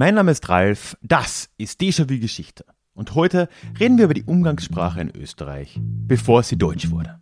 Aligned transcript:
Mein 0.00 0.14
Name 0.14 0.30
ist 0.30 0.48
Ralf, 0.48 0.96
das 1.02 1.50
ist 1.58 1.80
Déjà-vu 1.80 2.20
Geschichte. 2.20 2.64
Und 2.94 3.16
heute 3.16 3.48
reden 3.80 3.98
wir 3.98 4.04
über 4.04 4.14
die 4.14 4.22
Umgangssprache 4.22 5.00
in 5.00 5.10
Österreich, 5.10 5.76
bevor 5.80 6.44
sie 6.44 6.56
deutsch 6.56 6.92
wurde. 6.92 7.18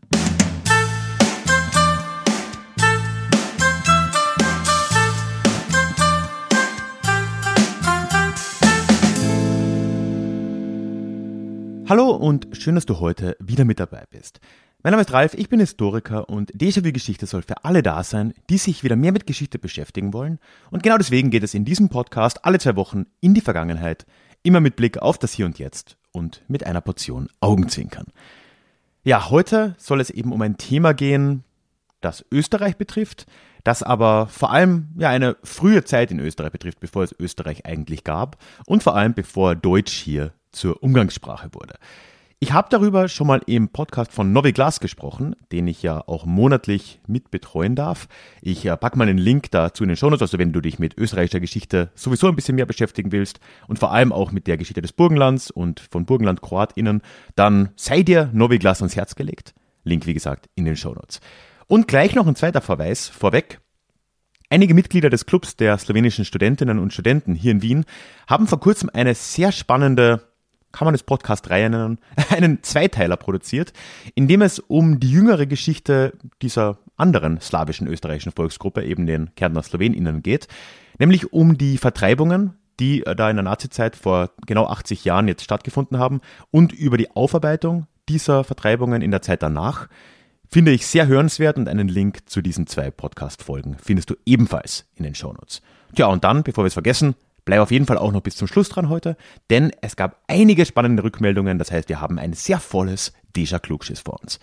Hallo 11.88 12.10
und 12.10 12.48
schön, 12.52 12.74
dass 12.74 12.84
du 12.84 13.00
heute 13.00 13.38
wieder 13.40 13.64
mit 13.64 13.80
dabei 13.80 14.04
bist. 14.10 14.40
Mein 14.86 14.92
Name 14.92 15.02
ist 15.02 15.12
Ralf, 15.12 15.34
ich 15.34 15.48
bin 15.48 15.58
Historiker 15.58 16.28
und 16.28 16.52
Déjà-vu-Geschichte 16.52 17.26
soll 17.26 17.42
für 17.42 17.64
alle 17.64 17.82
da 17.82 18.04
sein, 18.04 18.34
die 18.48 18.56
sich 18.56 18.84
wieder 18.84 18.94
mehr 18.94 19.10
mit 19.10 19.26
Geschichte 19.26 19.58
beschäftigen 19.58 20.12
wollen. 20.12 20.38
Und 20.70 20.84
genau 20.84 20.96
deswegen 20.96 21.30
geht 21.30 21.42
es 21.42 21.54
in 21.54 21.64
diesem 21.64 21.88
Podcast 21.88 22.44
alle 22.44 22.60
zwei 22.60 22.76
Wochen 22.76 23.06
in 23.20 23.34
die 23.34 23.40
Vergangenheit, 23.40 24.06
immer 24.44 24.60
mit 24.60 24.76
Blick 24.76 24.98
auf 24.98 25.18
das 25.18 25.32
Hier 25.32 25.46
und 25.46 25.58
Jetzt 25.58 25.96
und 26.12 26.42
mit 26.46 26.64
einer 26.64 26.80
Portion 26.82 27.28
Augenzwinkern. 27.40 28.06
Ja, 29.02 29.28
heute 29.28 29.74
soll 29.76 30.00
es 30.00 30.10
eben 30.10 30.30
um 30.30 30.40
ein 30.40 30.56
Thema 30.56 30.94
gehen, 30.94 31.42
das 32.00 32.24
Österreich 32.30 32.76
betrifft, 32.76 33.26
das 33.64 33.82
aber 33.82 34.28
vor 34.28 34.52
allem 34.52 34.90
ja 34.96 35.10
eine 35.10 35.36
frühe 35.42 35.82
Zeit 35.82 36.12
in 36.12 36.20
Österreich 36.20 36.52
betrifft, 36.52 36.78
bevor 36.78 37.02
es 37.02 37.12
Österreich 37.18 37.66
eigentlich 37.66 38.04
gab 38.04 38.40
und 38.66 38.84
vor 38.84 38.94
allem 38.94 39.14
bevor 39.14 39.56
Deutsch 39.56 39.94
hier 39.94 40.32
zur 40.52 40.80
Umgangssprache 40.80 41.48
wurde. 41.54 41.74
Ich 42.38 42.52
habe 42.52 42.68
darüber 42.70 43.08
schon 43.08 43.28
mal 43.28 43.40
im 43.46 43.70
Podcast 43.70 44.12
von 44.12 44.34
Novi 44.34 44.52
Glas 44.52 44.80
gesprochen, 44.80 45.34
den 45.52 45.66
ich 45.68 45.82
ja 45.82 46.06
auch 46.06 46.26
monatlich 46.26 47.00
mit 47.06 47.30
betreuen 47.30 47.74
darf. 47.74 48.08
Ich 48.42 48.66
äh, 48.66 48.76
packe 48.76 48.98
mal 48.98 49.08
einen 49.08 49.16
Link 49.16 49.50
dazu 49.52 49.84
in 49.84 49.88
den 49.88 49.96
Shownotes, 49.96 50.20
also 50.20 50.38
wenn 50.38 50.52
du 50.52 50.60
dich 50.60 50.78
mit 50.78 50.98
österreichischer 50.98 51.40
Geschichte 51.40 51.90
sowieso 51.94 52.28
ein 52.28 52.36
bisschen 52.36 52.56
mehr 52.56 52.66
beschäftigen 52.66 53.10
willst 53.10 53.40
und 53.68 53.78
vor 53.78 53.90
allem 53.90 54.12
auch 54.12 54.32
mit 54.32 54.46
der 54.48 54.58
Geschichte 54.58 54.82
des 54.82 54.92
Burgenlands 54.92 55.50
und 55.50 55.80
von 55.80 56.04
Burgenland-KroatInnen, 56.04 57.00
dann 57.36 57.70
sei 57.74 58.02
dir 58.02 58.28
Novi 58.34 58.58
Glas 58.58 58.82
ans 58.82 58.96
Herz 58.96 59.14
gelegt. 59.14 59.54
Link, 59.84 60.04
wie 60.04 60.14
gesagt, 60.14 60.50
in 60.56 60.66
den 60.66 60.76
Shownotes. 60.76 61.20
Und 61.68 61.88
gleich 61.88 62.14
noch 62.14 62.26
ein 62.26 62.36
zweiter 62.36 62.60
Verweis 62.60 63.08
vorweg. 63.08 63.60
Einige 64.50 64.74
Mitglieder 64.74 65.08
des 65.08 65.24
Clubs 65.24 65.56
der 65.56 65.78
slowenischen 65.78 66.26
Studentinnen 66.26 66.80
und 66.80 66.92
Studenten 66.92 67.34
hier 67.34 67.52
in 67.52 67.62
Wien 67.62 67.86
haben 68.28 68.46
vor 68.46 68.60
kurzem 68.60 68.90
eine 68.92 69.14
sehr 69.14 69.52
spannende 69.52 70.35
kann 70.76 70.84
man 70.84 70.92
das 70.92 71.04
Podcast-Reihe 71.04 71.70
nennen, 71.70 71.98
einen 72.28 72.62
Zweiteiler 72.62 73.16
produziert, 73.16 73.72
in 74.14 74.28
dem 74.28 74.42
es 74.42 74.58
um 74.58 75.00
die 75.00 75.10
jüngere 75.10 75.46
Geschichte 75.46 76.12
dieser 76.42 76.76
anderen 76.98 77.40
slawischen 77.40 77.86
österreichischen 77.86 78.32
Volksgruppe, 78.32 78.84
eben 78.84 79.06
den 79.06 79.34
Kärntner 79.36 79.62
SlowenInnen 79.62 80.22
geht, 80.22 80.48
nämlich 80.98 81.32
um 81.32 81.56
die 81.56 81.78
Vertreibungen, 81.78 82.58
die 82.78 83.02
da 83.16 83.30
in 83.30 83.36
der 83.36 83.42
Nazizeit 83.42 83.96
vor 83.96 84.32
genau 84.46 84.66
80 84.66 85.06
Jahren 85.06 85.28
jetzt 85.28 85.44
stattgefunden 85.44 85.98
haben 85.98 86.20
und 86.50 86.72
über 86.72 86.98
die 86.98 87.10
Aufarbeitung 87.10 87.86
dieser 88.10 88.44
Vertreibungen 88.44 89.00
in 89.00 89.10
der 89.10 89.22
Zeit 89.22 89.42
danach, 89.42 89.88
finde 90.46 90.72
ich 90.72 90.86
sehr 90.86 91.06
hörenswert 91.06 91.56
und 91.56 91.68
einen 91.68 91.88
Link 91.88 92.28
zu 92.28 92.42
diesen 92.42 92.66
zwei 92.66 92.90
Podcast-Folgen 92.90 93.78
findest 93.82 94.10
du 94.10 94.14
ebenfalls 94.26 94.84
in 94.94 95.04
den 95.04 95.14
Shownotes. 95.14 95.62
Tja, 95.94 96.06
und 96.06 96.22
dann, 96.22 96.42
bevor 96.42 96.64
wir 96.64 96.68
es 96.68 96.74
vergessen, 96.74 97.14
Bleib 97.46 97.60
auf 97.60 97.70
jeden 97.70 97.86
Fall 97.86 97.96
auch 97.96 98.10
noch 98.10 98.22
bis 98.22 98.34
zum 98.34 98.48
Schluss 98.48 98.68
dran 98.68 98.88
heute, 98.88 99.16
denn 99.50 99.70
es 99.80 99.94
gab 99.94 100.20
einige 100.26 100.66
spannende 100.66 101.04
Rückmeldungen. 101.04 101.58
Das 101.58 101.70
heißt, 101.70 101.88
wir 101.88 102.00
haben 102.00 102.18
ein 102.18 102.32
sehr 102.32 102.58
volles 102.58 103.12
Deja 103.36 103.60
Klugschiss 103.60 104.00
vor 104.00 104.20
uns. 104.20 104.40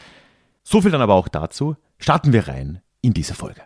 So 0.64 0.82
viel 0.82 0.90
dann 0.90 1.02
aber 1.02 1.14
auch 1.14 1.28
dazu. 1.28 1.76
Starten 2.00 2.32
wir 2.32 2.48
rein 2.48 2.82
in 3.02 3.14
diese 3.14 3.36
Folge. 3.36 3.62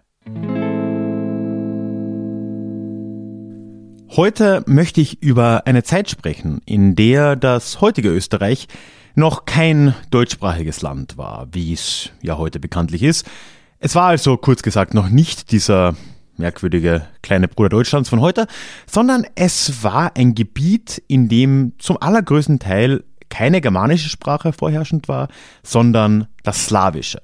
Heute 4.15 4.63
möchte 4.65 5.01
ich 5.01 5.21
über 5.21 5.67
eine 5.67 5.83
Zeit 5.83 6.09
sprechen, 6.09 6.59
in 6.65 6.95
der 6.95 7.35
das 7.35 7.79
heutige 7.79 8.09
Österreich 8.09 8.67
noch 9.13 9.45
kein 9.45 9.93
deutschsprachiges 10.09 10.81
Land 10.81 11.19
war, 11.19 11.47
wie 11.51 11.73
es 11.73 12.09
ja 12.23 12.39
heute 12.39 12.59
bekanntlich 12.59 13.03
ist. 13.03 13.27
Es 13.77 13.93
war 13.93 14.07
also 14.07 14.35
kurz 14.37 14.63
gesagt 14.63 14.95
noch 14.95 15.09
nicht 15.09 15.51
dieser 15.51 15.95
merkwürdige 16.37 17.05
kleine 17.21 17.47
Bruder 17.47 17.69
Deutschlands 17.69 18.09
von 18.09 18.21
heute, 18.21 18.47
sondern 18.89 19.25
es 19.35 19.83
war 19.83 20.15
ein 20.15 20.35
Gebiet, 20.35 21.01
in 21.07 21.29
dem 21.29 21.73
zum 21.77 22.01
allergrößten 22.01 22.59
Teil 22.59 23.03
keine 23.29 23.61
germanische 23.61 24.09
Sprache 24.09 24.53
vorherrschend 24.53 25.07
war, 25.07 25.27
sondern 25.63 26.27
das 26.43 26.65
Slawische. 26.65 27.21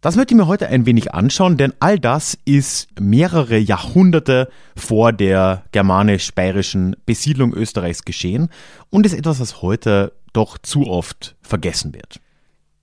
Das 0.00 0.16
möchte 0.16 0.32
ich 0.32 0.38
mir 0.38 0.46
heute 0.46 0.68
ein 0.68 0.86
wenig 0.86 1.12
anschauen, 1.12 1.58
denn 1.58 1.74
all 1.78 1.98
das 1.98 2.38
ist 2.46 2.88
mehrere 2.98 3.58
Jahrhunderte 3.58 4.48
vor 4.74 5.12
der 5.12 5.64
germanisch-bayerischen 5.72 6.96
Besiedlung 7.04 7.52
Österreichs 7.52 8.06
geschehen 8.06 8.48
und 8.88 9.04
ist 9.04 9.12
etwas, 9.12 9.40
was 9.40 9.60
heute 9.60 10.12
doch 10.32 10.56
zu 10.56 10.86
oft 10.86 11.36
vergessen 11.42 11.92
wird. 11.92 12.18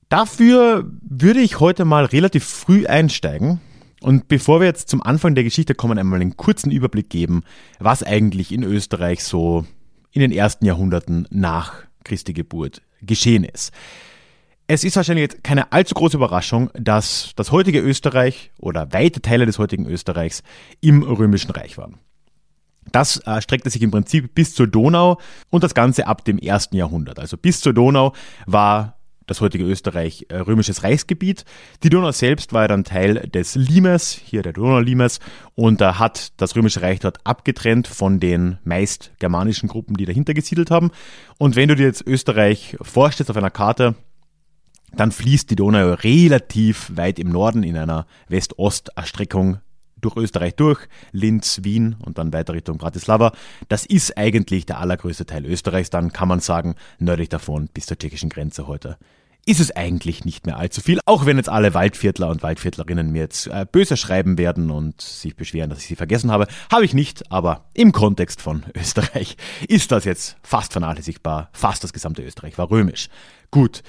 Dafür 0.09 0.85
würde 1.01 1.39
ich 1.39 1.59
heute 1.59 1.85
mal 1.85 2.05
relativ 2.05 2.45
früh 2.45 2.85
einsteigen 2.85 3.61
und 4.01 4.27
bevor 4.27 4.59
wir 4.59 4.67
jetzt 4.67 4.89
zum 4.89 5.01
Anfang 5.01 5.35
der 5.35 5.43
Geschichte 5.43 5.75
kommen, 5.75 5.97
einmal 5.97 6.21
einen 6.21 6.37
kurzen 6.37 6.71
Überblick 6.71 7.09
geben, 7.09 7.43
was 7.79 8.03
eigentlich 8.03 8.51
in 8.51 8.63
Österreich 8.63 9.23
so 9.23 9.65
in 10.11 10.21
den 10.21 10.31
ersten 10.31 10.65
Jahrhunderten 10.65 11.27
nach 11.31 11.73
Christi 12.03 12.33
Geburt 12.33 12.81
geschehen 13.01 13.43
ist. 13.43 13.71
Es 14.67 14.83
ist 14.83 14.95
wahrscheinlich 14.97 15.23
jetzt 15.23 15.43
keine 15.43 15.71
allzu 15.71 15.95
große 15.95 16.17
Überraschung, 16.17 16.69
dass 16.73 17.31
das 17.35 17.51
heutige 17.51 17.79
Österreich 17.79 18.51
oder 18.59 18.91
weite 18.91 19.21
Teile 19.21 19.45
des 19.45 19.59
heutigen 19.59 19.85
Österreichs 19.85 20.43
im 20.81 21.03
Römischen 21.03 21.51
Reich 21.51 21.77
waren. 21.77 21.99
Das 22.91 23.17
äh, 23.25 23.41
streckte 23.41 23.69
sich 23.69 23.81
im 23.81 23.91
Prinzip 23.91 24.33
bis 24.35 24.53
zur 24.53 24.67
Donau 24.67 25.19
und 25.49 25.63
das 25.63 25.73
Ganze 25.73 26.07
ab 26.07 26.25
dem 26.25 26.37
ersten 26.37 26.75
Jahrhundert. 26.75 27.19
Also 27.19 27.37
bis 27.37 27.61
zur 27.61 27.73
Donau 27.73 28.13
war 28.45 28.96
das 29.27 29.41
heutige 29.41 29.65
Österreich 29.65 30.25
äh, 30.29 30.37
römisches 30.37 30.83
Reichsgebiet. 30.83 31.45
Die 31.83 31.89
Donau 31.89 32.11
selbst 32.11 32.53
war 32.53 32.63
ja 32.63 32.67
dann 32.69 32.83
Teil 32.83 33.29
des 33.29 33.55
Limes, 33.55 34.13
hier 34.13 34.41
der 34.41 34.53
Donau-Limes, 34.53 35.19
und 35.53 35.81
da 35.81 35.99
hat 35.99 36.31
das 36.37 36.55
römische 36.55 36.81
Reich 36.81 36.99
dort 36.99 37.19
abgetrennt 37.25 37.87
von 37.87 38.19
den 38.19 38.57
meist 38.63 39.11
germanischen 39.19 39.69
Gruppen, 39.69 39.95
die 39.95 40.05
dahinter 40.05 40.33
gesiedelt 40.33 40.71
haben. 40.71 40.91
Und 41.37 41.55
wenn 41.55 41.69
du 41.69 41.75
dir 41.75 41.85
jetzt 41.85 42.07
Österreich 42.07 42.77
vorstellst 42.81 43.29
auf 43.29 43.37
einer 43.37 43.51
Karte, 43.51 43.95
dann 44.95 45.11
fließt 45.11 45.49
die 45.51 45.55
Donau 45.55 45.93
relativ 45.93 46.91
weit 46.95 47.19
im 47.19 47.29
Norden 47.29 47.63
in 47.63 47.77
einer 47.77 48.07
West-Ost-Erstreckung 48.29 49.59
durch 50.01 50.15
Österreich 50.15 50.55
durch, 50.55 50.87
Linz, 51.11 51.61
Wien 51.63 51.95
und 52.03 52.17
dann 52.17 52.33
weiter 52.33 52.53
Richtung 52.53 52.77
Bratislava. 52.77 53.33
Das 53.67 53.85
ist 53.85 54.17
eigentlich 54.17 54.65
der 54.65 54.79
allergrößte 54.79 55.25
Teil 55.25 55.45
Österreichs. 55.45 55.89
Dann 55.89 56.13
kann 56.13 56.27
man 56.27 56.39
sagen, 56.39 56.75
nördlich 56.99 57.29
davon 57.29 57.67
bis 57.73 57.85
zur 57.85 57.97
tschechischen 57.97 58.29
Grenze 58.29 58.67
heute 58.67 58.97
ist 59.47 59.61
es 59.61 59.73
eigentlich 59.73 60.25
nicht 60.25 60.45
mehr 60.45 60.57
allzu 60.57 60.81
viel, 60.81 60.99
auch 61.05 61.25
wenn 61.25 61.37
jetzt 61.37 61.47
alle 61.47 61.73
Waldviertler 61.73 62.27
und 62.27 62.43
Waldviertlerinnen 62.43 63.13
mir 63.13 63.21
jetzt 63.21 63.47
äh, 63.47 63.65
böse 63.71 63.95
schreiben 63.95 64.37
werden 64.37 64.69
und 64.69 64.99
sich 64.99 65.37
beschweren, 65.37 65.69
dass 65.69 65.79
ich 65.79 65.87
sie 65.87 65.95
vergessen 65.95 66.31
habe. 66.31 66.47
Habe 66.69 66.83
ich 66.83 66.93
nicht, 66.93 67.31
aber 67.31 67.63
im 67.73 67.93
Kontext 67.93 68.41
von 68.41 68.65
Österreich 68.75 69.37
ist 69.69 69.93
das 69.93 70.03
jetzt 70.03 70.35
fast 70.43 70.73
vernachlässigbar. 70.73 71.49
Fast 71.53 71.81
das 71.85 71.93
gesamte 71.93 72.23
Österreich 72.23 72.57
war 72.57 72.69
römisch. 72.69 73.07
Gut. 73.49 73.83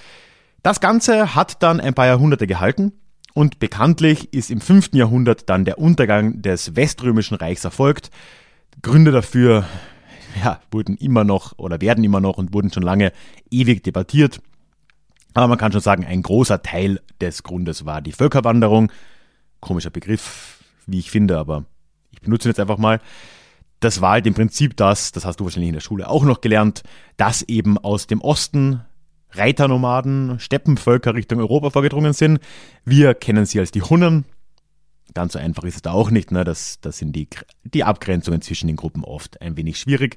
Das 0.63 0.79
Ganze 0.79 1.35
hat 1.35 1.61
dann 1.61 1.81
ein 1.81 1.95
paar 1.95 2.07
Jahrhunderte 2.07 2.47
gehalten. 2.47 2.93
Und 3.35 3.59
bekanntlich 3.59 4.33
ist 4.33 4.51
im 4.51 4.61
5. 4.61 4.91
Jahrhundert 4.95 5.49
dann 5.49 5.65
der 5.65 5.79
Untergang 5.79 6.43
des 6.43 6.75
Weströmischen 6.77 7.37
Reichs 7.37 7.65
erfolgt. 7.65 8.11
Gründe 8.83 9.13
dafür 9.13 9.65
ja, 10.43 10.61
wurden 10.71 10.97
immer 10.97 11.25
noch 11.25 11.59
oder 11.59 11.81
werden 11.81 12.05
immer 12.05 12.21
noch 12.21 12.39
und 12.39 12.53
wurden 12.53 12.73
schon 12.73 12.83
lange 12.83 13.13
ewig 13.51 13.83
debattiert. 13.83 14.41
Aber 15.35 15.47
man 15.47 15.59
kann 15.59 15.73
schon 15.73 15.81
sagen, 15.81 16.05
ein 16.05 16.23
großer 16.23 16.63
Teil 16.63 17.01
des 17.21 17.43
Grundes 17.43 17.85
war 17.85 18.01
die 18.01 18.13
Völkerwanderung. 18.13 18.91
Komischer 19.61 19.91
Begriff, 19.91 20.63
wie 20.87 20.99
ich 20.99 21.11
finde, 21.11 21.39
aber 21.39 21.65
ich 22.11 22.21
benutze 22.21 22.49
ihn 22.49 22.51
jetzt 22.51 22.61
einfach 22.61 22.79
mal. 22.79 23.01
Das 23.81 24.01
war 24.01 24.13
halt 24.13 24.27
im 24.27 24.35
Prinzip 24.35 24.77
das, 24.77 25.13
das 25.13 25.25
hast 25.25 25.39
du 25.39 25.45
wahrscheinlich 25.45 25.69
in 25.69 25.75
der 25.75 25.81
Schule 25.81 26.09
auch 26.09 26.25
noch 26.25 26.41
gelernt, 26.41 26.83
dass 27.17 27.43
eben 27.43 27.79
aus 27.79 28.09
dem 28.09 28.21
Osten 28.21 28.81
Reiternomaden, 29.31 30.39
Steppenvölker 30.41 31.15
Richtung 31.15 31.39
Europa 31.39 31.71
vorgedrungen 31.71 32.13
sind. 32.13 32.41
Wir 32.85 33.15
kennen 33.15 33.47
sie 33.47 33.61
als 33.61 33.71
die 33.71 33.83
Hunnen. 33.83 34.25
Ganz 35.15 35.33
so 35.33 35.39
einfach 35.39 35.65
ist 35.65 35.77
es 35.77 35.83
da 35.83 35.93
auch 35.93 36.11
nicht. 36.11 36.33
Ne? 36.33 36.45
Das, 36.45 36.81
das 36.81 36.99
sind 36.99 37.15
die, 37.15 37.29
die 37.65 37.85
Abgrenzungen 37.85 38.43
zwischen 38.43 38.67
den 38.67 38.77
Gruppen 38.77 39.05
oft 39.05 39.41
ein 39.41 39.57
wenig 39.57 39.79
schwierig. 39.79 40.17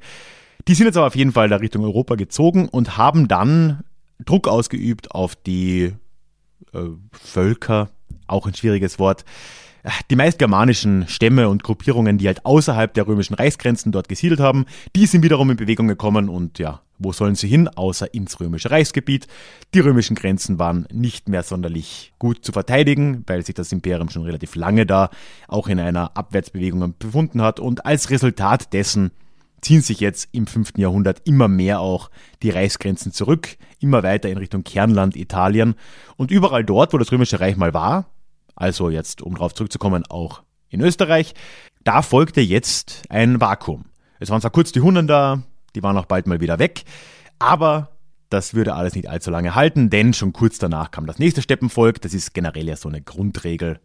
Die 0.67 0.73
sind 0.73 0.85
jetzt 0.85 0.97
aber 0.97 1.07
auf 1.07 1.15
jeden 1.15 1.31
Fall 1.31 1.49
da 1.49 1.57
Richtung 1.57 1.83
Europa 1.83 2.15
gezogen 2.15 2.69
und 2.69 2.97
haben 2.97 3.27
dann 3.27 3.83
Druck 4.23 4.47
ausgeübt 4.47 5.11
auf 5.11 5.35
die 5.35 5.93
äh, 6.73 6.79
Völker, 7.11 7.89
auch 8.27 8.45
ein 8.45 8.53
schwieriges 8.53 8.99
Wort, 8.99 9.25
die 10.09 10.15
meist 10.15 10.39
germanischen 10.39 11.07
Stämme 11.07 11.49
und 11.49 11.63
Gruppierungen, 11.63 12.17
die 12.17 12.27
halt 12.27 12.45
außerhalb 12.45 12.93
der 12.93 13.07
römischen 13.07 13.33
Reichsgrenzen 13.33 13.91
dort 13.91 14.09
gesiedelt 14.09 14.39
haben, 14.39 14.65
die 14.95 15.05
sind 15.05 15.23
wiederum 15.23 15.49
in 15.49 15.57
Bewegung 15.57 15.87
gekommen 15.87 16.29
und 16.29 16.59
ja, 16.59 16.81
wo 16.99 17.11
sollen 17.11 17.35
sie 17.35 17.47
hin, 17.47 17.67
außer 17.67 18.13
ins 18.13 18.39
römische 18.39 18.69
Reichsgebiet. 18.69 19.27
Die 19.73 19.79
römischen 19.79 20.15
Grenzen 20.15 20.59
waren 20.59 20.85
nicht 20.91 21.29
mehr 21.29 21.43
sonderlich 21.43 22.13
gut 22.19 22.45
zu 22.45 22.51
verteidigen, 22.51 23.23
weil 23.27 23.43
sich 23.45 23.55
das 23.55 23.71
Imperium 23.71 24.09
schon 24.09 24.23
relativ 24.23 24.55
lange 24.55 24.85
da 24.85 25.09
auch 25.47 25.67
in 25.67 25.79
einer 25.79 26.15
Abwärtsbewegung 26.15 26.93
befunden 26.99 27.41
hat 27.41 27.59
und 27.59 27.85
als 27.85 28.09
Resultat 28.09 28.73
dessen 28.73 29.11
ziehen 29.61 29.81
sich 29.81 29.99
jetzt 29.99 30.29
im 30.31 30.47
5. 30.47 30.73
Jahrhundert 30.77 31.21
immer 31.25 31.47
mehr 31.47 31.79
auch 31.79 32.09
die 32.41 32.49
Reichsgrenzen 32.49 33.11
zurück, 33.13 33.57
immer 33.79 34.03
weiter 34.03 34.29
in 34.29 34.37
Richtung 34.37 34.63
Kernland 34.63 35.15
Italien 35.15 35.75
und 36.17 36.31
überall 36.31 36.63
dort, 36.63 36.93
wo 36.93 36.97
das 36.97 37.11
Römische 37.11 37.39
Reich 37.39 37.57
mal 37.57 37.73
war, 37.73 38.07
also 38.55 38.89
jetzt, 38.89 39.21
um 39.21 39.35
darauf 39.35 39.53
zurückzukommen, 39.53 40.03
auch 40.09 40.43
in 40.69 40.81
Österreich, 40.81 41.33
da 41.83 42.01
folgte 42.01 42.41
jetzt 42.41 43.03
ein 43.09 43.41
Vakuum. 43.41 43.85
Es 44.19 44.29
waren 44.29 44.41
zwar 44.41 44.51
kurz 44.51 44.71
die 44.71 44.81
Hunden 44.81 45.07
da, 45.07 45.41
die 45.75 45.83
waren 45.83 45.97
auch 45.97 46.05
bald 46.05 46.27
mal 46.27 46.41
wieder 46.41 46.59
weg, 46.59 46.83
aber 47.39 47.89
das 48.29 48.53
würde 48.53 48.75
alles 48.75 48.95
nicht 48.95 49.09
allzu 49.09 49.29
lange 49.29 49.55
halten, 49.55 49.89
denn 49.89 50.13
schon 50.13 50.31
kurz 50.31 50.57
danach 50.57 50.91
kam 50.91 51.05
das 51.05 51.19
nächste 51.19 51.41
Steppenvolk. 51.41 52.01
Das 52.01 52.13
ist 52.13 52.33
generell 52.33 52.67
ja 52.67 52.77
so 52.77 52.87
eine 52.87 53.01
Grundregel 53.01 53.79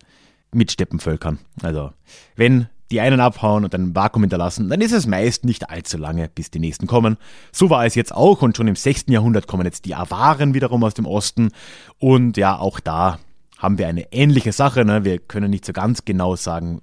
mit 0.52 0.70
Steppenvölkern. 0.70 1.38
Also, 1.62 1.90
wenn 2.36 2.68
die 2.92 3.00
einen 3.00 3.18
abhauen 3.18 3.64
und 3.64 3.74
ein 3.74 3.96
Vakuum 3.96 4.22
hinterlassen, 4.22 4.68
dann 4.68 4.80
ist 4.80 4.92
es 4.92 5.06
meist 5.06 5.44
nicht 5.44 5.70
allzu 5.70 5.98
lange, 5.98 6.28
bis 6.28 6.52
die 6.52 6.60
nächsten 6.60 6.86
kommen. 6.86 7.16
So 7.50 7.70
war 7.70 7.84
es 7.84 7.96
jetzt 7.96 8.14
auch 8.14 8.42
und 8.42 8.56
schon 8.56 8.68
im 8.68 8.76
6. 8.76 9.06
Jahrhundert 9.08 9.48
kommen 9.48 9.66
jetzt 9.66 9.84
die 9.84 9.96
Awaren 9.96 10.54
wiederum 10.54 10.84
aus 10.84 10.94
dem 10.94 11.06
Osten 11.06 11.50
und 11.98 12.36
ja, 12.36 12.56
auch 12.56 12.78
da 12.78 13.18
haben 13.58 13.78
wir 13.78 13.88
eine 13.88 14.12
ähnliche 14.12 14.52
Sache. 14.52 14.84
Ne? 14.84 15.04
Wir 15.04 15.18
können 15.18 15.50
nicht 15.50 15.64
so 15.64 15.72
ganz 15.72 16.04
genau 16.04 16.36
sagen, 16.36 16.82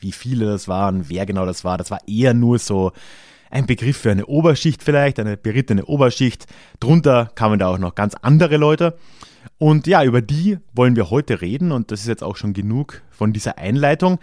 wie 0.00 0.12
viele 0.12 0.46
das 0.46 0.68
waren, 0.68 1.08
wer 1.08 1.26
genau 1.26 1.46
das 1.46 1.64
war. 1.64 1.78
Das 1.78 1.90
war 1.90 2.00
eher 2.06 2.34
nur 2.34 2.58
so 2.58 2.92
ein 3.50 3.66
Begriff 3.66 3.98
für 3.98 4.10
eine 4.10 4.26
Oberschicht 4.26 4.82
vielleicht, 4.82 5.20
eine 5.20 5.36
berittene 5.36 5.84
Oberschicht. 5.84 6.46
Drunter 6.80 7.30
kamen 7.34 7.58
da 7.58 7.68
auch 7.68 7.78
noch 7.78 7.94
ganz 7.94 8.14
andere 8.14 8.56
Leute. 8.56 8.98
Und 9.58 9.86
ja, 9.86 10.02
über 10.02 10.22
die 10.22 10.58
wollen 10.72 10.96
wir 10.96 11.10
heute 11.10 11.40
reden 11.40 11.72
und 11.72 11.90
das 11.90 12.00
ist 12.00 12.06
jetzt 12.06 12.24
auch 12.24 12.36
schon 12.36 12.54
genug 12.54 13.02
von 13.10 13.32
dieser 13.32 13.58
Einleitung. 13.58 14.18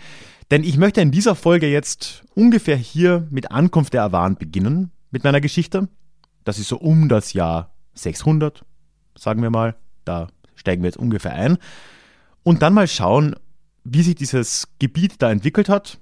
Denn 0.51 0.63
ich 0.63 0.77
möchte 0.77 1.01
in 1.01 1.12
dieser 1.12 1.36
Folge 1.36 1.68
jetzt 1.68 2.24
ungefähr 2.33 2.75
hier 2.75 3.27
mit 3.30 3.51
Ankunft 3.51 3.94
der 3.94 4.04
Awan 4.04 4.36
beginnen 4.36 4.92
mit 5.12 5.24
meiner 5.24 5.42
Geschichte. 5.42 5.88
Das 6.44 6.57
ist 6.57 6.69
so 6.69 6.77
um 6.77 7.07
das 7.07 7.33
Jahr 7.33 7.75
600, 7.94 8.66
sagen 9.16 9.44
wir 9.44 9.51
mal. 9.51 9.75
Da 10.06 10.27
steigen 10.60 10.84
wir 10.84 10.90
jetzt 10.90 10.98
ungefähr 10.98 11.34
ein. 11.34 11.58
Und 12.44 12.62
dann 12.62 12.74
mal 12.74 12.88
schauen, 12.88 13.36
wie 13.84 14.04
sich 14.04 14.16
dieses 14.16 14.68
Gebiet 14.80 15.22
da 15.22 15.32
entwickelt 15.32 15.70
hat 15.70 16.00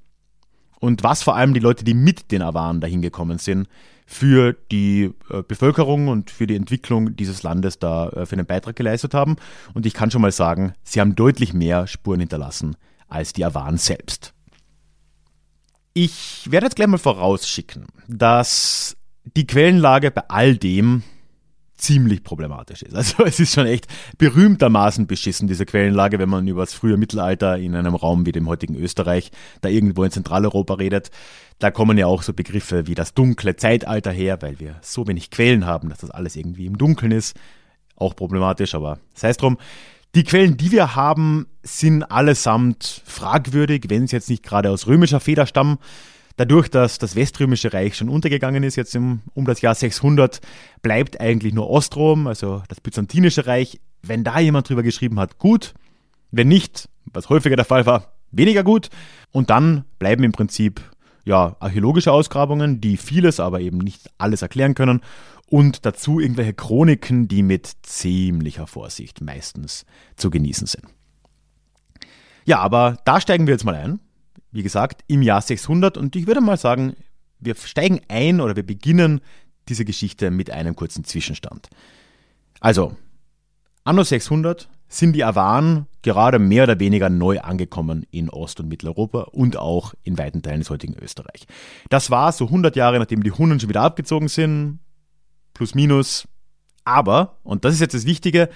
und 0.80 1.04
was 1.04 1.24
vor 1.24 1.36
allem 1.36 1.54
die 1.54 1.60
Leute, 1.60 1.84
die 1.84 1.94
mit 1.94 2.32
den 2.32 2.42
Awaren 2.42 2.82
dahin 2.82 3.02
gekommen 3.02 3.38
sind, 3.38 3.68
für 4.06 4.54
die 4.72 5.12
äh, 5.30 5.44
Bevölkerung 5.44 6.08
und 6.08 6.32
für 6.32 6.48
die 6.48 6.56
Entwicklung 6.56 7.16
dieses 7.16 7.44
Landes 7.44 7.78
da 7.78 8.08
äh, 8.10 8.26
für 8.26 8.34
einen 8.34 8.46
Beitrag 8.46 8.76
geleistet 8.76 9.14
haben. 9.14 9.36
Und 9.74 9.86
ich 9.86 9.94
kann 9.94 10.12
schon 10.12 10.22
mal 10.22 10.32
sagen, 10.32 10.74
sie 10.84 11.02
haben 11.02 11.16
deutlich 11.16 11.54
mehr 11.54 11.88
Spuren 11.88 12.22
hinterlassen 12.22 12.78
als 13.10 13.34
die 13.34 13.44
Awaren 13.44 13.78
selbst. 13.78 14.34
Ich 15.94 16.48
werde 16.50 16.68
jetzt 16.68 16.76
gleich 16.76 16.88
mal 16.88 16.98
vorausschicken, 16.98 17.88
dass 18.08 18.96
die 19.36 19.48
Quellenlage 19.48 20.12
bei 20.12 20.24
all 20.30 20.56
dem 20.56 21.04
ziemlich 21.78 22.24
problematisch 22.24 22.82
ist. 22.82 22.96
Also 22.96 23.24
es 23.26 23.40
ist 23.40 23.54
schon 23.54 23.68
echt 23.68 23.88
berühmtermaßen 24.18 25.08
beschissen, 25.08 25.48
diese 25.48 25.66
Quellenlage, 25.66 26.20
wenn 26.20 26.30
man 26.30 26.48
über 26.48 26.62
das 26.62 26.74
frühe 26.74 26.98
Mittelalter 26.98 27.58
in 27.58 27.76
einem 27.76 27.96
Raum 27.96 28.26
wie 28.26 28.32
dem 28.32 28.48
heutigen 28.48 28.76
Österreich, 28.76 29.32
da 29.62 29.70
irgendwo 29.70 30.04
in 30.04 30.12
Zentraleuropa 30.12 30.76
redet. 30.76 31.12
Da 31.60 31.72
kommen 31.72 31.98
ja 31.98 32.06
auch 32.06 32.22
so 32.22 32.34
Begriffe 32.34 32.88
wie 32.88 32.96
das 32.96 33.14
dunkle 33.14 33.56
Zeitalter 33.56 34.12
her, 34.12 34.42
weil 34.42 34.60
wir 34.60 34.76
so 34.82 35.08
wenig 35.08 35.32
Quellen 35.32 35.66
haben, 35.66 35.90
dass 35.90 36.00
das 36.00 36.12
alles 36.12 36.36
irgendwie 36.36 36.66
im 36.66 36.78
Dunkeln 36.78 37.12
ist. 37.12 37.36
Auch 37.96 38.16
problematisch, 38.16 38.76
aber 38.76 39.00
sei 39.16 39.30
es 39.30 39.38
drum. 39.38 39.58
Die 40.14 40.24
Quellen, 40.24 40.58
die 40.58 40.72
wir 40.72 40.96
haben, 40.96 41.48
sind 41.64 42.04
allesamt 42.04 43.02
fragwürdig, 43.06 43.86
wenn 43.90 44.04
es 44.04 44.12
jetzt 44.12 44.30
nicht 44.30 44.44
gerade 44.44 44.70
aus 44.70 44.88
römischer 44.88 45.20
Feder 45.20 45.46
stammen. 45.46 45.78
Dadurch, 46.38 46.70
dass 46.70 47.00
das 47.00 47.16
Weströmische 47.16 47.74
Reich 47.74 47.96
schon 47.96 48.10
untergegangen 48.10 48.62
ist, 48.64 48.76
jetzt 48.76 48.96
im, 48.96 49.22
um 49.34 49.46
das 49.46 49.62
Jahr 49.62 49.74
600, 49.74 50.40
bleibt 50.84 51.20
eigentlich 51.20 51.52
nur 51.52 51.68
Ostrom, 51.68 52.28
also 52.28 52.62
das 52.70 52.80
Byzantinische 52.80 53.48
Reich. 53.48 53.82
Wenn 54.04 54.24
da 54.24 54.40
jemand 54.40 54.70
drüber 54.70 54.84
geschrieben 54.84 55.20
hat, 55.20 55.40
gut. 55.40 55.74
Wenn 56.30 56.48
nicht, 56.48 56.90
was 57.06 57.30
häufiger 57.30 57.56
der 57.56 57.66
Fall 57.66 57.88
war, 57.88 58.14
weniger 58.32 58.64
gut. 58.64 58.90
Und 59.32 59.50
dann 59.50 59.86
bleiben 59.98 60.24
im 60.24 60.32
Prinzip 60.32 60.80
ja, 61.26 61.56
archäologische 61.60 62.12
Ausgrabungen, 62.12 62.82
die 62.82 62.98
vieles, 62.98 63.40
aber 63.40 63.60
eben 63.60 63.80
nicht 63.80 64.12
alles 64.20 64.44
erklären 64.44 64.76
können. 64.76 65.02
Und 65.50 65.88
dazu 65.88 66.20
irgendwelche 66.20 66.54
Chroniken, 66.54 67.28
die 67.28 67.42
mit 67.42 67.72
ziemlicher 67.82 68.68
Vorsicht 68.68 69.22
meistens 69.22 69.86
zu 70.16 70.30
genießen 70.30 70.68
sind. 70.68 70.86
Ja, 72.46 72.60
aber 72.60 73.00
da 73.06 73.20
steigen 73.20 73.48
wir 73.48 73.54
jetzt 73.54 73.66
mal 73.66 73.76
ein 73.76 74.00
wie 74.58 74.64
gesagt, 74.64 75.04
im 75.06 75.22
Jahr 75.22 75.40
600 75.40 75.98
und 75.98 76.16
ich 76.16 76.26
würde 76.26 76.42
mal 76.42 76.58
sagen, 76.58 76.96
wir 77.40 77.54
steigen 77.54 78.02
ein 78.08 78.42
oder 78.42 78.56
wir 78.56 78.66
beginnen 78.66 79.22
diese 79.70 79.86
Geschichte 79.86 80.32
mit 80.32 80.50
einem 80.50 80.76
kurzen 80.76 81.04
Zwischenstand. 81.04 81.70
Also, 82.60 82.98
anno 83.84 84.04
600 84.04 84.68
sind 84.88 85.14
die 85.14 85.24
Awaren 85.24 85.86
gerade 86.02 86.40
mehr 86.40 86.64
oder 86.64 86.80
weniger 86.80 87.08
neu 87.08 87.40
angekommen 87.40 88.08
in 88.10 88.32
Ost- 88.32 88.60
und 88.60 88.68
Mitteleuropa 88.68 89.28
und 89.32 89.58
auch 89.58 89.94
in 90.02 90.18
weiten 90.18 90.42
Teilen 90.42 90.62
des 90.62 90.72
heutigen 90.72 90.96
Österreich. 90.96 91.46
Das 91.92 92.10
war 92.10 92.32
so 92.32 92.46
100 92.46 92.76
Jahre, 92.76 92.98
nachdem 92.98 93.22
die 93.22 93.32
Hunnen 93.32 93.60
schon 93.60 93.70
wieder 93.70 93.84
abgezogen 93.84 94.28
sind, 94.28 94.80
plus 95.54 95.76
minus. 95.76 96.28
Aber, 96.84 97.38
und 97.44 97.64
das 97.64 97.76
ist 97.76 97.82
jetzt 97.82 97.94
das 97.94 98.08
Wichtige, 98.08 98.50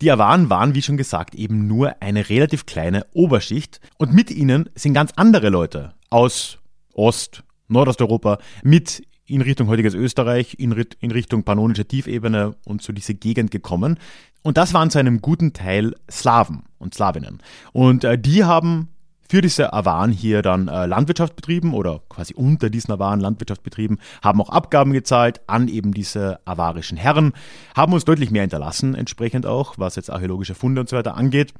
die 0.00 0.10
Awaren 0.10 0.50
waren, 0.50 0.74
wie 0.74 0.82
schon 0.82 0.96
gesagt, 0.96 1.34
eben 1.34 1.66
nur 1.66 2.02
eine 2.02 2.28
relativ 2.28 2.66
kleine 2.66 3.06
Oberschicht 3.12 3.80
und 3.96 4.12
mit 4.12 4.30
ihnen 4.30 4.68
sind 4.74 4.94
ganz 4.94 5.12
andere 5.16 5.48
Leute 5.48 5.94
aus 6.10 6.58
Ost, 6.92 7.42
Nordosteuropa 7.68 8.38
mit 8.62 9.02
in 9.26 9.42
Richtung 9.42 9.68
heutiges 9.68 9.94
Österreich, 9.94 10.56
in, 10.58 10.72
in 11.00 11.10
Richtung 11.10 11.42
pannonische 11.42 11.84
Tiefebene 11.84 12.54
und 12.64 12.82
so 12.82 12.92
diese 12.92 13.14
Gegend 13.14 13.50
gekommen. 13.50 13.98
Und 14.42 14.56
das 14.56 14.72
waren 14.72 14.90
zu 14.90 14.98
einem 14.98 15.20
guten 15.20 15.52
Teil 15.52 15.94
Slawen 16.08 16.62
und 16.78 16.94
Slawinnen. 16.94 17.42
Und 17.72 18.04
äh, 18.04 18.18
die 18.18 18.44
haben 18.44 18.88
für 19.28 19.40
diese 19.40 19.72
Awan 19.72 20.10
hier 20.10 20.42
dann 20.42 20.68
äh, 20.68 20.86
Landwirtschaft 20.86 21.36
betrieben 21.36 21.74
oder 21.74 22.00
quasi 22.08 22.34
unter 22.34 22.70
diesen 22.70 22.92
Awan 22.92 23.20
Landwirtschaft 23.20 23.62
betrieben, 23.62 23.98
haben 24.22 24.40
auch 24.40 24.50
Abgaben 24.50 24.92
gezahlt 24.92 25.40
an 25.46 25.68
eben 25.68 25.92
diese 25.92 26.40
avarischen 26.44 26.96
Herren, 26.96 27.32
haben 27.74 27.92
uns 27.92 28.04
deutlich 28.04 28.30
mehr 28.30 28.42
hinterlassen, 28.42 28.94
entsprechend 28.94 29.46
auch, 29.46 29.74
was 29.78 29.96
jetzt 29.96 30.10
archäologische 30.10 30.54
Funde 30.54 30.80
und 30.80 30.88
so 30.88 30.96
weiter 30.96 31.16
angeht. 31.16 31.54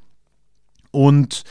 Und 0.90 1.44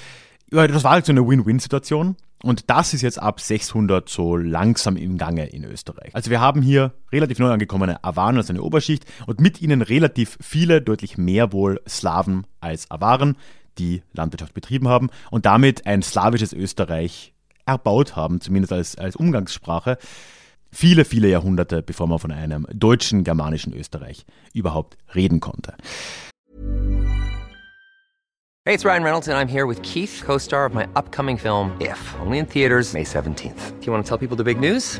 ja, 0.52 0.68
das 0.68 0.84
war 0.84 0.92
halt 0.92 1.06
so 1.06 1.12
eine 1.12 1.28
Win-Win-Situation. 1.28 2.16
Und 2.44 2.70
das 2.70 2.94
ist 2.94 3.02
jetzt 3.02 3.20
ab 3.20 3.40
600 3.40 4.08
so 4.08 4.38
langsam 4.38 4.98
im 4.98 5.18
Gange 5.18 5.48
in 5.48 5.64
Österreich. 5.64 6.14
Also 6.14 6.30
wir 6.30 6.42
haben 6.42 6.62
hier 6.62 6.94
relativ 7.12 7.40
neu 7.40 7.50
angekommene 7.50 8.04
Awaren 8.04 8.38
als 8.38 8.50
eine 8.50 8.62
Oberschicht 8.62 9.06
und 9.26 9.40
mit 9.40 9.62
ihnen 9.62 9.82
relativ 9.82 10.38
viele, 10.42 10.82
deutlich 10.82 11.18
mehr 11.18 11.54
wohl 11.54 11.82
Slawen 11.88 12.46
als 12.60 12.92
Awaren, 12.92 13.36
die 13.78 14.04
Landwirtschaft 14.14 14.54
betrieben 14.54 14.88
haben 14.88 15.10
und 15.32 15.46
damit 15.46 15.86
ein 15.86 16.02
slawisches 16.02 16.54
Österreich 16.54 17.34
erbaut 17.66 18.16
haben, 18.16 18.42
zumindest 18.42 18.74
als, 18.74 18.98
als 18.98 19.16
Umgangssprache, 19.16 19.98
viele, 20.72 21.06
viele 21.06 21.28
Jahrhunderte, 21.30 21.82
bevor 21.82 22.08
man 22.08 22.20
von 22.20 22.32
einem 22.32 22.68
deutschen, 22.72 23.24
germanischen 23.24 23.74
Österreich 23.74 24.26
überhaupt 24.54 24.98
reden 25.14 25.40
konnte. 25.40 25.74
Hey, 28.68 28.74
it's 28.74 28.84
Ryan 28.84 29.04
Reynolds 29.04 29.28
and 29.28 29.38
I'm 29.38 29.48
here 29.48 29.68
with 29.68 29.80
Keith, 29.84 30.24
co-star 30.26 30.66
of 30.66 30.74
my 30.74 30.88
upcoming 30.96 31.38
film 31.38 31.72
If, 31.80 32.16
only 32.20 32.40
in 32.40 32.48
theaters 32.48 32.94
May 32.94 33.04
17th. 33.04 33.80
Do 33.80 33.86
you 33.86 33.94
want 33.94 34.04
to 34.04 34.10
tell 34.10 34.18
people 34.18 34.36
the 34.36 34.44
big 34.44 34.60
news? 34.60 35.00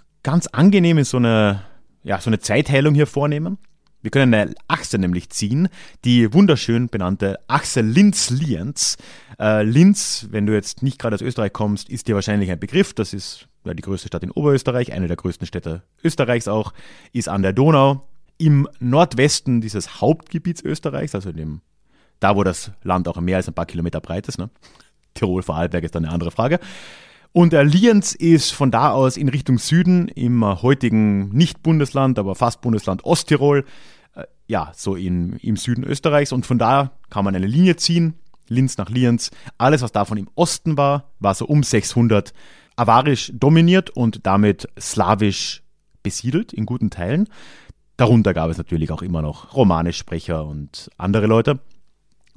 ganz 0.23 0.47
angenehm 0.47 0.97
in 0.97 1.03
so 1.03 1.17
eine, 1.17 1.63
ja, 2.03 2.19
so 2.19 2.29
eine 2.29 2.39
Zeitteilung 2.39 2.93
hier 2.93 3.07
vornehmen. 3.07 3.57
Wir 4.01 4.09
können 4.09 4.33
eine 4.33 4.53
Achse 4.67 4.97
nämlich 4.97 5.29
ziehen, 5.29 5.69
die 6.05 6.33
wunderschön 6.33 6.87
benannte 6.87 7.39
Achse 7.47 7.81
Linz-Lienz. 7.81 8.97
Äh, 9.39 9.63
Linz, 9.63 10.27
wenn 10.31 10.47
du 10.47 10.53
jetzt 10.53 10.81
nicht 10.81 10.97
gerade 10.97 11.13
aus 11.13 11.21
Österreich 11.21 11.53
kommst, 11.53 11.87
ist 11.89 12.07
dir 12.07 12.15
wahrscheinlich 12.15 12.49
ein 12.49 12.59
Begriff. 12.59 12.93
Das 12.93 13.13
ist 13.13 13.47
ja, 13.63 13.75
die 13.75 13.83
größte 13.83 14.07
Stadt 14.07 14.23
in 14.23 14.31
Oberösterreich, 14.31 14.91
eine 14.91 15.07
der 15.07 15.17
größten 15.17 15.45
Städte 15.45 15.83
Österreichs 16.03 16.47
auch, 16.47 16.73
ist 17.13 17.29
an 17.29 17.43
der 17.43 17.53
Donau. 17.53 18.07
Im 18.39 18.67
Nordwesten 18.79 19.61
dieses 19.61 20.01
Hauptgebiets 20.01 20.63
Österreichs, 20.63 21.13
also 21.13 21.29
in 21.29 21.37
dem, 21.37 21.61
da 22.19 22.35
wo 22.35 22.43
das 22.43 22.71
Land 22.81 23.07
auch 23.07 23.21
mehr 23.21 23.37
als 23.37 23.47
ein 23.47 23.53
paar 23.53 23.67
Kilometer 23.67 24.01
breit 24.01 24.27
ist, 24.27 24.39
ne? 24.39 24.49
Tirol, 25.13 25.43
Vorarlberg 25.43 25.83
ist 25.83 25.93
dann 25.93 26.05
eine 26.05 26.13
andere 26.13 26.31
Frage. 26.31 26.59
Und 27.33 27.53
der 27.53 27.63
Lienz 27.63 28.13
ist 28.13 28.51
von 28.51 28.71
da 28.71 28.91
aus 28.91 29.15
in 29.15 29.29
Richtung 29.29 29.57
Süden 29.57 30.09
im 30.09 30.43
heutigen 30.43 31.29
Nicht-Bundesland, 31.29 32.19
aber 32.19 32.35
fast 32.35 32.61
Bundesland 32.61 33.05
Osttirol, 33.05 33.65
äh, 34.15 34.23
ja, 34.47 34.71
so 34.75 34.95
in, 34.95 35.37
im 35.37 35.55
Süden 35.55 35.83
Österreichs. 35.83 36.33
Und 36.33 36.45
von 36.45 36.59
da 36.59 36.91
kann 37.09 37.23
man 37.23 37.35
eine 37.35 37.47
Linie 37.47 37.77
ziehen, 37.77 38.15
Linz 38.47 38.77
nach 38.77 38.89
Lienz. 38.89 39.31
Alles, 39.57 39.81
was 39.81 39.93
davon 39.93 40.17
im 40.17 40.29
Osten 40.35 40.77
war, 40.77 41.11
war 41.19 41.33
so 41.33 41.45
um 41.45 41.63
600 41.63 42.33
avarisch 42.75 43.31
dominiert 43.33 43.89
und 43.91 44.25
damit 44.25 44.67
slawisch 44.77 45.63
besiedelt 46.03 46.51
in 46.51 46.65
guten 46.65 46.89
Teilen. 46.89 47.29
Darunter 47.95 48.33
gab 48.33 48.49
es 48.49 48.57
natürlich 48.57 48.91
auch 48.91 49.03
immer 49.03 49.21
noch 49.21 49.55
Romanischsprecher 49.55 50.45
und 50.45 50.89
andere 50.97 51.27
Leute. 51.27 51.59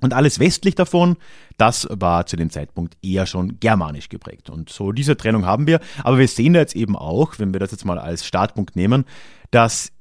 Und 0.04 0.12
alles 0.12 0.38
westlich 0.38 0.74
davon, 0.74 1.16
das 1.56 1.88
war 1.90 2.26
zu 2.26 2.36
dem 2.36 2.50
Zeitpunkt 2.50 2.98
eher 3.00 3.24
schon 3.24 3.58
germanisch 3.58 4.10
geprägt. 4.10 4.50
Und 4.50 4.68
so 4.68 4.92
diese 4.92 5.16
Trennung 5.16 5.46
haben 5.46 5.66
wir. 5.66 5.80
Aber 6.02 6.18
wir 6.18 6.28
sehen 6.28 6.52
da 6.52 6.60
jetzt 6.60 6.76
eben 6.76 6.94
auch, 6.94 7.38
wenn 7.38 7.54
wir 7.54 7.58
das 7.58 7.70
jetzt 7.70 7.86
mal 7.86 7.98
als 7.98 8.26
Startpunkt 8.26 8.76
nehmen, 8.76 9.06
dass 9.50 9.92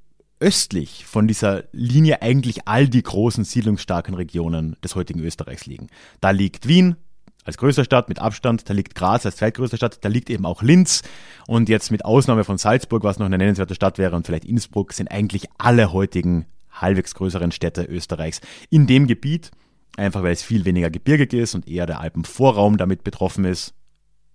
östlich 0.42 1.06
von 1.06 1.26
dieser 1.26 1.64
Linie 1.72 2.22
eigentlich 2.22 2.68
all 2.68 2.90
die 2.90 3.02
großen 3.02 3.46
siedlungsstarken 3.46 4.14
Regionen 4.14 4.76
des 4.84 4.96
heutigen 4.96 5.22
Österreichs 5.22 5.68
liegen. 5.68 5.88
Da 6.20 6.32
liegt 6.32 6.68
Wien 6.68 6.98
als 7.46 7.58
größte 7.58 7.86
Stadt 7.86 8.10
mit 8.10 8.20
Abstand, 8.20 8.70
da 8.70 8.74
liegt 8.74 8.96
Graz 8.96 9.26
als 9.26 9.38
zweitgrößte 9.38 9.78
Stadt, 9.78 10.00
da 10.02 10.10
liegt 10.10 10.30
eben 10.30 10.46
auch 10.46 10.62
Linz 10.64 11.02
und 11.48 11.70
jetzt 11.70 11.92
mit 11.92 12.04
Ausnahme 12.04 12.44
von 12.44 12.58
Salzburg, 12.58 13.06
was 13.06 13.20
noch 13.20 13.26
eine 13.26 13.38
nennenswerte 13.38 13.74
Stadt 13.76 13.98
wäre 13.98 14.18
und 14.18 14.26
vielleicht 14.26 14.44
Innsbruck, 14.44 14.92
sind 14.92 15.10
eigentlich 15.10 15.48
alle 15.58 15.94
heutigen 15.94 16.46
halbwegs 16.74 17.16
größeren 17.16 17.52
Städte 17.52 17.86
Österreichs 17.86 18.42
in 18.70 18.88
dem 18.88 19.08
Gebiet 19.08 19.52
einfach 19.98 20.24
weil 20.24 20.34
es 20.34 20.44
viel 20.44 20.66
weniger 20.66 20.90
gebirgig 20.90 21.34
ist 21.34 21.56
und 21.56 21.68
eher 21.68 21.86
der 21.86 22.00
Alpenvorraum 22.00 22.78
damit 22.78 23.04
betroffen 23.04 23.46
ist, 23.46 23.74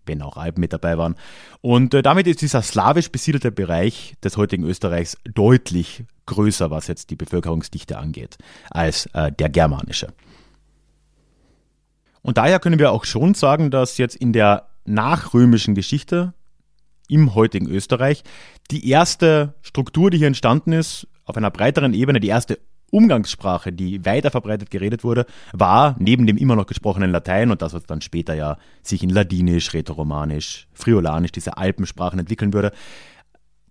wenn 0.07 0.23
auch 0.23 0.37
Alpen 0.37 0.61
mit 0.61 0.73
dabei 0.73 0.99
waren. 0.99 1.17
Und 1.61 1.95
äh, 1.95 2.03
damit 2.03 2.27
ist 2.27 2.41
dieser 2.41 2.63
slawisch 2.63 3.11
besiedelte 3.11 3.53
Bereich 3.53 4.15
des 4.23 4.37
heutigen 4.37 4.65
Österreichs 4.65 5.17
deutlich 5.25 6.05
größer, 6.27 6.71
was 6.71 6.87
jetzt 6.87 7.11
die 7.11 7.17
Bevölkerungsdichte 7.17 7.99
angeht, 7.99 8.39
als 8.71 9.07
äh, 9.15 9.33
der 9.33 9.49
germanische. 9.49 10.13
Und 12.23 12.39
daher 12.39 12.61
können 12.61 12.79
wir 12.79 12.93
auch 12.93 13.05
schon 13.05 13.35
sagen, 13.35 13.71
dass 13.71 13.99
jetzt 13.99 14.17
in 14.17 14.33
der 14.33 14.69
nachrömischen 14.85 15.75
Geschichte 15.75 16.35
im 17.09 17.35
heutigen 17.35 17.69
Österreich 17.69 18.23
die 18.71 18.89
erste 18.89 19.55
Struktur, 19.63 20.11
die 20.11 20.19
hier 20.19 20.27
entstanden 20.27 20.73
ist, 20.73 21.07
auf 21.25 21.37
einer 21.37 21.51
breiteren 21.51 21.95
Ebene, 21.95 22.21
die 22.21 22.29
erste 22.29 22.59
Umgangssprache, 22.91 23.73
die 23.73 24.05
weiter 24.05 24.31
verbreitet 24.31 24.71
geredet 24.71 25.05
wurde, 25.05 25.27
war 25.53 25.97
neben 25.99 26.27
dem 26.27 26.37
immer 26.37 26.57
noch 26.57 26.67
gesprochenen 26.67 27.11
Latein 27.11 27.51
und 27.51 27.63
das, 27.63 27.75
was 27.75 27.85
dann 27.85 28.01
später 28.01 28.35
ja 28.35 28.57
sich 28.83 29.03
in 29.03 29.11
Ladinisch, 29.11 29.73
Rätoromanisch, 29.75 30.69
Friolanisch, 30.73 31.33
diese 31.33 31.57
Alpensprachen 31.57 32.19
entwickeln 32.19 32.53
würde, 32.53 32.73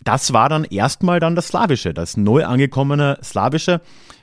das 0.03 0.31
war 0.31 0.50
dann 0.50 0.63
erstmal 0.63 1.19
dann 1.19 1.36
das 1.36 1.50
Slawische, 1.50 1.93
das 1.93 2.15
neu 2.15 2.45
angekommene 2.45 3.17
Slawische, 3.21 3.81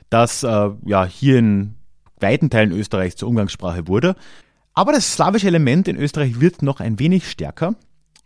das 0.09 0.43
äh, 0.43 0.71
ja 0.87 1.05
hier 1.05 1.39
in 1.39 1.75
weiten 2.21 2.49
Teilen 2.51 2.73
Österreichs 2.73 3.17
zur 3.17 3.29
Umgangssprache 3.29 3.87
wurde. 3.89 4.17
Aber 4.73 4.93
das 4.93 5.15
slawische 5.15 5.47
Element 5.47 5.87
in 5.89 5.97
Österreich 5.97 6.41
wird 6.41 6.63
noch 6.63 6.81
ein 6.81 6.99
wenig 6.99 7.31
stärker. 7.31 7.75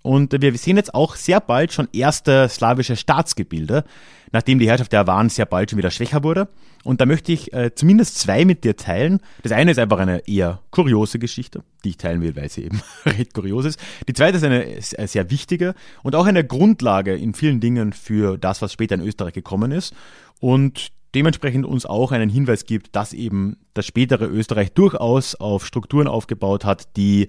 Und 0.02 0.40
wir 0.40 0.56
sehen 0.56 0.76
jetzt 0.76 0.94
auch 0.94 1.16
sehr 1.16 1.40
bald 1.40 1.72
schon 1.72 1.88
erste 1.92 2.48
slawische 2.48 2.96
Staatsgebilde, 2.96 3.84
nachdem 4.32 4.58
die 4.58 4.68
Herrschaft 4.68 4.92
der 4.92 5.00
Awan 5.00 5.28
sehr 5.28 5.46
bald 5.46 5.70
schon 5.70 5.78
wieder 5.78 5.90
schwächer 5.90 6.22
wurde. 6.22 6.48
Und 6.84 7.00
da 7.00 7.06
möchte 7.06 7.32
ich 7.32 7.52
äh, 7.52 7.74
zumindest 7.74 8.18
zwei 8.18 8.44
mit 8.44 8.64
dir 8.64 8.76
teilen. 8.76 9.20
Das 9.42 9.52
eine 9.52 9.72
ist 9.72 9.78
einfach 9.78 9.98
eine 9.98 10.26
eher 10.28 10.60
kuriose 10.70 11.18
Geschichte, 11.18 11.64
die 11.84 11.90
ich 11.90 11.96
teilen 11.96 12.22
will, 12.22 12.36
weil 12.36 12.48
sie 12.48 12.64
eben 12.64 12.80
recht 13.04 13.34
kurios 13.34 13.64
ist. 13.64 13.80
Die 14.06 14.12
zweite 14.12 14.36
ist 14.36 14.44
eine 14.44 15.08
sehr 15.08 15.30
wichtige 15.30 15.74
und 16.02 16.14
auch 16.14 16.26
eine 16.26 16.44
Grundlage 16.44 17.14
in 17.14 17.34
vielen 17.34 17.60
Dingen 17.60 17.92
für 17.92 18.38
das, 18.38 18.62
was 18.62 18.72
später 18.72 18.94
in 18.94 19.02
Österreich 19.02 19.34
gekommen 19.34 19.72
ist. 19.72 19.94
Und 20.40 20.88
dementsprechend 21.14 21.66
uns 21.66 21.84
auch 21.84 22.12
einen 22.12 22.30
Hinweis 22.30 22.64
gibt, 22.64 22.94
dass 22.94 23.12
eben 23.12 23.56
das 23.74 23.86
spätere 23.86 24.26
Österreich 24.26 24.72
durchaus 24.72 25.34
auf 25.34 25.66
Strukturen 25.66 26.06
aufgebaut 26.06 26.64
hat, 26.64 26.96
die 26.96 27.28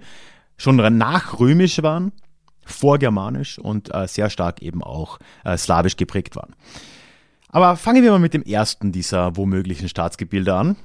schon 0.56 0.76
nachrömisch 0.76 1.82
waren, 1.82 2.12
vorgermanisch 2.70 3.58
und 3.58 3.94
äh, 3.94 4.06
sehr 4.08 4.30
stark 4.30 4.62
eben 4.62 4.82
auch 4.82 5.18
äh, 5.44 5.56
slawisch 5.56 5.96
geprägt 5.96 6.36
waren. 6.36 6.54
Aber 7.48 7.76
fangen 7.76 8.02
wir 8.02 8.12
mal 8.12 8.18
mit 8.18 8.34
dem 8.34 8.42
ersten 8.42 8.92
dieser 8.92 9.36
womöglichen 9.36 9.88
Staatsgebilde 9.88 10.54
an. 10.54 10.76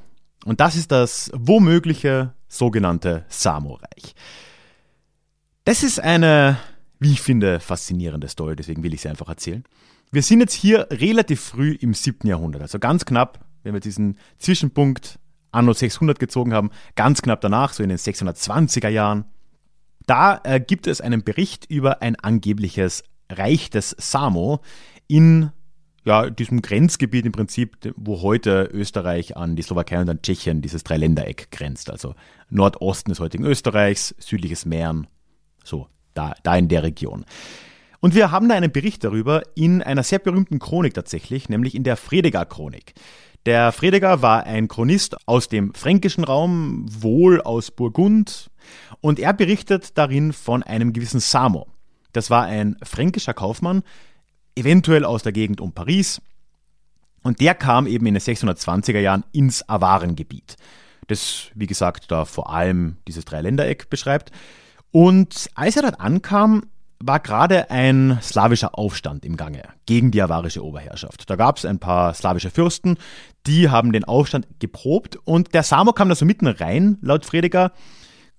Und 0.45 0.59
das 0.59 0.75
ist 0.75 0.91
das 0.91 1.31
womögliche 1.33 2.33
sogenannte 2.47 3.25
Samoreich. 3.29 4.15
Das 5.63 5.83
ist 5.83 5.99
eine, 5.99 6.57
wie 6.99 7.11
ich 7.11 7.21
finde, 7.21 7.59
faszinierende 7.59 8.27
Story, 8.27 8.55
deswegen 8.55 8.83
will 8.83 8.93
ich 8.93 9.01
sie 9.01 9.09
einfach 9.09 9.27
erzählen. 9.27 9.63
Wir 10.11 10.21
sind 10.21 10.39
jetzt 10.39 10.53
hier 10.53 10.87
relativ 10.91 11.41
früh 11.41 11.71
im 11.73 11.93
7. 11.93 12.27
Jahrhundert, 12.27 12.61
also 12.61 12.79
ganz 12.79 13.05
knapp, 13.05 13.39
wenn 13.63 13.73
wir 13.73 13.79
diesen 13.79 14.17
Zwischenpunkt 14.37 15.19
anno 15.51 15.73
600 15.73 16.19
gezogen 16.19 16.53
haben, 16.53 16.69
ganz 16.95 17.21
knapp 17.21 17.41
danach, 17.41 17.73
so 17.73 17.81
in 17.81 17.89
den 17.89 17.97
620er 17.97 18.89
Jahren. 18.89 19.25
Da 20.05 20.39
äh, 20.43 20.59
gibt 20.59 20.87
es 20.87 21.01
einen 21.01 21.23
Bericht 21.23 21.65
über 21.69 22.01
ein 22.01 22.15
angebliches 22.15 23.03
Reich 23.29 23.69
des 23.69 23.95
Samo 23.97 24.61
in 25.07 25.51
ja, 26.05 26.29
diesem 26.29 26.61
Grenzgebiet 26.61 27.25
im 27.25 27.31
Prinzip, 27.31 27.77
wo 27.95 28.21
heute 28.21 28.69
Österreich 28.71 29.35
an 29.35 29.55
die 29.55 29.63
Slowakei 29.63 29.99
und 29.99 30.09
an 30.09 30.21
Tschechien, 30.21 30.61
dieses 30.61 30.83
Dreiländereck 30.83 31.49
grenzt. 31.51 31.89
Also 31.89 32.13
Nordosten 32.49 33.09
des 33.09 33.19
heutigen 33.19 33.43
Österreichs, 33.43 34.13
südliches 34.19 34.65
Mähren, 34.65 35.07
so, 35.63 35.87
da, 36.13 36.35
da 36.43 36.55
in 36.55 36.67
der 36.67 36.83
Region. 36.83 37.25
Und 38.01 38.13
wir 38.13 38.29
haben 38.29 38.47
da 38.47 38.55
einen 38.55 38.71
Bericht 38.71 39.03
darüber 39.03 39.41
in 39.55 39.81
einer 39.81 40.03
sehr 40.03 40.19
berühmten 40.19 40.59
Chronik 40.59 40.93
tatsächlich, 40.93 41.49
nämlich 41.49 41.73
in 41.73 41.83
der 41.83 41.97
Fredegar-Chronik. 41.97 42.93
Der 43.45 43.71
Fredegar 43.71 44.23
war 44.23 44.45
ein 44.45 44.67
Chronist 44.67 45.15
aus 45.27 45.47
dem 45.49 45.73
fränkischen 45.75 46.23
Raum, 46.23 46.85
wohl 46.89 47.41
aus 47.41 47.69
Burgund, 47.69 48.49
und 49.01 49.19
er 49.19 49.33
berichtet 49.33 49.97
darin 49.99 50.33
von 50.33 50.63
einem 50.63 50.93
gewissen 50.93 51.19
Samo. 51.19 51.67
Das 52.11 52.31
war 52.31 52.45
ein 52.45 52.75
fränkischer 52.81 53.35
Kaufmann, 53.35 53.83
eventuell 54.55 55.05
aus 55.05 55.21
der 55.21 55.31
Gegend 55.31 55.61
um 55.61 55.73
Paris. 55.73 56.21
Und 57.21 57.39
der 57.39 57.53
kam 57.53 57.85
eben 57.85 58.07
in 58.07 58.15
den 58.15 58.21
620er 58.21 58.99
Jahren 58.99 59.25
ins 59.31 59.67
Awarengebiet. 59.69 60.55
Das, 61.07 61.51
wie 61.53 61.67
gesagt, 61.67 62.09
da 62.09 62.25
vor 62.25 62.51
allem 62.51 62.97
dieses 63.07 63.25
Dreiländereck 63.25 63.91
beschreibt. 63.91 64.31
Und 64.91 65.51
als 65.53 65.75
er 65.75 65.83
dort 65.83 65.99
ankam, 65.99 66.63
war 67.07 67.19
gerade 67.19 67.69
ein 67.69 68.17
slawischer 68.21 68.77
Aufstand 68.77 69.25
im 69.25 69.37
Gange 69.37 69.63
gegen 69.85 70.11
die 70.11 70.21
avarische 70.21 70.63
Oberherrschaft. 70.63 71.29
Da 71.29 71.35
gab 71.35 71.57
es 71.57 71.65
ein 71.65 71.79
paar 71.79 72.13
slawische 72.13 72.49
Fürsten, 72.49 72.97
die 73.45 73.69
haben 73.69 73.91
den 73.91 74.05
Aufstand 74.05 74.47
geprobt 74.59 75.17
und 75.23 75.53
der 75.53 75.63
Samo 75.63 75.93
kam 75.93 76.09
da 76.09 76.15
so 76.15 76.25
mitten 76.25 76.47
rein, 76.47 76.97
laut 77.01 77.25
Frediger, 77.25 77.71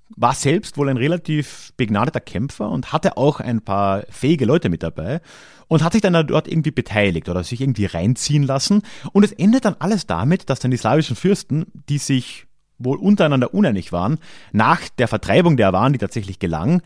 war 0.08 0.35
selbst 0.35 0.78
wohl 0.78 0.88
ein 0.88 0.96
relativ 0.96 1.73
begnadeter 1.76 2.20
Kämpfer 2.20 2.68
und 2.70 2.92
hatte 2.92 3.16
auch 3.16 3.40
ein 3.40 3.62
paar 3.62 4.04
fähige 4.08 4.46
Leute 4.46 4.68
mit 4.68 4.82
dabei 4.82 5.20
und 5.68 5.82
hat 5.82 5.92
sich 5.92 6.02
dann 6.02 6.26
dort 6.26 6.49
irgendwie 6.49 6.70
beteiligt 6.70 7.28
oder 7.28 7.42
sich 7.44 7.61
irgendwie 7.61 7.87
reinziehen 7.87 8.44
lassen. 8.44 8.82
Und 9.12 9.25
es 9.25 9.32
endet 9.32 9.64
dann 9.64 9.76
alles 9.78 10.06
damit, 10.06 10.49
dass 10.49 10.61
dann 10.61 10.70
die 10.70 10.76
slawischen 10.76 11.16
Fürsten, 11.16 11.66
die 11.88 11.99
sich 11.99 12.46
wohl 12.78 12.99
untereinander 12.99 13.54
uneinig 13.54 13.90
waren, 13.90 14.18
nach 14.52 14.80
der 14.99 15.08
Vertreibung 15.08 15.56
der 15.56 15.73
Waren, 15.73 15.92
die 15.92 15.99
tatsächlich 15.99 16.38
gelang, 16.38 16.82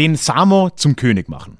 den 0.00 0.16
Samo 0.16 0.70
zum 0.70 0.96
König 0.96 1.28
machen. 1.28 1.58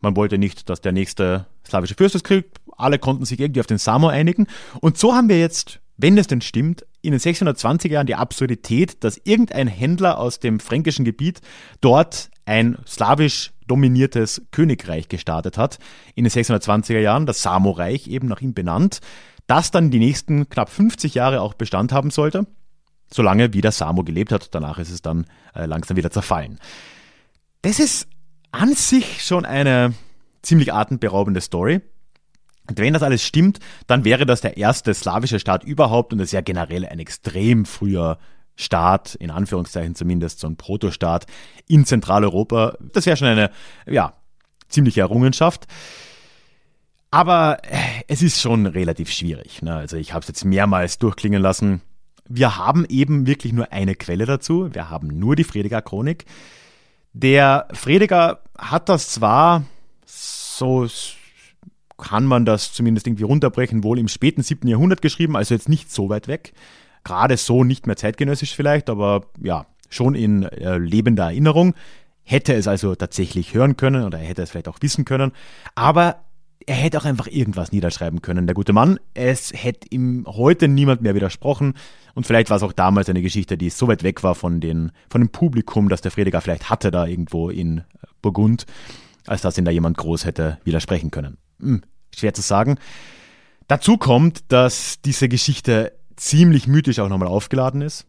Man 0.00 0.16
wollte 0.16 0.36
nicht, 0.36 0.68
dass 0.68 0.80
der 0.80 0.92
nächste 0.92 1.46
slawische 1.66 1.94
Fürst 1.94 2.14
es 2.14 2.24
kriegt. 2.24 2.58
Alle 2.76 2.98
konnten 2.98 3.24
sich 3.24 3.38
irgendwie 3.38 3.60
auf 3.60 3.66
den 3.66 3.78
Samo 3.78 4.08
einigen. 4.08 4.46
Und 4.80 4.98
so 4.98 5.14
haben 5.14 5.28
wir 5.28 5.38
jetzt 5.38 5.80
wenn 6.02 6.18
es 6.18 6.26
denn 6.26 6.40
stimmt, 6.40 6.84
in 7.00 7.12
den 7.12 7.20
620er 7.20 7.90
Jahren 7.90 8.06
die 8.06 8.16
Absurdität, 8.16 9.04
dass 9.04 9.20
irgendein 9.24 9.68
Händler 9.68 10.18
aus 10.18 10.40
dem 10.40 10.58
fränkischen 10.58 11.04
Gebiet 11.04 11.40
dort 11.80 12.30
ein 12.44 12.76
slawisch 12.86 13.52
dominiertes 13.68 14.42
Königreich 14.50 15.08
gestartet 15.08 15.58
hat. 15.58 15.78
In 16.14 16.24
den 16.24 16.30
620er 16.32 16.98
Jahren, 16.98 17.26
das 17.26 17.42
Samoreich, 17.42 18.08
eben 18.08 18.26
nach 18.26 18.40
ihm 18.40 18.52
benannt, 18.52 19.00
das 19.46 19.70
dann 19.70 19.90
die 19.90 19.98
nächsten 19.98 20.48
knapp 20.48 20.70
50 20.70 21.14
Jahre 21.14 21.40
auch 21.40 21.54
Bestand 21.54 21.92
haben 21.92 22.10
sollte, 22.10 22.46
solange 23.12 23.52
wie 23.54 23.60
der 23.60 23.72
Samo 23.72 24.02
gelebt 24.02 24.32
hat. 24.32 24.54
Danach 24.54 24.78
ist 24.78 24.90
es 24.90 25.02
dann 25.02 25.26
äh, 25.54 25.66
langsam 25.66 25.96
wieder 25.96 26.10
zerfallen. 26.10 26.58
Das 27.62 27.78
ist 27.78 28.08
an 28.50 28.74
sich 28.74 29.24
schon 29.24 29.44
eine 29.44 29.94
ziemlich 30.42 30.72
atemberaubende 30.72 31.40
Story. 31.40 31.80
Und 32.68 32.78
wenn 32.78 32.92
das 32.92 33.02
alles 33.02 33.24
stimmt, 33.24 33.58
dann 33.86 34.04
wäre 34.04 34.26
das 34.26 34.40
der 34.40 34.56
erste 34.56 34.94
slawische 34.94 35.38
Staat 35.40 35.64
überhaupt 35.64 36.12
und 36.12 36.18
das 36.18 36.26
ist 36.26 36.32
ja 36.32 36.40
generell 36.40 36.84
ein 36.86 36.98
extrem 36.98 37.64
früher 37.64 38.18
Staat, 38.54 39.14
in 39.14 39.30
Anführungszeichen 39.30 39.94
zumindest, 39.94 40.40
so 40.40 40.46
ein 40.46 40.56
Protostaat 40.56 41.26
in 41.66 41.86
Zentraleuropa. 41.86 42.76
Das 42.92 43.06
wäre 43.06 43.16
schon 43.16 43.28
eine, 43.28 43.50
ja, 43.86 44.14
ziemliche 44.68 45.00
Errungenschaft. 45.00 45.66
Aber 47.10 47.58
äh, 47.64 47.76
es 48.08 48.22
ist 48.22 48.40
schon 48.40 48.66
relativ 48.66 49.10
schwierig. 49.10 49.62
Ne? 49.62 49.74
Also 49.74 49.96
ich 49.96 50.12
habe 50.12 50.22
es 50.22 50.28
jetzt 50.28 50.44
mehrmals 50.44 50.98
durchklingen 50.98 51.42
lassen. 51.42 51.82
Wir 52.28 52.56
haben 52.56 52.86
eben 52.88 53.26
wirklich 53.26 53.52
nur 53.52 53.72
eine 53.72 53.94
Quelle 53.94 54.26
dazu. 54.26 54.72
Wir 54.72 54.90
haben 54.90 55.08
nur 55.08 55.36
die 55.36 55.44
Frediger 55.44 55.82
Chronik. 55.82 56.24
Der 57.12 57.68
Frediger 57.72 58.40
hat 58.58 58.88
das 58.88 59.10
zwar, 59.10 59.64
so 60.06 60.86
kann 61.98 62.24
man 62.24 62.44
das 62.44 62.72
zumindest 62.72 63.06
irgendwie 63.06 63.24
runterbrechen, 63.24 63.84
wohl 63.84 63.98
im 63.98 64.08
späten 64.08 64.42
7. 64.42 64.66
Jahrhundert 64.66 65.02
geschrieben, 65.02 65.36
also 65.36 65.54
jetzt 65.54 65.68
nicht 65.68 65.92
so 65.92 66.08
weit 66.08 66.26
weg. 66.26 66.52
Gerade 67.04 67.36
so 67.36 67.64
nicht 67.64 67.86
mehr 67.86 67.96
zeitgenössisch 67.96 68.54
vielleicht, 68.54 68.88
aber 68.88 69.26
ja, 69.42 69.66
schon 69.88 70.14
in 70.14 70.44
äh, 70.44 70.78
lebender 70.78 71.24
Erinnerung. 71.24 71.74
Hätte 72.24 72.54
es 72.54 72.68
also 72.68 72.94
tatsächlich 72.94 73.54
hören 73.54 73.76
können 73.76 74.04
oder 74.04 74.18
er 74.18 74.26
hätte 74.26 74.42
es 74.42 74.50
vielleicht 74.50 74.68
auch 74.68 74.78
wissen 74.80 75.04
können. 75.04 75.32
Aber 75.74 76.16
er 76.66 76.74
hätte 76.74 76.98
auch 76.98 77.04
einfach 77.04 77.26
irgendwas 77.26 77.72
niederschreiben 77.72 78.22
können, 78.22 78.46
der 78.46 78.54
gute 78.54 78.72
Mann. 78.72 78.98
Es 79.14 79.52
hätte 79.54 79.88
ihm 79.90 80.24
heute 80.26 80.68
niemand 80.68 81.02
mehr 81.02 81.14
widersprochen. 81.14 81.74
Und 82.14 82.26
vielleicht 82.26 82.50
war 82.50 82.56
es 82.56 82.62
auch 82.62 82.72
damals 82.72 83.08
eine 83.08 83.22
Geschichte, 83.22 83.56
die 83.56 83.70
so 83.70 83.88
weit 83.88 84.02
weg 84.02 84.22
war 84.22 84.34
von, 84.34 84.60
den, 84.60 84.92
von 85.08 85.20
dem 85.20 85.30
Publikum, 85.30 85.88
das 85.88 86.00
der 86.00 86.10
Frediger 86.10 86.40
vielleicht 86.40 86.70
hatte 86.70 86.90
da 86.90 87.06
irgendwo 87.06 87.50
in 87.50 87.82
Burgund, 88.20 88.66
als 89.26 89.42
dass 89.42 89.58
ihn 89.58 89.64
da 89.64 89.70
jemand 89.70 89.96
groß 89.96 90.24
hätte 90.24 90.58
widersprechen 90.64 91.10
können. 91.10 91.38
Hm, 91.60 91.82
schwer 92.14 92.34
zu 92.34 92.42
sagen. 92.42 92.78
Dazu 93.68 93.96
kommt, 93.96 94.52
dass 94.52 95.00
diese 95.02 95.28
Geschichte 95.28 95.92
ziemlich 96.16 96.66
mythisch 96.66 96.98
auch 96.98 97.08
nochmal 97.08 97.28
aufgeladen 97.28 97.80
ist. 97.80 98.06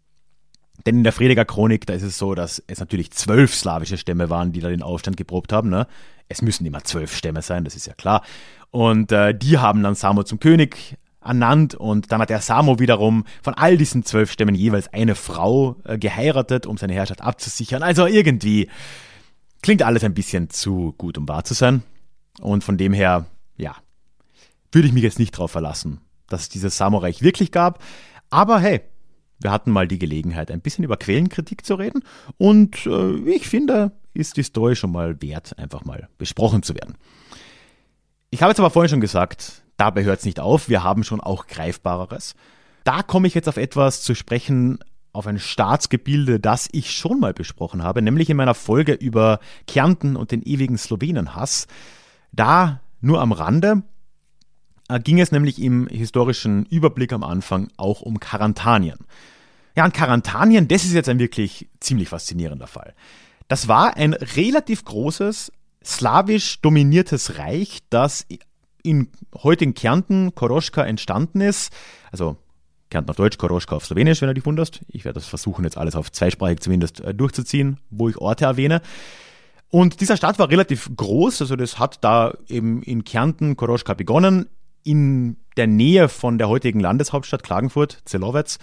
Denn 0.86 0.98
in 0.98 1.04
der 1.04 1.14
Frediger 1.14 1.46
Chronik, 1.46 1.86
da 1.86 1.94
ist 1.94 2.04
es 2.04 2.18
so, 2.18 2.36
dass 2.36 2.62
es 2.68 2.80
natürlich 2.80 3.12
zwölf 3.12 3.54
slawische 3.56 3.98
Stämme 3.98 4.30
waren, 4.30 4.52
die 4.52 4.60
da 4.60 4.70
den 4.70 4.82
Aufstand 4.82 5.18
geprobt 5.18 5.54
haben. 5.54 5.70
Ne? 5.70 5.88
Es 6.30 6.42
müssen 6.42 6.66
immer 6.66 6.84
zwölf 6.84 7.16
Stämme 7.16 7.42
sein, 7.42 7.64
das 7.64 7.76
ist 7.76 7.88
ja 7.88 7.94
klar. 7.94 8.24
Und 8.72 9.12
äh, 9.12 9.38
die 9.38 9.58
haben 9.58 9.84
dann 9.84 9.96
Samo 9.96 10.24
zum 10.24 10.40
König 10.40 10.98
ernannt 11.22 11.76
und 11.76 12.12
dann 12.12 12.22
hat 12.22 12.30
der 12.30 12.42
Samo 12.42 12.80
wiederum 12.80 13.24
von 13.42 13.54
all 13.54 13.78
diesen 13.78 14.04
zwölf 14.04 14.32
Stämmen 14.32 14.56
jeweils 14.56 14.92
eine 14.92 15.16
Frau 15.16 15.78
äh, 15.86 15.98
geheiratet, 15.98 16.66
um 16.66 16.78
seine 16.78 16.94
Herrschaft 16.94 17.22
abzusichern. 17.22 17.84
Also 17.84 18.08
irgendwie 18.08 18.70
klingt 19.62 19.84
alles 19.84 20.04
ein 20.04 20.14
bisschen 20.14 20.50
zu 20.50 20.94
gut, 20.98 21.18
um 21.18 21.28
wahr 21.28 21.44
zu 21.44 21.54
sein. 21.54 21.84
Und 22.42 22.64
von 22.64 22.78
dem 22.78 22.94
her, 22.94 23.26
ja, 23.58 23.76
würde 24.72 24.88
ich 24.88 24.94
mich 24.94 25.04
jetzt 25.04 25.20
nicht 25.20 25.32
drauf 25.32 25.52
verlassen, 25.52 26.02
dass 26.28 26.42
es 26.42 26.50
dieses 26.50 26.78
Samo-Reich 26.78 27.22
wirklich 27.22 27.52
gab. 27.52 27.82
Aber 28.30 28.60
hey, 28.60 28.82
wir 29.40 29.52
hatten 29.52 29.72
mal 29.72 29.88
die 29.88 30.00
Gelegenheit, 30.00 30.52
ein 30.52 30.62
bisschen 30.62 30.84
über 30.84 30.98
Quellenkritik 30.98 31.66
zu 31.66 31.76
reden 31.76 32.04
und 32.38 32.86
äh, 32.86 33.16
ich 33.30 33.48
finde, 33.48 33.92
ist 34.14 34.38
die 34.38 34.44
Story 34.44 34.76
schon 34.76 34.92
mal 34.92 35.22
wert, 35.22 35.58
einfach 35.58 35.86
mal 35.86 36.08
besprochen 36.18 36.64
zu 36.64 36.76
werden. 36.76 36.96
Ich 38.30 38.42
habe 38.42 38.52
jetzt 38.52 38.60
aber 38.60 38.70
vorhin 38.70 38.90
schon 38.90 39.02
gesagt, 39.02 39.64
dabei 39.78 40.04
hört 40.04 40.20
es 40.20 40.26
nicht 40.26 40.40
auf, 40.40 40.70
wir 40.70 40.84
haben 40.84 41.04
schon 41.04 41.22
auch 41.22 41.48
Greifbareres. 41.48 42.36
Da 42.84 43.04
komme 43.04 43.28
ich 43.28 43.34
jetzt 43.34 43.48
auf 43.48 43.58
etwas 43.58 44.02
zu 44.02 44.16
sprechen, 44.16 44.80
auf 45.14 45.28
ein 45.28 45.40
Staatsgebilde, 45.40 46.40
das 46.40 46.68
ich 46.72 46.92
schon 46.92 47.20
mal 47.20 47.34
besprochen 47.34 47.84
habe, 47.84 48.02
nämlich 48.02 48.30
in 48.30 48.38
meiner 48.38 48.56
Folge 48.56 48.94
über 48.94 49.40
Kärnten 49.68 50.16
und 50.16 50.32
den 50.32 50.42
ewigen 50.42 50.78
Slowenenhass. 50.78 51.68
Da 52.32 52.82
nur 53.00 53.22
am 53.22 53.32
Rande 53.32 53.84
äh, 54.90 55.00
ging 55.00 55.20
es 55.20 55.32
nämlich 55.32 55.62
im 55.62 55.88
historischen 55.88 56.66
Überblick 56.66 57.14
am 57.14 57.24
Anfang 57.24 57.70
auch 57.78 58.02
um 58.02 58.20
Karantanien. 58.20 59.00
Ja, 59.76 59.86
und 59.86 59.94
Karantanien, 59.94 60.68
das 60.68 60.84
ist 60.84 60.94
jetzt 60.94 61.10
ein 61.10 61.20
wirklich 61.20 61.70
ziemlich 61.80 62.10
faszinierender 62.10 62.68
Fall. 62.68 62.94
Das 63.54 63.68
war 63.68 63.98
ein 63.98 64.14
relativ 64.14 64.84
großes, 64.84 65.52
slawisch 65.86 66.60
dominiertes 66.62 67.38
Reich, 67.38 67.82
das 67.92 68.26
in 68.82 69.10
heutigen 69.44 69.76
Kärnten, 69.76 70.34
Koroschka, 70.34 70.84
entstanden 70.84 71.40
ist. 71.40 71.72
Also 72.12 72.38
Kärnten 72.90 73.12
auf 73.12 73.16
Deutsch, 73.16 73.38
Koroschka 73.38 73.76
auf 73.76 73.86
Slowenisch, 73.86 74.22
wenn 74.22 74.30
du 74.30 74.34
dich 74.34 74.48
wunderst. 74.48 74.82
Ich 74.88 75.06
werde 75.06 75.20
das 75.20 75.28
versuchen, 75.28 75.66
jetzt 75.66 75.78
alles 75.78 75.96
auf 75.96 76.12
zweisprachig 76.12 76.62
zumindest 76.62 77.02
äh, 77.02 77.14
durchzuziehen, 77.14 77.80
wo 77.92 78.10
ich 78.10 78.18
Orte 78.18 78.46
erwähne. 78.46 78.82
Und 79.70 80.02
dieser 80.02 80.18
Stadt 80.18 80.40
war 80.40 80.50
relativ 80.50 80.90
groß, 80.96 81.42
also 81.42 81.56
das 81.56 81.78
hat 81.78 82.04
da 82.04 82.34
eben 82.48 82.82
in 82.82 83.04
Kärnten, 83.04 83.56
Koroschka 83.56 83.94
begonnen, 83.94 84.48
in 84.82 85.38
der 85.58 85.68
Nähe 85.68 86.10
von 86.10 86.40
der 86.40 86.50
heutigen 86.50 86.80
Landeshauptstadt 86.80 87.44
Klagenfurt, 87.44 88.00
Zelowetz 88.06 88.58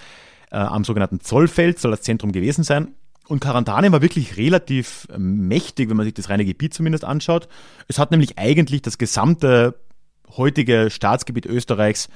äh, 0.51 0.57
am 0.57 0.83
sogenannten 0.83 1.21
Zollfeld 1.21 1.79
soll 1.79 1.93
das 1.93 2.03
Zentrum 2.03 2.33
gewesen 2.33 2.65
sein. 2.65 2.97
Und 3.31 3.39
Karantanien 3.39 3.93
war 3.93 4.03
wirklich 4.03 4.37
relativ 4.37 5.07
äh, 5.09 5.17
mächtig, 5.17 5.89
wenn 5.89 5.97
man 5.97 6.05
sich 6.05 6.15
das 6.15 6.31
reine 6.31 6.45
Gebiet 6.45 6.75
zumindest 6.75 7.05
anschaut. 7.05 7.47
Es 7.87 8.01
hat 8.01 8.11
nämlich 8.11 8.39
eigentlich 8.39 8.83
das 8.83 8.99
gesamte 8.99 9.79
heutige 10.37 10.91
Staatsgebiet 10.91 11.47
Österreichs 11.47 12.09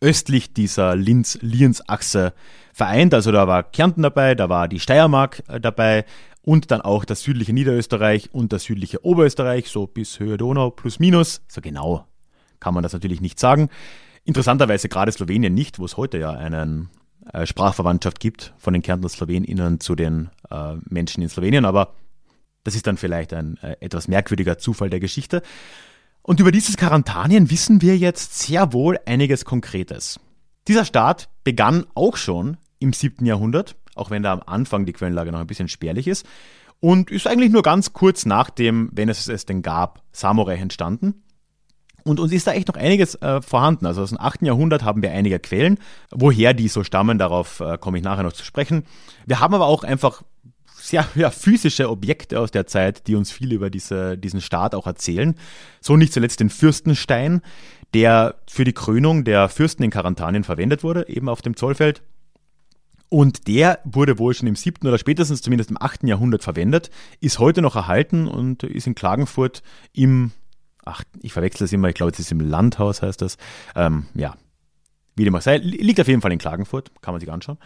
östlich 0.00 0.54
dieser 0.54 0.96
Linz-Liens-Achse 0.96 2.32
vereint. 2.72 3.12
Also 3.12 3.32
da 3.32 3.46
war 3.46 3.64
Kärnten 3.64 4.00
dabei, 4.00 4.34
da 4.34 4.48
war 4.48 4.66
die 4.66 4.80
Steiermark 4.80 5.42
äh, 5.46 5.60
dabei 5.60 6.06
und 6.40 6.70
dann 6.70 6.80
auch 6.80 7.04
das 7.04 7.20
südliche 7.20 7.52
Niederösterreich 7.52 8.30
und 8.32 8.54
das 8.54 8.64
südliche 8.64 9.04
Oberösterreich, 9.04 9.68
so 9.68 9.86
bis 9.86 10.18
Höhe 10.20 10.38
Donau 10.38 10.70
plus 10.70 10.98
minus. 10.98 11.42
So 11.48 11.60
genau 11.60 12.06
kann 12.60 12.72
man 12.72 12.82
das 12.82 12.94
natürlich 12.94 13.20
nicht 13.20 13.38
sagen. 13.38 13.68
Interessanterweise 14.24 14.88
gerade 14.88 15.12
Slowenien 15.12 15.52
nicht, 15.52 15.78
wo 15.78 15.84
es 15.84 15.98
heute 15.98 16.16
ja 16.16 16.30
einen 16.30 16.88
äh, 17.32 17.46
Sprachverwandtschaft 17.46 18.20
gibt 18.20 18.54
von 18.58 18.72
den 18.72 18.82
Kärntner 18.82 19.08
SlowenInnen 19.08 19.80
zu 19.80 19.94
den 19.94 20.30
äh, 20.50 20.74
Menschen 20.88 21.22
in 21.22 21.28
Slowenien, 21.28 21.64
aber 21.64 21.94
das 22.64 22.74
ist 22.74 22.86
dann 22.86 22.96
vielleicht 22.96 23.32
ein 23.32 23.58
äh, 23.62 23.76
etwas 23.80 24.08
merkwürdiger 24.08 24.58
Zufall 24.58 24.90
der 24.90 25.00
Geschichte. 25.00 25.42
Und 26.22 26.40
über 26.40 26.50
dieses 26.50 26.76
Karantanien 26.76 27.50
wissen 27.50 27.82
wir 27.82 27.96
jetzt 27.96 28.38
sehr 28.38 28.72
wohl 28.72 28.98
einiges 29.06 29.44
Konkretes. 29.44 30.18
Dieser 30.66 30.84
Staat 30.84 31.28
begann 31.44 31.86
auch 31.94 32.16
schon 32.16 32.56
im 32.80 32.92
7. 32.92 33.24
Jahrhundert, 33.24 33.76
auch 33.94 34.10
wenn 34.10 34.24
da 34.24 34.32
am 34.32 34.42
Anfang 34.44 34.84
die 34.84 34.92
Quellenlage 34.92 35.30
noch 35.30 35.38
ein 35.38 35.46
bisschen 35.46 35.68
spärlich 35.68 36.08
ist, 36.08 36.26
und 36.80 37.10
ist 37.10 37.26
eigentlich 37.26 37.52
nur 37.52 37.62
ganz 37.62 37.92
kurz 37.92 38.26
nach 38.26 38.50
dem, 38.50 38.90
wenn 38.92 39.08
es 39.08 39.28
es 39.28 39.46
denn 39.46 39.62
gab, 39.62 40.02
Samurai 40.12 40.56
entstanden. 40.56 41.22
Und 42.06 42.20
uns 42.20 42.30
ist 42.30 42.46
da 42.46 42.52
echt 42.52 42.68
noch 42.68 42.76
einiges 42.76 43.16
äh, 43.16 43.42
vorhanden. 43.42 43.84
Also 43.84 44.02
aus 44.02 44.10
dem 44.10 44.20
8. 44.20 44.42
Jahrhundert 44.42 44.84
haben 44.84 45.02
wir 45.02 45.10
einige 45.10 45.40
Quellen. 45.40 45.78
Woher 46.12 46.54
die 46.54 46.68
so 46.68 46.84
stammen, 46.84 47.18
darauf 47.18 47.58
äh, 47.58 47.78
komme 47.78 47.98
ich 47.98 48.04
nachher 48.04 48.22
noch 48.22 48.32
zu 48.32 48.44
sprechen. 48.44 48.84
Wir 49.26 49.40
haben 49.40 49.54
aber 49.54 49.66
auch 49.66 49.82
einfach 49.82 50.22
sehr 50.76 51.04
ja, 51.16 51.30
physische 51.30 51.90
Objekte 51.90 52.38
aus 52.38 52.52
der 52.52 52.68
Zeit, 52.68 53.08
die 53.08 53.16
uns 53.16 53.32
viel 53.32 53.52
über 53.52 53.70
diese, 53.70 54.16
diesen 54.16 54.40
Staat 54.40 54.76
auch 54.76 54.86
erzählen. 54.86 55.34
So 55.80 55.96
nicht 55.96 56.12
zuletzt 56.12 56.38
den 56.38 56.48
Fürstenstein, 56.48 57.42
der 57.92 58.36
für 58.48 58.62
die 58.62 58.72
Krönung 58.72 59.24
der 59.24 59.48
Fürsten 59.48 59.82
in 59.82 59.90
Karantanien 59.90 60.44
verwendet 60.44 60.84
wurde, 60.84 61.08
eben 61.08 61.28
auf 61.28 61.42
dem 61.42 61.56
Zollfeld. 61.56 62.02
Und 63.08 63.48
der 63.48 63.80
wurde 63.84 64.20
wohl 64.20 64.32
schon 64.32 64.46
im 64.46 64.54
7. 64.54 64.86
oder 64.86 64.98
spätestens 64.98 65.42
zumindest 65.42 65.70
im 65.70 65.80
8. 65.80 66.04
Jahrhundert 66.04 66.44
verwendet, 66.44 66.90
ist 67.20 67.40
heute 67.40 67.62
noch 67.62 67.74
erhalten 67.74 68.28
und 68.28 68.62
ist 68.62 68.86
in 68.86 68.94
Klagenfurt 68.94 69.64
im 69.92 70.30
ach, 70.86 71.02
ich 71.20 71.32
verwechsel 71.32 71.64
das 71.64 71.72
immer, 71.72 71.88
ich 71.88 71.94
glaube, 71.94 72.12
es 72.12 72.18
ist 72.18 72.32
im 72.32 72.40
Landhaus, 72.40 73.02
heißt 73.02 73.20
das. 73.20 73.36
Ähm, 73.74 74.06
ja, 74.14 74.34
wie 75.16 75.24
dem 75.24 75.34
auch 75.34 75.42
sei, 75.42 75.58
liegt 75.58 76.00
auf 76.00 76.08
jeden 76.08 76.20
Fall 76.20 76.32
in 76.32 76.38
Klagenfurt, 76.38 76.90
kann 77.02 77.12
man 77.12 77.20
sich 77.20 77.30
anschauen. 77.30 77.58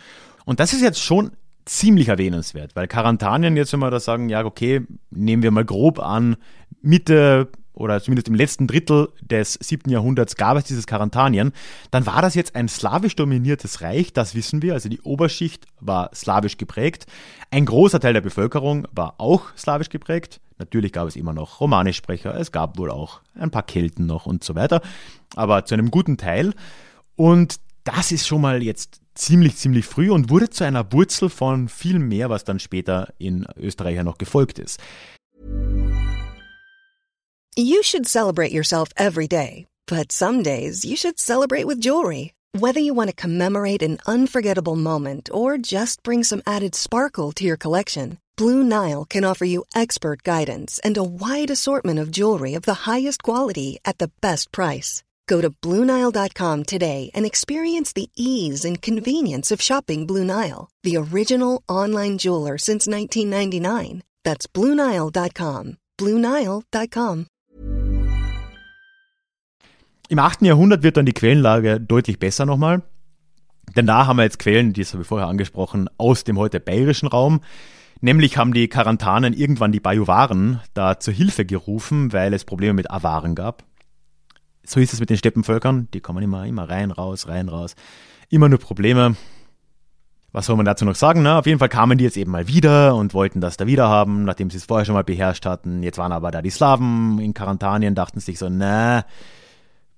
Und 0.44 0.58
das 0.58 0.72
ist 0.72 0.82
jetzt 0.82 1.00
schon 1.00 1.32
ziemlich 1.64 2.08
erwähnenswert, 2.08 2.74
weil 2.74 2.88
Karantanien, 2.88 3.56
jetzt 3.56 3.72
wenn 3.72 3.80
wir 3.80 3.90
da 3.90 4.00
sagen, 4.00 4.28
ja, 4.28 4.44
okay, 4.44 4.82
nehmen 5.10 5.42
wir 5.42 5.50
mal 5.50 5.64
grob 5.64 5.98
an, 6.00 6.36
Mitte 6.80 7.48
oder 7.72 8.02
zumindest 8.02 8.28
im 8.28 8.34
letzten 8.34 8.66
Drittel 8.66 9.10
des 9.20 9.54
siebten 9.54 9.90
Jahrhunderts 9.90 10.36
gab 10.36 10.56
es 10.56 10.64
dieses 10.64 10.86
Karantanien, 10.86 11.52
dann 11.90 12.06
war 12.06 12.22
das 12.22 12.34
jetzt 12.34 12.56
ein 12.56 12.68
slawisch 12.68 13.16
dominiertes 13.16 13.82
Reich, 13.82 14.12
das 14.12 14.34
wissen 14.34 14.62
wir, 14.62 14.74
also 14.74 14.88
die 14.88 15.00
Oberschicht 15.02 15.66
war 15.80 16.10
slawisch 16.14 16.56
geprägt, 16.56 17.06
ein 17.50 17.66
großer 17.66 18.00
Teil 18.00 18.14
der 18.14 18.20
Bevölkerung 18.20 18.88
war 18.92 19.14
auch 19.18 19.54
slawisch 19.56 19.90
geprägt, 19.90 20.40
natürlich 20.60 20.92
gab 20.92 21.08
es 21.08 21.16
immer 21.16 21.32
noch 21.32 21.60
Romanischsprecher, 21.60 22.38
es 22.38 22.52
gab 22.52 22.78
wohl 22.78 22.90
auch 22.90 23.20
ein 23.34 23.50
paar 23.50 23.64
Kelten 23.64 24.06
noch 24.06 24.26
und 24.26 24.44
so 24.44 24.54
weiter, 24.54 24.80
aber 25.34 25.64
zu 25.64 25.74
einem 25.74 25.90
guten 25.90 26.16
Teil 26.16 26.54
und 27.16 27.56
das 27.82 28.12
ist 28.12 28.28
schon 28.28 28.42
mal 28.42 28.62
jetzt 28.62 29.00
ziemlich, 29.14 29.56
ziemlich 29.56 29.86
früh 29.86 30.10
und 30.10 30.30
wurde 30.30 30.50
zu 30.50 30.64
einer 30.64 30.92
Wurzel 30.92 31.28
von 31.28 31.68
viel 31.68 31.98
mehr, 31.98 32.30
was 32.30 32.44
dann 32.44 32.60
später 32.60 33.12
in 33.18 33.46
Österreich 33.56 33.96
ja 33.96 34.04
noch 34.04 34.18
gefolgt 34.18 34.58
ist. 34.58 34.78
You 37.56 37.82
should 37.82 38.06
celebrate 38.06 38.52
yourself 38.52 38.90
every 38.96 39.26
day, 39.26 39.66
but 39.86 40.12
some 40.12 40.42
days 40.42 40.84
you 40.84 40.96
should 40.96 41.18
celebrate 41.18 41.66
with 41.66 41.80
jewelry. 41.80 42.32
Whether 42.52 42.80
you 42.80 42.94
want 42.94 43.10
to 43.10 43.16
commemorate 43.16 43.82
an 43.82 43.98
unforgettable 44.06 44.76
moment 44.76 45.30
or 45.32 45.56
just 45.56 46.02
bring 46.02 46.24
some 46.24 46.42
added 46.46 46.74
sparkle 46.74 47.32
to 47.32 47.44
your 47.44 47.56
collection, 47.56 48.18
Blue 48.40 48.62
Nile 48.62 49.04
can 49.04 49.22
offer 49.22 49.44
you 49.44 49.64
expert 49.74 50.22
guidance 50.22 50.80
and 50.82 50.96
a 50.96 51.04
wide 51.04 51.50
assortment 51.50 51.98
of 51.98 52.10
jewelry 52.10 52.54
of 52.54 52.62
the 52.62 52.88
highest 52.88 53.22
quality 53.22 53.78
at 53.84 53.98
the 53.98 54.10
best 54.22 54.50
price. 54.50 55.02
Go 55.28 55.42
to 55.42 55.50
BlueNile.com 55.50 56.64
today 56.64 57.10
and 57.12 57.26
experience 57.26 57.92
the 57.92 58.08
ease 58.16 58.64
and 58.64 58.80
convenience 58.80 59.50
of 59.50 59.60
shopping 59.60 60.06
Blue 60.06 60.24
Nile, 60.24 60.70
the 60.84 60.96
original 60.96 61.62
online 61.68 62.16
jeweler 62.16 62.56
since 62.56 62.88
1999. 62.88 64.02
That's 64.24 64.46
BlueNile.com. 64.48 65.76
BlueNile.com. 65.98 67.26
Im 70.08 70.18
8. 70.18 70.42
Jahrhundert 70.46 70.82
wird 70.82 70.96
dann 70.96 71.04
die 71.04 71.12
Quellenlage 71.12 71.78
deutlich 71.78 72.18
besser 72.18 72.46
nochmal. 72.46 72.82
Denn 73.76 73.86
da 73.86 74.06
haben 74.06 74.16
wir 74.16 74.24
jetzt 74.24 74.38
Quellen, 74.38 74.72
die 74.72 74.82
habe 74.84 75.02
ich 75.02 75.08
vorher 75.08 75.28
angesprochen, 75.28 75.90
aus 75.98 76.24
dem 76.24 76.38
heute 76.38 76.58
bayerischen 76.58 77.06
Raum. 77.06 77.42
Nämlich 78.00 78.38
haben 78.38 78.54
die 78.54 78.68
Karantanen 78.68 79.34
irgendwann 79.34 79.72
die 79.72 79.80
Bajuwaren 79.80 80.60
da 80.72 80.98
zur 80.98 81.12
Hilfe 81.12 81.44
gerufen, 81.44 82.12
weil 82.12 82.32
es 82.32 82.44
Probleme 82.44 82.72
mit 82.72 82.90
Awaren 82.90 83.34
gab. 83.34 83.64
So 84.64 84.80
ist 84.80 84.92
es 84.92 85.00
mit 85.00 85.10
den 85.10 85.16
Steppenvölkern. 85.16 85.88
Die 85.92 86.00
kommen 86.00 86.22
immer, 86.22 86.46
immer 86.46 86.68
rein, 86.68 86.90
raus, 86.90 87.28
rein, 87.28 87.48
raus. 87.48 87.74
Immer 88.30 88.48
nur 88.48 88.58
Probleme. 88.58 89.16
Was 90.32 90.46
soll 90.46 90.56
man 90.56 90.64
dazu 90.64 90.84
noch 90.84 90.94
sagen? 90.94 91.22
Ne? 91.22 91.36
Auf 91.36 91.46
jeden 91.46 91.58
Fall 91.58 91.68
kamen 91.68 91.98
die 91.98 92.04
jetzt 92.04 92.16
eben 92.16 92.30
mal 92.30 92.46
wieder 92.46 92.94
und 92.94 93.14
wollten 93.14 93.40
das 93.40 93.56
da 93.56 93.66
wieder 93.66 93.88
haben, 93.88 94.24
nachdem 94.24 94.48
sie 94.48 94.58
es 94.58 94.64
vorher 94.64 94.84
schon 94.84 94.94
mal 94.94 95.04
beherrscht 95.04 95.44
hatten. 95.44 95.82
Jetzt 95.82 95.98
waren 95.98 96.12
aber 96.12 96.30
da 96.30 96.40
die 96.40 96.50
Slawen 96.50 97.18
in 97.18 97.34
Karantanien, 97.34 97.96
dachten 97.96 98.20
sich 98.20 98.38
so, 98.38 98.48
na, 98.48 99.04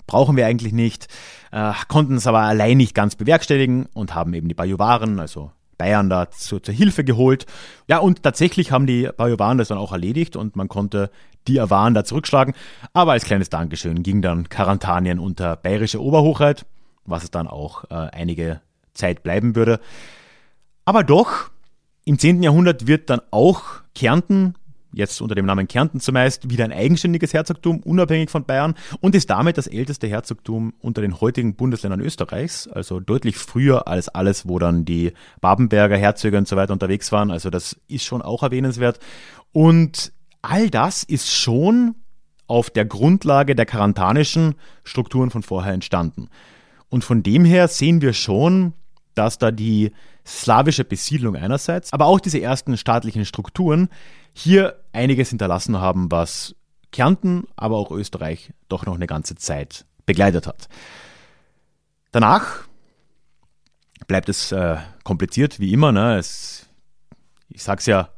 brauchen 0.07 0.37
wir 0.37 0.47
eigentlich 0.47 0.73
nicht, 0.73 1.09
äh, 1.53 1.73
konnten 1.87 2.17
es 2.17 2.27
aber 2.27 2.41
allein 2.41 2.79
nicht 2.79 2.95
ganz 2.95 3.15
bewerkstelligen 3.15 3.87
und 3.93 4.15
haben 4.15 4.33
eben 4.33 4.49
die 4.49 4.55
Bajuwaren, 4.55 5.21
also 5.21 5.53
Bayern 5.83 6.09
da 6.09 6.31
zu, 6.31 6.61
zur 6.61 6.73
Hilfe 6.73 7.03
geholt. 7.03 7.45
Ja, 7.89 7.99
und 7.99 8.23
tatsächlich 8.23 8.71
haben 8.71 8.87
die 8.87 9.09
Bajuwaren 9.17 9.59
das 9.59 9.67
dann 9.67 9.79
auch 9.79 9.91
erledigt 9.91 10.37
und 10.37 10.55
man 10.55 10.69
konnte 10.69 11.11
die 11.49 11.59
Awaren 11.59 11.93
da 11.93 12.05
zurückschlagen. 12.05 12.55
Aber 12.93 13.13
als 13.13 13.25
kleines 13.25 13.51
Dankeschön 13.51 14.05
ging 14.05 14.23
dann 14.23 14.49
Karantanien 14.49 15.19
unter 15.19 15.57
bayerische 15.57 16.01
Oberhochheit, 16.01 16.67
was 17.05 17.25
es 17.25 17.33
dann 17.33 17.49
auch 17.49 17.83
äh, 17.91 17.95
einige 17.95 18.61
Zeit 18.95 19.25
bleiben 19.25 19.57
würde. 19.57 19.81
Aber 20.85 21.03
doch, 21.03 21.51
im 22.05 22.17
10. 22.17 22.45
Jahrhundert 22.45 22.87
wird 22.87 23.11
dann 23.11 23.21
auch 23.33 23.65
Kärnten 23.97 24.55
jetzt 24.93 25.21
unter 25.21 25.35
dem 25.35 25.47
Namen 25.47 25.69
Kärnten 25.69 26.01
zumeist, 26.01 26.51
wieder 26.51 26.65
ein 26.65 26.73
eigenständiges 26.73 27.33
Herzogtum, 27.33 27.81
unabhängig 27.81 28.31
von 28.31 28.45
Bayern 28.45 28.75
und 29.01 29.15
ist 29.15 29.31
damit 29.31 29.59
das 29.59 29.67
älteste 29.67 30.07
Herzogtum 30.07 30.75
unter 30.81 31.01
den 31.01 31.21
heutigen 31.21 31.55
Bundesländern 31.55 32.01
Österreichs, 32.01 32.69
also 32.69 33.01
deutlich 33.01 33.37
früher 33.37 33.89
als 33.89 34.09
alles, 34.09 34.49
wo 34.49 34.59
dann 34.59 34.85
die 34.85 35.13
Babenberger 35.41 35.97
Herzöge 35.97 36.39
und 36.39 36.49
so 36.49 36.57
weiter 36.57 36.73
unterwegs 36.73 37.13
waren. 37.13 37.31
Also 37.31 37.51
das 37.51 37.77
ist 37.89 38.05
schon 38.05 38.23
auch 38.23 38.43
erwähnenswert. 38.43 38.99
Und 39.53 40.13
all 40.43 40.71
das 40.71 41.03
ist 41.03 41.31
schon 41.31 41.95
auf 42.47 42.71
der 42.71 42.85
Grundlage 42.85 43.55
der 43.55 43.67
karantanischen 43.67 44.57
Strukturen 44.85 45.31
von 45.31 45.43
vorher 45.43 45.73
entstanden. 45.73 46.29
Und 46.89 47.05
von 47.05 47.23
dem 47.23 47.45
her 47.45 47.69
sehen 47.69 48.03
wir 48.03 48.13
schon, 48.13 48.75
dass 49.15 49.39
da 49.39 49.51
die 49.51 49.93
slawische 50.27 50.85
Besiedlung 50.85 51.37
einerseits, 51.37 51.93
aber 51.93 52.07
auch 52.07 52.21
diese 52.21 52.41
ersten 52.41 52.77
staatlichen 52.77 53.25
Strukturen 53.25 53.89
hier 54.33 54.77
einiges 54.93 55.31
hinterlassen 55.31 55.81
haben, 55.81 56.11
was 56.11 56.55
Kärnten, 56.91 57.45
aber 57.57 57.77
auch 57.77 57.91
Österreich 57.91 58.53
doch 58.69 58.87
noch 58.87 58.95
eine 58.95 59.07
ganze 59.07 59.35
Zeit 59.35 59.87
begleitet 60.07 60.47
hat. 60.47 60.69
Danach 62.11 62.65
bleibt 64.07 64.29
es 64.29 64.53
äh, 64.53 64.77
kompliziert, 65.05 65.59
wie 65.59 65.73
immer. 65.73 65.93
Ne? 65.93 66.19
Es, 66.19 66.69
ich 67.49 67.63
sag's 67.63 67.87
ja, 67.87 68.11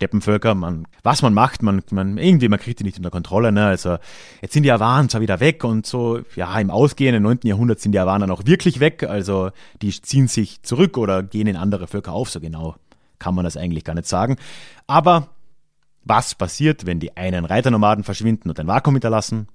Steppenvölker, 0.00 0.54
man, 0.54 0.86
was 1.02 1.20
man 1.20 1.34
macht, 1.34 1.62
man, 1.62 1.82
man, 1.90 2.16
irgendwie, 2.16 2.48
man 2.48 2.58
kriegt 2.58 2.80
die 2.80 2.84
nicht 2.84 2.96
unter 2.96 3.10
Kontrolle, 3.10 3.52
ne? 3.52 3.66
Also, 3.66 3.98
jetzt 4.40 4.54
sind 4.54 4.62
die 4.62 4.72
Awaren 4.72 5.10
zwar 5.10 5.20
wieder 5.20 5.40
weg 5.40 5.62
und 5.62 5.84
so, 5.84 6.20
ja, 6.36 6.58
im 6.58 6.70
ausgehenden 6.70 7.22
9. 7.22 7.40
Jahrhundert 7.42 7.80
sind 7.80 7.92
die 7.92 7.98
Awaren 7.98 8.22
dann 8.22 8.30
auch 8.30 8.46
wirklich 8.46 8.80
weg, 8.80 9.02
also, 9.02 9.50
die 9.82 9.90
ziehen 9.90 10.26
sich 10.26 10.62
zurück 10.62 10.96
oder 10.96 11.22
gehen 11.22 11.46
in 11.46 11.56
andere 11.56 11.86
Völker 11.86 12.12
auf, 12.12 12.30
so 12.30 12.40
genau 12.40 12.76
kann 13.18 13.34
man 13.34 13.44
das 13.44 13.58
eigentlich 13.58 13.84
gar 13.84 13.94
nicht 13.94 14.08
sagen. 14.08 14.36
Aber 14.86 15.28
was 16.04 16.34
passiert, 16.34 16.86
wenn 16.86 17.00
die 17.00 17.16
einen 17.16 17.44
Reiternomaden 17.44 18.04
verschwinden 18.04 18.48
und 18.48 18.58
ein 18.58 18.66
Vakuum 18.66 18.94
hinterlassen? 18.94 19.48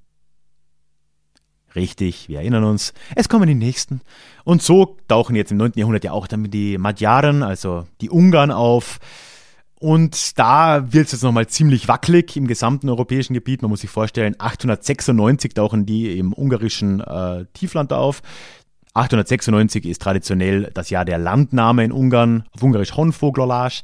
Richtig, 1.75 2.29
wir 2.29 2.39
erinnern 2.39 2.63
uns, 2.63 2.93
es 3.15 3.27
kommen 3.27 3.47
die 3.47 3.55
nächsten. 3.55 4.01
Und 4.45 4.62
so 4.62 4.97
tauchen 5.08 5.36
jetzt 5.36 5.51
im 5.51 5.58
9. 5.58 5.73
Jahrhundert 5.75 6.05
ja 6.05 6.13
auch 6.13 6.27
dann 6.27 6.49
die 6.49 6.77
Magyaren, 6.77 7.43
also 7.43 7.86
die 7.99 8.10
Ungarn 8.10 8.51
auf. 8.51 8.99
Und 9.77 10.39
da 10.39 10.93
wird 10.93 11.08
es 11.08 11.12
jetzt 11.12 11.23
nochmal 11.23 11.47
ziemlich 11.47 11.89
wackelig 11.89 12.38
im 12.38 12.47
gesamten 12.47 12.89
europäischen 12.89 13.34
Gebiet. 13.34 13.62
Man 13.62 13.69
muss 13.69 13.81
sich 13.81 13.89
vorstellen, 13.89 14.36
896 14.39 15.53
tauchen 15.53 15.86
die 15.86 16.17
im 16.17 16.31
ungarischen 16.31 17.01
äh, 17.01 17.45
Tiefland 17.53 17.91
auf. 17.91 18.21
896 18.93 19.86
ist 19.86 20.01
traditionell 20.01 20.71
das 20.73 20.89
Jahr 20.89 21.03
der 21.03 21.17
Landnahme 21.17 21.84
in 21.84 21.91
Ungarn, 21.91 22.45
auf 22.53 22.63
Ungarisch 22.63 22.93
Honfoglalás. 22.93 23.84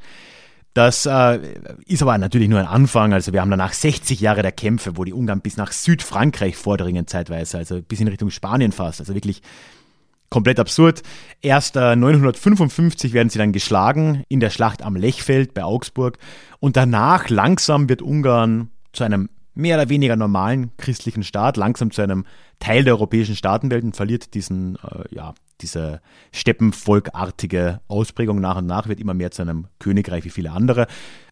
Das 0.73 1.05
äh, 1.05 1.39
ist 1.85 2.01
aber 2.01 2.17
natürlich 2.17 2.47
nur 2.47 2.59
ein 2.59 2.65
Anfang. 2.65 3.13
Also 3.13 3.33
wir 3.33 3.41
haben 3.41 3.51
danach 3.51 3.73
60 3.73 4.21
Jahre 4.21 4.41
der 4.41 4.53
Kämpfe, 4.53 4.95
wo 4.95 5.03
die 5.03 5.13
Ungarn 5.13 5.41
bis 5.41 5.57
nach 5.57 5.71
Südfrankreich 5.71 6.55
vordringen 6.55 7.07
zeitweise, 7.07 7.57
also 7.57 7.81
bis 7.81 7.99
in 7.99 8.07
Richtung 8.07 8.29
Spanien 8.29 8.71
fast. 8.71 9.01
Also 9.01 9.13
wirklich 9.13 9.41
komplett 10.29 10.59
absurd. 10.59 11.03
Erst 11.41 11.75
äh, 11.75 11.95
955 11.95 13.13
werden 13.13 13.29
sie 13.29 13.37
dann 13.37 13.51
geschlagen 13.51 14.23
in 14.29 14.39
der 14.39 14.49
Schlacht 14.49 14.81
am 14.81 14.95
Lechfeld 14.95 15.53
bei 15.53 15.63
Augsburg 15.63 16.17
und 16.59 16.77
danach 16.77 17.29
langsam 17.29 17.89
wird 17.89 18.01
Ungarn 18.01 18.69
zu 18.93 19.03
einem 19.03 19.29
mehr 19.53 19.77
oder 19.77 19.89
weniger 19.89 20.15
normalen 20.15 20.71
christlichen 20.77 21.23
Staat, 21.23 21.57
langsam 21.57 21.91
zu 21.91 22.01
einem 22.01 22.25
Teil 22.59 22.85
der 22.85 22.93
europäischen 22.93 23.35
Staatenwelt 23.35 23.83
und 23.83 23.95
verliert 23.95 24.33
diesen, 24.33 24.75
äh, 24.77 25.03
ja, 25.13 25.33
diese 25.61 26.01
steppenvolkartige 26.31 27.81
Ausprägung 27.87 28.39
nach 28.39 28.57
und 28.57 28.65
nach, 28.65 28.87
wird 28.87 28.99
immer 28.99 29.13
mehr 29.13 29.31
zu 29.31 29.41
einem 29.41 29.67
Königreich 29.79 30.25
wie 30.25 30.29
viele 30.29 30.51
andere, 30.51 30.87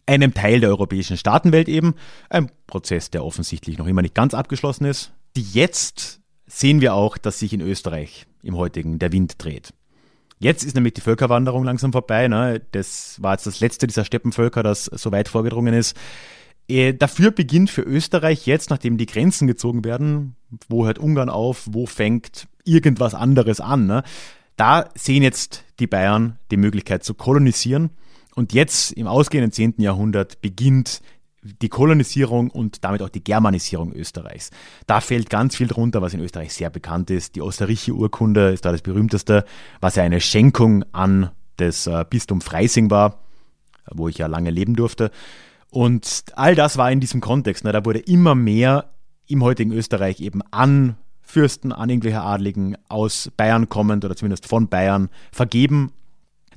einem 0.06 0.34
Teil 0.34 0.60
der 0.60 0.70
europäischen 0.70 1.16
Staatenwelt 1.16 1.68
eben, 1.68 1.94
ein 2.28 2.50
Prozess, 2.66 3.10
der 3.10 3.24
offensichtlich 3.24 3.78
noch 3.78 3.86
immer 3.86 4.02
nicht 4.02 4.14
ganz 4.14 4.34
abgeschlossen 4.34 4.84
ist. 4.84 5.12
Jetzt 5.36 6.20
sehen 6.46 6.80
wir 6.80 6.94
auch, 6.94 7.16
dass 7.16 7.38
sich 7.38 7.52
in 7.52 7.60
Österreich 7.60 8.26
im 8.42 8.56
heutigen 8.56 8.98
der 8.98 9.12
Wind 9.12 9.42
dreht. 9.42 9.72
Jetzt 10.38 10.64
ist 10.64 10.74
nämlich 10.74 10.94
die 10.94 11.02
Völkerwanderung 11.02 11.64
langsam 11.64 11.92
vorbei. 11.92 12.26
Ne? 12.26 12.62
Das 12.72 13.22
war 13.22 13.32
jetzt 13.32 13.46
das 13.46 13.60
letzte 13.60 13.86
dieser 13.86 14.06
Steppenvölker, 14.06 14.62
das 14.62 14.86
so 14.86 15.12
weit 15.12 15.28
vorgedrungen 15.28 15.74
ist. 15.74 15.96
Äh, 16.66 16.94
dafür 16.94 17.30
beginnt 17.30 17.68
für 17.68 17.82
Österreich 17.82 18.46
jetzt, 18.46 18.70
nachdem 18.70 18.96
die 18.96 19.06
Grenzen 19.06 19.46
gezogen 19.46 19.84
werden, 19.84 20.36
wo 20.68 20.86
hört 20.86 20.98
Ungarn 20.98 21.28
auf, 21.28 21.68
wo 21.70 21.84
fängt 21.84 22.48
irgendwas 22.70 23.14
anderes 23.14 23.60
an, 23.60 23.86
ne? 23.86 24.02
da 24.56 24.90
sehen 24.94 25.22
jetzt 25.22 25.64
die 25.78 25.86
Bayern 25.86 26.38
die 26.50 26.58
Möglichkeit 26.58 27.02
zu 27.02 27.14
kolonisieren. 27.14 27.90
Und 28.34 28.52
jetzt 28.52 28.92
im 28.92 29.06
ausgehenden 29.06 29.52
10. 29.52 29.74
Jahrhundert 29.78 30.40
beginnt 30.40 31.00
die 31.42 31.70
Kolonisierung 31.70 32.50
und 32.50 32.84
damit 32.84 33.00
auch 33.02 33.08
die 33.08 33.24
Germanisierung 33.24 33.92
Österreichs. 33.92 34.50
Da 34.86 35.00
fällt 35.00 35.30
ganz 35.30 35.56
viel 35.56 35.66
drunter, 35.66 36.02
was 36.02 36.12
in 36.12 36.20
Österreich 36.20 36.52
sehr 36.52 36.68
bekannt 36.68 37.10
ist. 37.10 37.34
Die 37.34 37.40
Osterrichi-Urkunde 37.40 38.50
ist 38.50 38.64
da 38.64 38.72
das 38.72 38.82
berühmteste, 38.82 39.44
was 39.80 39.96
ja 39.96 40.02
eine 40.02 40.20
Schenkung 40.20 40.84
an 40.92 41.30
das 41.56 41.86
äh, 41.86 42.04
Bistum 42.08 42.40
Freising 42.40 42.90
war, 42.90 43.20
wo 43.90 44.08
ich 44.08 44.18
ja 44.18 44.26
lange 44.26 44.50
leben 44.50 44.76
durfte. 44.76 45.10
Und 45.70 46.24
all 46.34 46.54
das 46.54 46.76
war 46.76 46.92
in 46.92 47.00
diesem 47.00 47.20
Kontext. 47.20 47.64
Ne? 47.64 47.72
Da 47.72 47.84
wurde 47.84 48.00
immer 48.00 48.34
mehr 48.34 48.90
im 49.26 49.42
heutigen 49.42 49.72
Österreich 49.72 50.20
eben 50.20 50.42
an 50.50 50.96
Fürsten, 51.30 51.72
an 51.72 51.88
irgendwelche 51.88 52.20
Adligen 52.20 52.76
aus 52.88 53.30
Bayern 53.36 53.68
kommend 53.68 54.04
oder 54.04 54.16
zumindest 54.16 54.46
von 54.46 54.68
Bayern 54.68 55.08
vergeben. 55.32 55.92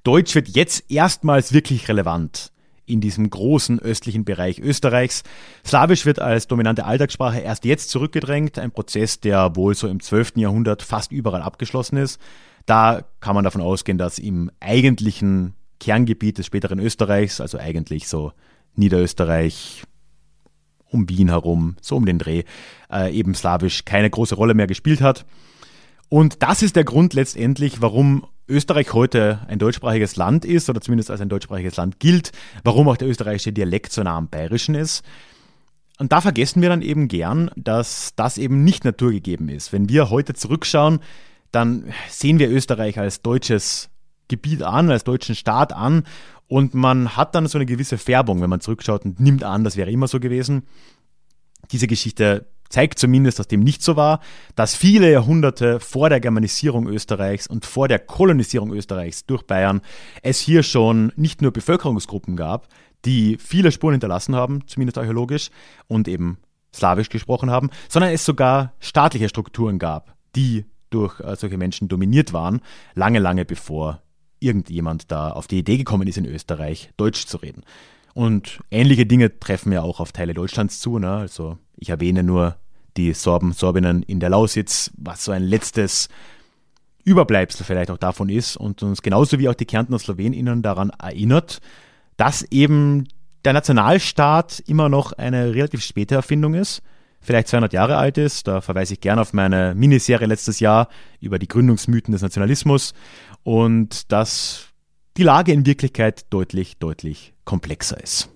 Deutsch 0.03 0.35
wird 0.35 0.49
jetzt 0.49 0.91
erstmals 0.91 1.53
wirklich 1.53 1.87
relevant 1.87 2.51
in 2.85 2.99
diesem 2.99 3.29
großen 3.29 3.79
östlichen 3.79 4.25
Bereich 4.25 4.59
Österreichs. 4.59 5.23
Slawisch 5.65 6.05
wird 6.05 6.19
als 6.19 6.47
dominante 6.47 6.85
Alltagssprache 6.85 7.39
erst 7.39 7.65
jetzt 7.65 7.89
zurückgedrängt, 7.89 8.59
ein 8.59 8.71
Prozess, 8.71 9.19
der 9.19 9.55
wohl 9.55 9.75
so 9.75 9.87
im 9.87 10.01
12. 10.01 10.33
Jahrhundert 10.35 10.81
fast 10.81 11.11
überall 11.11 11.41
abgeschlossen 11.41 11.97
ist. 11.97 12.19
Da 12.65 13.03
kann 13.19 13.35
man 13.35 13.43
davon 13.43 13.61
ausgehen, 13.61 13.97
dass 13.97 14.19
im 14.19 14.51
eigentlichen 14.59 15.53
Kerngebiet 15.79 16.37
des 16.37 16.45
späteren 16.45 16.79
Österreichs, 16.79 17.41
also 17.41 17.57
eigentlich 17.57 18.07
so 18.07 18.33
Niederösterreich, 18.75 19.83
um 20.93 21.09
Wien 21.09 21.29
herum, 21.29 21.75
so 21.81 21.95
um 21.95 22.05
den 22.05 22.19
Dreh, 22.19 22.43
äh, 22.91 23.11
eben 23.13 23.35
slawisch 23.35 23.85
keine 23.85 24.09
große 24.09 24.35
Rolle 24.35 24.53
mehr 24.53 24.67
gespielt 24.67 25.01
hat. 25.01 25.25
Und 26.09 26.43
das 26.43 26.61
ist 26.61 26.75
der 26.75 26.83
Grund 26.83 27.13
letztendlich, 27.13 27.81
warum 27.81 28.25
Österreich 28.47 28.93
heute 28.93 29.39
ein 29.47 29.57
deutschsprachiges 29.57 30.15
Land 30.15 30.45
ist 30.45 30.69
oder 30.69 30.81
zumindest 30.81 31.09
als 31.09 31.21
ein 31.21 31.29
deutschsprachiges 31.29 31.77
Land 31.77 31.99
gilt, 31.99 32.31
warum 32.63 32.87
auch 32.87 32.97
der 32.97 33.07
österreichische 33.07 33.53
Dialekt 33.53 33.91
so 33.91 34.03
nah 34.03 34.17
am 34.17 34.27
bayerischen 34.27 34.75
ist. 34.75 35.03
Und 35.97 36.11
da 36.11 36.21
vergessen 36.21 36.61
wir 36.61 36.69
dann 36.69 36.81
eben 36.81 37.07
gern, 37.07 37.49
dass 37.55 38.13
das 38.15 38.37
eben 38.37 38.63
nicht 38.63 38.83
naturgegeben 38.83 39.49
ist. 39.49 39.71
Wenn 39.71 39.89
wir 39.89 40.09
heute 40.09 40.33
zurückschauen, 40.33 40.99
dann 41.51 41.93
sehen 42.09 42.39
wir 42.39 42.49
Österreich 42.49 42.99
als 42.99 43.21
deutsches 43.21 43.89
Gebiet 44.27 44.63
an, 44.63 44.89
als 44.89 45.03
deutschen 45.03 45.35
Staat 45.35 45.73
an 45.73 46.03
und 46.47 46.73
man 46.73 47.15
hat 47.15 47.35
dann 47.35 47.47
so 47.47 47.57
eine 47.57 47.65
gewisse 47.65 47.97
Färbung, 47.97 48.41
wenn 48.41 48.49
man 48.49 48.61
zurückschaut 48.61 49.05
und 49.05 49.19
nimmt 49.19 49.43
an, 49.43 49.63
das 49.63 49.77
wäre 49.77 49.91
immer 49.91 50.07
so 50.07 50.19
gewesen. 50.19 50.63
Diese 51.71 51.87
Geschichte 51.87 52.47
zeigt 52.69 52.97
zumindest, 52.97 53.39
dass 53.39 53.47
dem 53.47 53.61
nicht 53.61 53.83
so 53.83 53.95
war, 53.95 54.19
dass 54.55 54.75
viele 54.75 55.11
Jahrhunderte 55.11 55.79
vor 55.79 56.09
der 56.09 56.19
Germanisierung 56.19 56.87
Österreichs 56.87 57.47
und 57.47 57.65
vor 57.65 57.87
der 57.87 57.99
Kolonisierung 57.99 58.73
Österreichs 58.73 59.25
durch 59.25 59.43
Bayern 59.43 59.81
es 60.23 60.39
hier 60.39 60.63
schon 60.63 61.11
nicht 61.15 61.41
nur 61.41 61.51
Bevölkerungsgruppen 61.51 62.35
gab, 62.35 62.67
die 63.05 63.37
viele 63.37 63.71
Spuren 63.71 63.93
hinterlassen 63.93 64.35
haben, 64.35 64.65
zumindest 64.65 64.97
archäologisch, 64.97 65.49
und 65.87 66.07
eben 66.07 66.37
Slawisch 66.73 67.09
gesprochen 67.09 67.51
haben, 67.51 67.69
sondern 67.89 68.11
es 68.11 68.25
sogar 68.25 68.73
staatliche 68.79 69.29
Strukturen 69.29 69.77
gab, 69.77 70.15
die 70.35 70.65
durch 70.89 71.19
äh, 71.19 71.35
solche 71.35 71.57
Menschen 71.57 71.87
dominiert 71.87 72.33
waren, 72.33 72.61
lange, 72.95 73.19
lange 73.19 73.45
bevor 73.45 74.01
irgendjemand 74.43 75.11
da 75.11 75.31
auf 75.31 75.47
die 75.47 75.59
Idee 75.59 75.77
gekommen 75.77 76.07
ist, 76.07 76.17
in 76.17 76.25
Österreich 76.25 76.91
Deutsch 76.97 77.25
zu 77.25 77.37
reden. 77.37 77.63
Und 78.13 78.59
ähnliche 78.69 79.05
Dinge 79.05 79.39
treffen 79.39 79.71
ja 79.71 79.81
auch 79.81 79.99
auf 79.99 80.11
Teile 80.11 80.33
Deutschlands 80.33 80.79
zu. 80.79 80.99
Ne? 80.99 81.11
Also 81.11 81.57
ich 81.77 81.89
erwähne 81.89 82.23
nur 82.23 82.57
die 82.95 83.13
Sorben, 83.13 83.53
Sorbinnen 83.53 84.03
in 84.03 84.19
der 84.19 84.29
Lausitz, 84.29 84.91
was 84.97 85.23
so 85.23 85.31
ein 85.31 85.43
letztes 85.43 86.09
Überbleibsel 87.03 87.65
vielleicht 87.65 87.91
auch 87.91 87.97
davon 87.97 88.29
ist 88.29 88.55
und 88.55 88.83
uns 88.83 89.01
genauso 89.01 89.39
wie 89.39 89.49
auch 89.49 89.55
die 89.55 89.65
Kärntner 89.65 89.99
Sloweninnen 89.99 90.61
daran 90.61 90.91
erinnert, 90.91 91.59
dass 92.17 92.43
eben 92.43 93.07
der 93.43 93.53
Nationalstaat 93.53 94.63
immer 94.67 94.89
noch 94.89 95.11
eine 95.13 95.53
relativ 95.53 95.83
späte 95.83 96.15
Erfindung 96.15 96.53
ist, 96.53 96.81
vielleicht 97.19 97.49
200 97.49 97.73
Jahre 97.73 97.97
alt 97.97 98.17
ist. 98.17 98.47
Da 98.47 98.61
verweise 98.61 98.93
ich 98.93 99.01
gerne 99.01 99.21
auf 99.21 99.33
meine 99.33 99.75
Miniserie 99.75 100.27
letztes 100.27 100.59
Jahr 100.59 100.87
über 101.19 101.39
die 101.39 101.47
Gründungsmythen 101.47 102.13
des 102.13 102.21
Nationalismus 102.21 102.93
und 103.43 104.11
dass 104.11 104.69
die 105.17 105.23
Lage 105.23 105.51
in 105.51 105.65
Wirklichkeit 105.65 106.25
deutlich, 106.31 106.77
deutlich 106.77 107.33
komplexer 107.45 108.01
ist. 108.01 108.29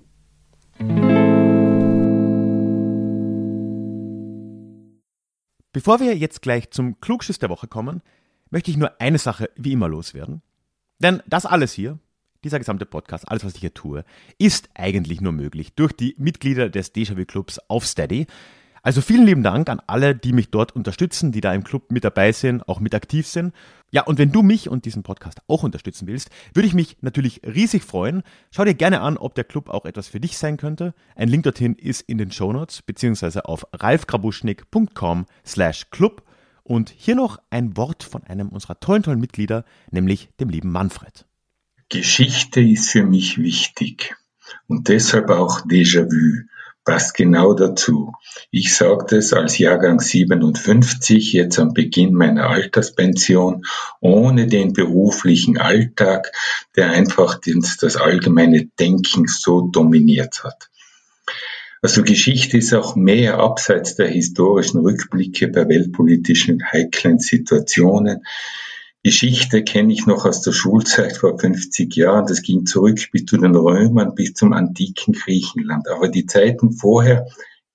Bevor 5.74 6.00
wir 6.00 6.16
jetzt 6.16 6.42
gleich 6.42 6.72
zum 6.72 7.00
Klugschiss 7.02 7.40
der 7.40 7.50
Woche 7.50 7.68
kommen, 7.68 8.02
möchte 8.50 8.72
ich 8.72 8.78
nur 8.78 9.00
eine 9.02 9.18
Sache 9.18 9.50
wie 9.56 9.74
immer 9.74 9.88
loswerden. 9.88 10.42
Denn 11.00 11.22
das 11.28 11.46
alles 11.46 11.74
hier, 11.74 12.00
dieser 12.44 12.60
gesamte 12.60 12.86
Podcast, 12.86 13.28
alles, 13.28 13.44
was 13.44 13.56
ich 13.56 13.62
hier 13.62 13.74
tue, 13.74 14.04
ist 14.38 14.70
eigentlich 14.74 15.22
nur 15.22 15.34
möglich 15.34 15.74
durch 15.76 15.94
die 15.94 16.16
Mitglieder 16.18 16.70
des 16.70 16.94
Déjà-vu 16.94 17.26
Clubs 17.26 17.60
auf 17.68 17.86
Steady. 17.86 18.28
Also 18.82 19.02
vielen 19.02 19.26
lieben 19.26 19.44
Dank 19.44 19.70
an 19.70 19.82
alle, 19.86 20.16
die 20.16 20.34
mich 20.34 20.50
dort 20.50 20.76
unterstützen, 20.76 21.32
die 21.32 21.42
da 21.42 21.54
im 21.54 21.64
Club 21.64 21.92
mit 21.92 22.04
dabei 22.04 22.32
sind, 22.32 22.68
auch 22.68 22.80
mit 22.80 22.96
aktiv 22.96 23.28
sind. 23.28 23.54
Ja, 23.90 24.04
und 24.04 24.18
wenn 24.18 24.32
du 24.32 24.44
mich 24.44 24.70
und 24.70 24.86
diesen 24.86 25.04
Podcast 25.04 25.40
auch 25.48 25.64
unterstützen 25.64 26.08
willst, 26.08 26.30
würde 26.54 26.68
ich 26.68 26.74
mich 26.74 26.98
natürlich 27.02 27.42
riesig 27.46 27.84
freuen. 27.84 28.24
Schau 28.52 28.66
dir 28.66 28.74
gerne 28.74 29.00
an, 29.02 29.18
ob 29.18 29.36
der 29.36 29.46
Club 29.46 29.70
auch 29.70 29.86
etwas 29.86 30.10
für 30.10 30.20
dich 30.20 30.38
sein 30.38 30.58
könnte. 30.58 30.94
Ein 31.16 31.30
Link 31.30 31.44
dorthin 31.44 31.76
ist 31.76 32.02
in 32.02 32.18
den 32.18 32.32
Shownotes, 32.32 32.82
beziehungsweise 32.82 33.46
auf 33.46 33.66
ralfgrabuschnick.com 33.72 35.26
slash 35.46 35.90
club. 35.90 36.24
Und 36.64 36.90
hier 36.90 37.16
noch 37.16 37.40
ein 37.50 37.78
Wort 37.78 38.04
von 38.04 38.24
einem 38.26 38.50
unserer 38.50 38.78
tollen, 38.82 39.04
tollen 39.04 39.22
Mitglieder, 39.22 39.64
nämlich 39.90 40.30
dem 40.42 40.50
lieben 40.50 40.70
Manfred. 40.70 41.26
Geschichte 41.88 42.60
ist 42.60 42.90
für 42.90 43.06
mich 43.06 43.38
wichtig 43.38 44.18
und 44.68 44.90
deshalb 44.90 45.30
auch 45.30 45.62
Déjà-vu 45.62 46.46
passt 46.88 47.16
genau 47.16 47.54
dazu. 47.54 48.14
Ich 48.50 48.74
sage 48.74 49.06
das 49.10 49.34
als 49.34 49.58
Jahrgang 49.58 50.00
57, 50.00 51.34
jetzt 51.34 51.60
am 51.60 51.74
Beginn 51.74 52.14
meiner 52.14 52.50
Alterspension, 52.50 53.66
ohne 54.00 54.48
den 54.48 54.72
beruflichen 54.72 55.58
Alltag, 55.58 56.32
der 56.78 56.92
einfach 56.92 57.40
das 57.44 57.98
allgemeine 57.98 58.70
Denken 58.80 59.28
so 59.28 59.68
dominiert 59.68 60.46
hat. 60.46 60.70
Also 61.82 62.04
Geschichte 62.04 62.58
ist 62.58 62.74
auch 62.74 62.96
mehr 62.96 63.38
abseits 63.40 63.98
der 63.98 64.08
historischen 64.08 64.80
Rückblicke 64.80 65.50
bei 65.50 65.68
weltpolitischen 65.68 66.64
heiklen 66.72 67.20
Situationen. 67.20 68.24
Geschichte 69.08 69.64
kenne 69.64 69.94
ich 69.94 70.06
noch 70.06 70.26
aus 70.26 70.42
der 70.42 70.52
Schulzeit 70.52 71.16
vor 71.16 71.40
50 71.40 71.96
Jahren. 71.96 72.26
Das 72.28 72.42
ging 72.42 72.66
zurück 72.66 73.00
bis 73.14 73.24
zu 73.24 73.38
den 73.38 73.56
Römern, 73.56 74.16
bis 74.16 74.34
zum 74.34 74.52
antiken 74.52 75.14
Griechenland. 75.14 75.88
Aber 75.88 76.10
die 76.10 76.26
Zeiten 76.26 76.74
vorher 76.74 77.26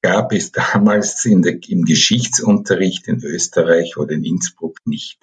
gab 0.03 0.35
es 0.35 0.53
damals 0.53 1.23
der, 1.23 1.57
im 1.71 1.87
Geschichtsunterricht 1.87 3.09
in 3.09 3.25
Österreich 3.25 3.97
oder 3.97 4.13
in 4.13 4.25
Innsbruck 4.25 4.77
nicht. 4.85 5.21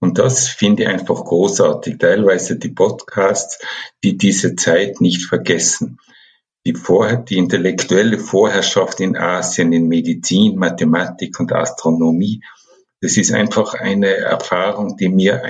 Und 0.00 0.18
das 0.18 0.48
finde 0.48 0.82
ich 0.82 0.88
einfach 0.88 1.24
großartig. 1.24 1.98
Teilweise 1.98 2.56
die 2.56 2.70
Podcasts, 2.70 3.60
die 4.02 4.16
diese 4.16 4.56
Zeit 4.56 5.00
nicht 5.00 5.22
vergessen 5.22 6.00
die, 6.66 6.74
Vor 6.74 7.14
die 7.14 7.36
intellektuelle 7.36 8.18
Vorherrschaft 8.18 8.98
in 8.98 9.16
Asien 9.16 9.72
in 9.72 9.86
Medizin, 9.86 10.56
Mathematik 10.56 11.38
und 11.38 11.52
Astronomie, 11.52 12.42
das 13.06 13.16
ist 13.16 13.32
einfach 13.32 13.74
eine 13.74 14.16
Erfahrung, 14.16 14.96
die 14.96 15.08
mir 15.08 15.40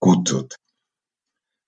gut 0.00 0.28
tut. 0.28 0.56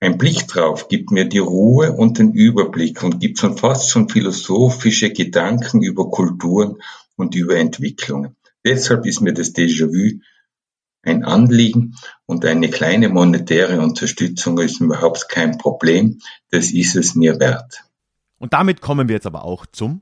Ein 0.00 0.16
Blick 0.16 0.48
drauf 0.48 0.88
gibt 0.88 1.10
mir 1.10 1.28
die 1.28 1.40
Ruhe 1.40 1.92
und 1.92 2.18
den 2.18 2.32
Überblick 2.32 3.02
und 3.02 3.20
gibt 3.20 3.38
schon 3.38 3.58
fast 3.58 3.90
schon 3.90 4.08
philosophische 4.08 5.12
Gedanken 5.12 5.82
über 5.82 6.08
Kulturen 6.10 6.76
und 7.16 7.34
über 7.34 7.58
Entwicklungen. 7.58 8.34
Deshalb 8.64 9.04
ist 9.04 9.20
mir 9.20 9.34
das 9.34 9.54
Déjà-vu 9.54 10.20
ein 11.02 11.22
Anliegen 11.22 11.96
und 12.24 12.46
eine 12.46 12.70
kleine 12.70 13.10
monetäre 13.10 13.78
Unterstützung 13.82 14.58
ist 14.58 14.80
überhaupt 14.80 15.28
kein 15.28 15.58
Problem. 15.58 16.20
Das 16.50 16.70
ist 16.70 16.96
es 16.96 17.14
mir 17.14 17.38
wert. 17.38 17.84
Und 18.38 18.54
damit 18.54 18.80
kommen 18.80 19.06
wir 19.06 19.16
jetzt 19.16 19.26
aber 19.26 19.44
auch 19.44 19.66
zum 19.66 20.00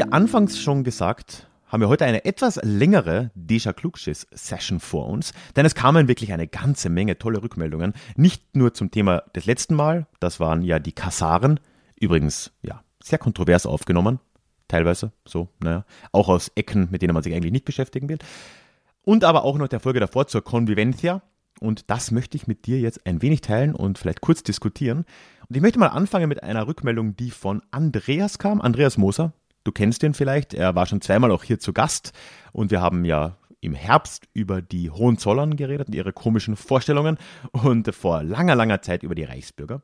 Wie 0.00 0.10
anfangs 0.10 0.58
schon 0.58 0.82
gesagt, 0.82 1.46
haben 1.66 1.82
wir 1.82 1.90
heute 1.90 2.06
eine 2.06 2.24
etwas 2.24 2.58
längere 2.62 3.32
Deja 3.34 3.74
Klugschiss 3.74 4.26
Session 4.30 4.80
vor 4.80 5.06
uns, 5.08 5.34
denn 5.56 5.66
es 5.66 5.74
kamen 5.74 6.08
wirklich 6.08 6.32
eine 6.32 6.48
ganze 6.48 6.88
Menge 6.88 7.18
tolle 7.18 7.42
Rückmeldungen, 7.42 7.92
nicht 8.16 8.56
nur 8.56 8.72
zum 8.72 8.90
Thema 8.90 9.24
des 9.36 9.44
letzten 9.44 9.74
Mal, 9.74 10.06
das 10.18 10.40
waren 10.40 10.62
ja 10.62 10.78
die 10.78 10.92
Kassaren, 10.92 11.60
übrigens 12.00 12.50
ja, 12.62 12.82
sehr 13.02 13.18
kontrovers 13.18 13.66
aufgenommen, 13.66 14.20
teilweise 14.68 15.12
so, 15.26 15.50
naja, 15.62 15.84
auch 16.12 16.30
aus 16.30 16.50
Ecken, 16.54 16.88
mit 16.90 17.02
denen 17.02 17.12
man 17.12 17.22
sich 17.22 17.34
eigentlich 17.34 17.52
nicht 17.52 17.66
beschäftigen 17.66 18.08
will, 18.08 18.20
und 19.02 19.22
aber 19.22 19.44
auch 19.44 19.58
noch 19.58 19.68
der 19.68 19.80
Folge 19.80 20.00
davor 20.00 20.28
zur 20.28 20.42
Convivencia, 20.42 21.20
und 21.60 21.90
das 21.90 22.10
möchte 22.10 22.38
ich 22.38 22.46
mit 22.46 22.64
dir 22.64 22.80
jetzt 22.80 23.06
ein 23.06 23.20
wenig 23.20 23.42
teilen 23.42 23.74
und 23.74 23.98
vielleicht 23.98 24.22
kurz 24.22 24.42
diskutieren. 24.42 25.04
Und 25.46 25.56
ich 25.56 25.60
möchte 25.60 25.78
mal 25.78 25.88
anfangen 25.88 26.26
mit 26.26 26.42
einer 26.42 26.66
Rückmeldung, 26.66 27.16
die 27.16 27.30
von 27.30 27.60
Andreas 27.70 28.38
kam. 28.38 28.62
Andreas 28.62 28.96
Moser, 28.96 29.34
du 29.70 29.72
kennst 29.72 30.02
ihn 30.02 30.14
vielleicht. 30.14 30.52
Er 30.52 30.74
war 30.74 30.86
schon 30.86 31.00
zweimal 31.00 31.30
auch 31.30 31.44
hier 31.44 31.60
zu 31.60 31.72
Gast. 31.72 32.12
Und 32.52 32.72
wir 32.72 32.80
haben 32.80 33.04
ja 33.04 33.36
im 33.60 33.74
Herbst 33.74 34.26
über 34.32 34.62
die 34.62 34.90
Hohenzollern 34.90 35.54
geredet 35.54 35.88
und 35.88 35.94
ihre 35.94 36.12
komischen 36.12 36.56
Vorstellungen 36.56 37.18
und 37.52 37.94
vor 37.94 38.24
langer, 38.24 38.56
langer 38.56 38.82
Zeit 38.82 39.04
über 39.04 39.14
die 39.14 39.24
Reichsbürger. 39.24 39.82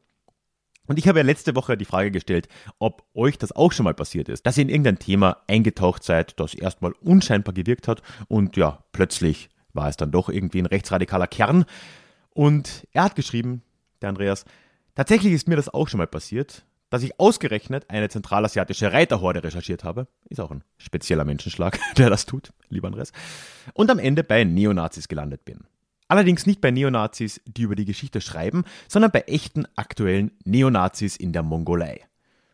Und 0.88 0.99
ich 0.99 1.09
habe 1.09 1.18
ja 1.18 1.25
letzte 1.25 1.55
Woche 1.55 1.77
die 1.77 1.85
Frage 1.85 2.11
gestellt, 2.11 2.49
ob 2.79 3.05
euch 3.14 3.38
das 3.38 3.53
auch 3.53 3.72
schon 3.72 3.85
mal 3.85 3.94
passiert 3.94 4.29
ist, 4.29 4.46
dass 4.46 4.57
ihr 4.57 4.62
in 4.62 4.68
irgendein 4.68 4.99
Thema 4.99 5.38
eingetaucht 5.46 6.03
seid, 6.03 6.38
das 6.38 6.55
erstmal 6.55 6.92
unscheinbar 7.01 7.55
gewirkt 7.55 7.88
hat 7.88 8.03
und 8.29 8.57
ja, 8.57 8.85
plötzlich 8.92 9.49
war 9.72 9.88
es 9.88 9.96
dann 9.96 10.12
doch 10.12 10.29
irgendwie 10.29 10.61
ein 10.61 10.66
rechtsradikaler 10.66 11.27
Kern. 11.27 11.64
Und 12.31 12.87
er 12.92 13.05
hat 13.05 13.16
geschrieben, 13.16 13.62
der 14.01 14.11
Andreas, 14.11 14.44
tatsächlich 14.94 15.33
ist 15.33 15.49
mir 15.49 15.57
das 15.57 15.68
auch 15.68 15.88
schon 15.88 15.99
mal 15.99 16.07
passiert, 16.07 16.64
dass 16.90 17.03
ich 17.03 17.18
ausgerechnet 17.18 17.87
eine 17.88 18.09
zentralasiatische 18.09 18.92
Reiterhorde 18.92 19.42
recherchiert 19.42 19.85
habe. 19.85 20.07
Ist 20.29 20.40
auch 20.40 20.51
ein 20.51 20.64
spezieller 20.79 21.25
Menschenschlag, 21.25 21.79
der 21.96 22.11
das 22.11 22.27
tut, 22.27 22.53
lieber 22.68 22.88
Andreas. 22.88 23.12
Und 23.75 23.90
am 23.90 23.99
Ende 23.99 24.25
bei 24.25 24.44
Neonazis 24.44 25.09
gelandet 25.09 25.44
bin. 25.44 25.64
Allerdings 26.09 26.46
nicht 26.46 26.61
bei 26.61 26.70
Neonazis, 26.70 27.40
die 27.46 27.62
über 27.62 27.75
die 27.75 27.85
Geschichte 27.85 28.20
schreiben, 28.20 28.64
sondern 28.88 29.11
bei 29.11 29.22
echten 29.22 29.66
aktuellen 29.75 30.31
Neonazis 30.44 31.16
in 31.16 31.33
der 31.33 31.42
Mongolei. 31.42 32.01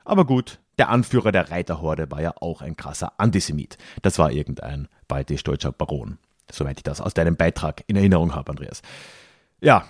Aber 0.05 0.25
gut, 0.25 0.59
der 0.79 0.89
Anführer 0.89 1.33
der 1.33 1.51
Reiterhorde 1.51 2.11
war 2.11 2.23
ja 2.23 2.35
auch 2.41 2.63
ein 2.63 2.77
krasser 2.77 3.13
Antisemit. 3.19 3.77
Das 4.01 4.19
war 4.19 4.33
irgendein 4.33 4.89
baltisch-deutscher 5.07 5.73
Baron. 5.73 6.19
Soweit 6.51 6.79
ich 6.79 6.83
das 6.83 7.01
aus 7.01 7.15
deinem 7.15 7.37
Beitrag 7.37 7.85
in 7.87 7.97
Erinnerung 7.97 8.35
habe, 8.35 8.51
Andreas. 8.51 8.83
Ja, 9.61 9.87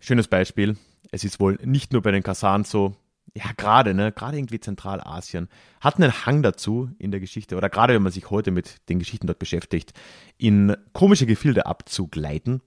schönes 0.00 0.28
Beispiel. 0.28 0.76
Es 1.12 1.24
ist 1.24 1.40
wohl 1.40 1.58
nicht 1.64 1.92
nur 1.92 2.02
bei 2.02 2.10
den 2.10 2.22
Kasaren 2.22 2.64
so, 2.64 2.94
ja, 3.34 3.52
gerade, 3.56 3.94
ne, 3.94 4.12
gerade 4.12 4.36
irgendwie 4.36 4.60
Zentralasien 4.60 5.48
hat 5.80 5.96
einen 5.96 6.26
Hang 6.26 6.42
dazu 6.42 6.90
in 6.98 7.10
der 7.10 7.20
Geschichte 7.20 7.56
oder 7.56 7.68
gerade 7.68 7.94
wenn 7.94 8.02
man 8.02 8.12
sich 8.12 8.30
heute 8.30 8.50
mit 8.50 8.88
den 8.88 8.98
Geschichten 8.98 9.26
dort 9.26 9.38
beschäftigt, 9.38 9.92
in 10.36 10.76
komische 10.92 11.26
Gefilde 11.26 11.66
abzugleiten. 11.66 12.60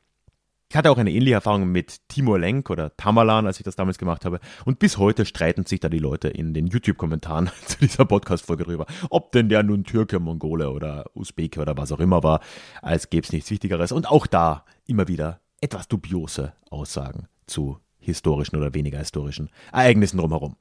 Ich 0.69 0.77
hatte 0.77 0.89
auch 0.89 0.97
eine 0.97 1.11
ähnliche 1.11 1.35
Erfahrung 1.35 1.71
mit 1.71 2.07
Timur 2.07 2.39
Lenk 2.39 2.69
oder 2.71 2.95
Tamalan, 2.97 3.45
als 3.45 3.59
ich 3.59 3.63
das 3.63 3.75
damals 3.75 3.99
gemacht 3.99 4.25
habe. 4.25 4.39
Und 4.65 4.79
bis 4.79 4.97
heute 4.97 5.25
streiten 5.25 5.67
sich 5.67 5.79
da 5.79 5.89
die 5.89 5.99
Leute 5.99 6.29
in 6.29 6.53
den 6.55 6.65
YouTube-Kommentaren 6.65 7.51
zu 7.65 7.77
dieser 7.77 8.05
Podcast-Folge 8.05 8.63
drüber, 8.63 8.87
ob 9.11 9.31
denn 9.33 9.49
der 9.49 9.61
nun 9.61 9.83
Türke, 9.83 10.19
Mongole 10.19 10.71
oder 10.71 11.05
Usbeke 11.13 11.61
oder 11.61 11.77
was 11.77 11.91
auch 11.91 11.99
immer 11.99 12.23
war, 12.23 12.39
als 12.81 13.09
gäbe 13.09 13.25
es 13.25 13.31
nichts 13.31 13.51
Wichtigeres. 13.51 13.91
Und 13.91 14.09
auch 14.09 14.25
da 14.25 14.65
immer 14.87 15.07
wieder 15.07 15.41
etwas 15.61 15.87
dubiose 15.87 16.53
Aussagen 16.71 17.27
zu 17.45 17.77
historischen 18.05 18.55
oder 18.55 18.73
weniger 18.73 18.99
historischen 18.99 19.49
Ereignissen 19.71 20.17
drumherum. 20.17 20.55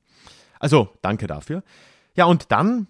Also, 0.58 0.90
danke 1.02 1.26
dafür. 1.26 1.62
Ja, 2.14 2.26
und 2.26 2.52
dann 2.52 2.86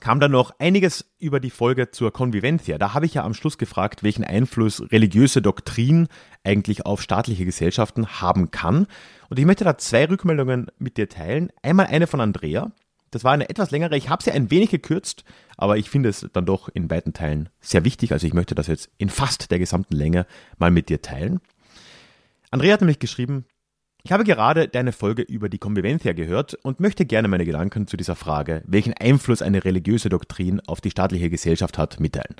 kam 0.00 0.18
dann 0.18 0.30
noch 0.30 0.52
einiges 0.58 1.04
über 1.18 1.40
die 1.40 1.50
Folge 1.50 1.90
zur 1.90 2.12
Convivencia. 2.12 2.78
Da 2.78 2.94
habe 2.94 3.06
ich 3.06 3.14
ja 3.14 3.24
am 3.24 3.34
Schluss 3.34 3.58
gefragt, 3.58 4.02
welchen 4.02 4.24
Einfluss 4.24 4.82
religiöse 4.90 5.42
Doktrin 5.42 6.08
eigentlich 6.42 6.86
auf 6.86 7.02
staatliche 7.02 7.44
Gesellschaften 7.44 8.20
haben 8.20 8.50
kann. 8.50 8.86
Und 9.28 9.38
ich 9.38 9.44
möchte 9.44 9.64
da 9.64 9.76
zwei 9.78 10.06
Rückmeldungen 10.06 10.68
mit 10.78 10.96
dir 10.96 11.08
teilen. 11.08 11.50
Einmal 11.62 11.86
eine 11.86 12.06
von 12.06 12.20
Andrea. 12.20 12.72
Das 13.10 13.24
war 13.24 13.32
eine 13.32 13.50
etwas 13.50 13.70
längere. 13.72 13.96
Ich 13.96 14.08
habe 14.08 14.22
sie 14.22 14.30
ein 14.30 14.50
wenig 14.50 14.70
gekürzt, 14.70 15.24
aber 15.56 15.76
ich 15.76 15.90
finde 15.90 16.08
es 16.08 16.26
dann 16.32 16.46
doch 16.46 16.68
in 16.68 16.90
weiten 16.90 17.12
Teilen 17.12 17.48
sehr 17.60 17.84
wichtig. 17.84 18.12
Also 18.12 18.26
ich 18.26 18.34
möchte 18.34 18.54
das 18.54 18.68
jetzt 18.68 18.88
in 18.98 19.08
fast 19.08 19.50
der 19.50 19.58
gesamten 19.58 19.96
Länge 19.96 20.26
mal 20.58 20.70
mit 20.70 20.88
dir 20.88 21.02
teilen. 21.02 21.40
Andrea 22.50 22.72
hat 22.72 22.80
nämlich 22.80 22.98
geschrieben, 22.98 23.44
ich 24.02 24.12
habe 24.12 24.24
gerade 24.24 24.66
deine 24.66 24.92
Folge 24.92 25.22
über 25.22 25.48
die 25.48 25.58
Convivencia 25.58 26.12
gehört 26.12 26.54
und 26.54 26.80
möchte 26.80 27.04
gerne 27.04 27.28
meine 27.28 27.44
Gedanken 27.44 27.86
zu 27.86 27.96
dieser 27.96 28.16
Frage, 28.16 28.62
welchen 28.66 28.94
Einfluss 28.94 29.42
eine 29.42 29.64
religiöse 29.64 30.08
Doktrin 30.08 30.60
auf 30.66 30.80
die 30.80 30.90
staatliche 30.90 31.30
Gesellschaft 31.30 31.78
hat, 31.78 32.00
mitteilen. 32.00 32.34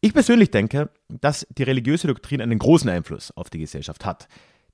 Ich 0.00 0.14
persönlich 0.14 0.50
denke, 0.50 0.90
dass 1.08 1.46
die 1.50 1.62
religiöse 1.62 2.08
Doktrin 2.08 2.40
einen 2.40 2.58
großen 2.58 2.88
Einfluss 2.88 3.30
auf 3.36 3.50
die 3.50 3.58
Gesellschaft 3.58 4.06
hat. 4.06 4.26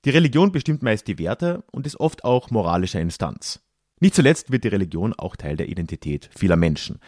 Die 0.05 0.11
Religion 0.11 0.53
bestimmt 0.53 0.81
meist 0.81 1.07
die 1.07 1.19
Werte 1.19 1.63
und 1.71 1.85
ist 1.85 1.99
oft 1.99 2.23
auch 2.23 2.49
moralische 2.49 2.99
Instanz. 2.99 3.59
Nicht 3.99 4.15
zuletzt 4.15 4.51
wird 4.51 4.63
die 4.63 4.69
Religion 4.69 5.13
auch 5.13 5.35
Teil 5.35 5.57
der 5.57 5.67
Identität 5.67 6.29
vieler 6.35 6.55
Menschen. 6.55 6.99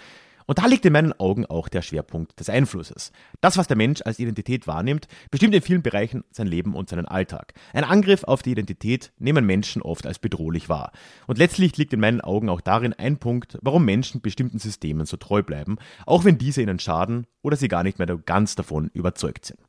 Und 0.50 0.58
da 0.58 0.66
liegt 0.66 0.84
in 0.84 0.94
meinen 0.94 1.14
Augen 1.14 1.46
auch 1.46 1.70
der 1.70 1.84
Schwerpunkt 1.84 2.40
des 2.40 2.50
Einflusses. 2.50 3.12
Das, 3.40 3.58
was 3.58 3.68
der 3.68 3.78
Mensch 3.78 4.02
als 4.04 4.18
Identität 4.18 4.66
wahrnimmt, 4.66 5.08
bestimmt 5.30 5.54
in 5.54 5.62
vielen 5.62 5.84
Bereichen 5.84 6.24
sein 6.32 6.48
Leben 6.48 6.74
und 6.74 6.90
seinen 6.90 7.06
Alltag. 7.06 7.54
Ein 7.72 7.84
Angriff 7.84 8.24
auf 8.24 8.42
die 8.42 8.54
Identität 8.54 9.12
nehmen 9.20 9.46
Menschen 9.46 9.84
oft 9.84 10.08
als 10.08 10.18
bedrohlich 10.18 10.68
wahr. 10.68 10.92
Und 11.28 11.38
letztlich 11.38 11.78
liegt 11.78 11.94
in 11.94 12.00
meinen 12.00 12.20
Augen 12.20 12.50
auch 12.50 12.62
darin 12.62 12.94
ein 12.94 13.18
Punkt, 13.18 13.60
warum 13.62 13.86
Menschen 13.86 14.22
bestimmten 14.22 14.58
Systemen 14.58 15.06
so 15.06 15.18
treu 15.18 15.44
bleiben, 15.44 15.78
auch 16.08 16.26
wenn 16.26 16.40
diese 16.40 16.64
ihnen 16.64 16.80
schaden 16.80 17.28
oder 17.44 17.56
sie 17.56 17.68
gar 17.68 17.84
nicht 17.84 18.00
mehr 18.00 18.08
ganz 18.08 18.56
davon 18.56 18.90
überzeugt 18.92 19.46
sind. 19.46 19.60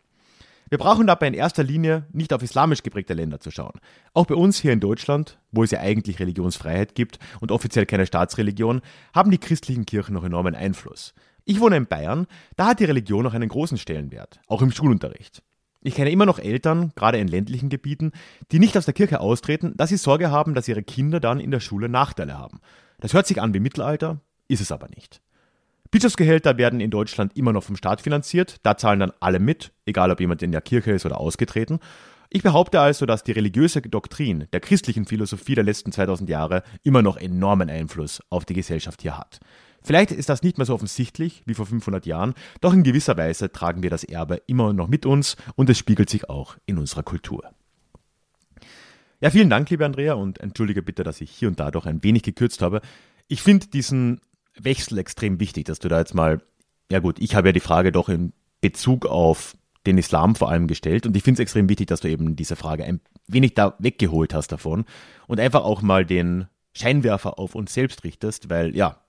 Wir 0.70 0.78
brauchen 0.78 1.08
dabei 1.08 1.26
in 1.26 1.34
erster 1.34 1.64
Linie 1.64 2.06
nicht 2.12 2.32
auf 2.32 2.44
islamisch 2.44 2.84
geprägte 2.84 3.12
Länder 3.12 3.40
zu 3.40 3.50
schauen. 3.50 3.80
Auch 4.14 4.26
bei 4.26 4.36
uns 4.36 4.60
hier 4.60 4.72
in 4.72 4.78
Deutschland, 4.78 5.36
wo 5.50 5.64
es 5.64 5.72
ja 5.72 5.80
eigentlich 5.80 6.20
Religionsfreiheit 6.20 6.94
gibt 6.94 7.18
und 7.40 7.50
offiziell 7.50 7.86
keine 7.86 8.06
Staatsreligion, 8.06 8.80
haben 9.12 9.32
die 9.32 9.38
christlichen 9.38 9.84
Kirchen 9.84 10.14
noch 10.14 10.22
enormen 10.22 10.54
Einfluss. 10.54 11.12
Ich 11.44 11.58
wohne 11.58 11.76
in 11.76 11.88
Bayern, 11.88 12.28
da 12.54 12.68
hat 12.68 12.78
die 12.78 12.84
Religion 12.84 13.24
noch 13.24 13.34
einen 13.34 13.48
großen 13.48 13.78
Stellenwert, 13.78 14.40
auch 14.46 14.62
im 14.62 14.70
Schulunterricht. 14.70 15.42
Ich 15.82 15.96
kenne 15.96 16.12
immer 16.12 16.26
noch 16.26 16.38
Eltern, 16.38 16.92
gerade 16.94 17.18
in 17.18 17.26
ländlichen 17.26 17.68
Gebieten, 17.68 18.12
die 18.52 18.60
nicht 18.60 18.78
aus 18.78 18.84
der 18.84 18.94
Kirche 18.94 19.20
austreten, 19.20 19.72
da 19.76 19.88
sie 19.88 19.96
Sorge 19.96 20.30
haben, 20.30 20.54
dass 20.54 20.68
ihre 20.68 20.84
Kinder 20.84 21.18
dann 21.18 21.40
in 21.40 21.50
der 21.50 21.58
Schule 21.58 21.88
Nachteile 21.88 22.38
haben. 22.38 22.60
Das 23.00 23.12
hört 23.12 23.26
sich 23.26 23.42
an 23.42 23.54
wie 23.54 23.60
Mittelalter, 23.60 24.20
ist 24.46 24.60
es 24.60 24.70
aber 24.70 24.88
nicht. 24.88 25.20
Bischofsgehälter 25.90 26.56
werden 26.56 26.80
in 26.80 26.90
Deutschland 26.90 27.36
immer 27.36 27.52
noch 27.52 27.64
vom 27.64 27.76
Staat 27.76 28.00
finanziert. 28.00 28.56
Da 28.62 28.76
zahlen 28.76 29.00
dann 29.00 29.12
alle 29.18 29.40
mit, 29.40 29.72
egal 29.86 30.10
ob 30.10 30.20
jemand 30.20 30.42
in 30.42 30.52
der 30.52 30.60
Kirche 30.60 30.92
ist 30.92 31.04
oder 31.04 31.18
ausgetreten. 31.18 31.80
Ich 32.32 32.44
behaupte 32.44 32.80
also, 32.80 33.06
dass 33.06 33.24
die 33.24 33.32
religiöse 33.32 33.82
Doktrin 33.82 34.46
der 34.52 34.60
christlichen 34.60 35.04
Philosophie 35.04 35.56
der 35.56 35.64
letzten 35.64 35.90
2000 35.90 36.30
Jahre 36.30 36.62
immer 36.84 37.02
noch 37.02 37.16
enormen 37.16 37.68
Einfluss 37.68 38.22
auf 38.30 38.44
die 38.44 38.54
Gesellschaft 38.54 39.02
hier 39.02 39.18
hat. 39.18 39.40
Vielleicht 39.82 40.12
ist 40.12 40.28
das 40.28 40.44
nicht 40.44 40.56
mehr 40.56 40.64
so 40.64 40.74
offensichtlich 40.74 41.42
wie 41.46 41.54
vor 41.54 41.66
500 41.66 42.06
Jahren, 42.06 42.34
doch 42.60 42.72
in 42.72 42.84
gewisser 42.84 43.16
Weise 43.16 43.50
tragen 43.50 43.82
wir 43.82 43.90
das 43.90 44.04
Erbe 44.04 44.42
immer 44.46 44.72
noch 44.72 44.86
mit 44.86 45.06
uns 45.06 45.36
und 45.56 45.68
es 45.70 45.78
spiegelt 45.78 46.08
sich 46.08 46.30
auch 46.30 46.56
in 46.66 46.78
unserer 46.78 47.02
Kultur. 47.02 47.50
Ja, 49.20 49.30
vielen 49.30 49.50
Dank, 49.50 49.68
liebe 49.68 49.84
Andrea, 49.84 50.14
und 50.14 50.38
entschuldige 50.38 50.82
bitte, 50.82 51.02
dass 51.02 51.20
ich 51.20 51.30
hier 51.30 51.48
und 51.48 51.58
da 51.58 51.72
doch 51.72 51.86
ein 51.86 52.04
wenig 52.04 52.22
gekürzt 52.22 52.62
habe. 52.62 52.80
Ich 53.26 53.42
finde 53.42 53.66
diesen 53.66 54.20
Wechsel 54.64 54.98
extrem 54.98 55.40
wichtig, 55.40 55.64
dass 55.64 55.78
du 55.78 55.88
da 55.88 55.98
jetzt 55.98 56.14
mal, 56.14 56.42
ja 56.90 56.98
gut, 56.98 57.18
ich 57.18 57.34
habe 57.34 57.48
ja 57.48 57.52
die 57.52 57.60
Frage 57.60 57.92
doch 57.92 58.08
in 58.08 58.32
Bezug 58.60 59.06
auf 59.06 59.56
den 59.86 59.98
Islam 59.98 60.34
vor 60.34 60.50
allem 60.50 60.66
gestellt 60.66 61.06
und 61.06 61.16
ich 61.16 61.22
finde 61.22 61.40
es 61.40 61.44
extrem 61.44 61.68
wichtig, 61.68 61.86
dass 61.86 62.00
du 62.00 62.08
eben 62.08 62.36
diese 62.36 62.56
Frage 62.56 62.84
ein 62.84 63.00
wenig 63.26 63.54
da 63.54 63.74
weggeholt 63.78 64.34
hast 64.34 64.52
davon 64.52 64.84
und 65.26 65.40
einfach 65.40 65.62
auch 65.62 65.80
mal 65.82 66.04
den 66.04 66.46
Scheinwerfer 66.72 67.38
auf 67.38 67.54
uns 67.54 67.72
selbst 67.72 68.04
richtest, 68.04 68.50
weil 68.50 68.76
ja, 68.76 69.00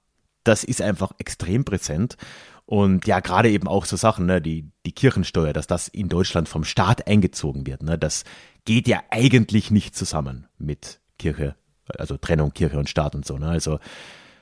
das 0.43 0.63
ist 0.63 0.81
einfach 0.81 1.11
extrem 1.17 1.65
präsent 1.65 2.17
und 2.65 3.05
ja, 3.05 3.19
gerade 3.19 3.49
eben 3.49 3.67
auch 3.67 3.85
so 3.85 3.97
Sachen, 3.97 4.25
ne, 4.25 4.41
die, 4.41 4.71
die 4.85 4.93
Kirchensteuer, 4.93 5.53
dass 5.53 5.67
das 5.67 5.87
in 5.89 6.07
Deutschland 6.07 6.47
vom 6.47 6.63
Staat 6.63 7.07
eingezogen 7.07 7.67
wird, 7.67 7.83
ne, 7.83 7.97
das 7.97 8.23
geht 8.63 8.87
ja 8.87 9.01
eigentlich 9.09 9.71
nicht 9.71 9.95
zusammen 9.95 10.47
mit 10.57 11.01
Kirche, 11.19 11.55
also 11.97 12.17
Trennung 12.17 12.53
Kirche 12.53 12.79
und 12.79 12.89
Staat 12.89 13.13
und 13.13 13.25
so, 13.25 13.37
ne, 13.37 13.49
also 13.49 13.79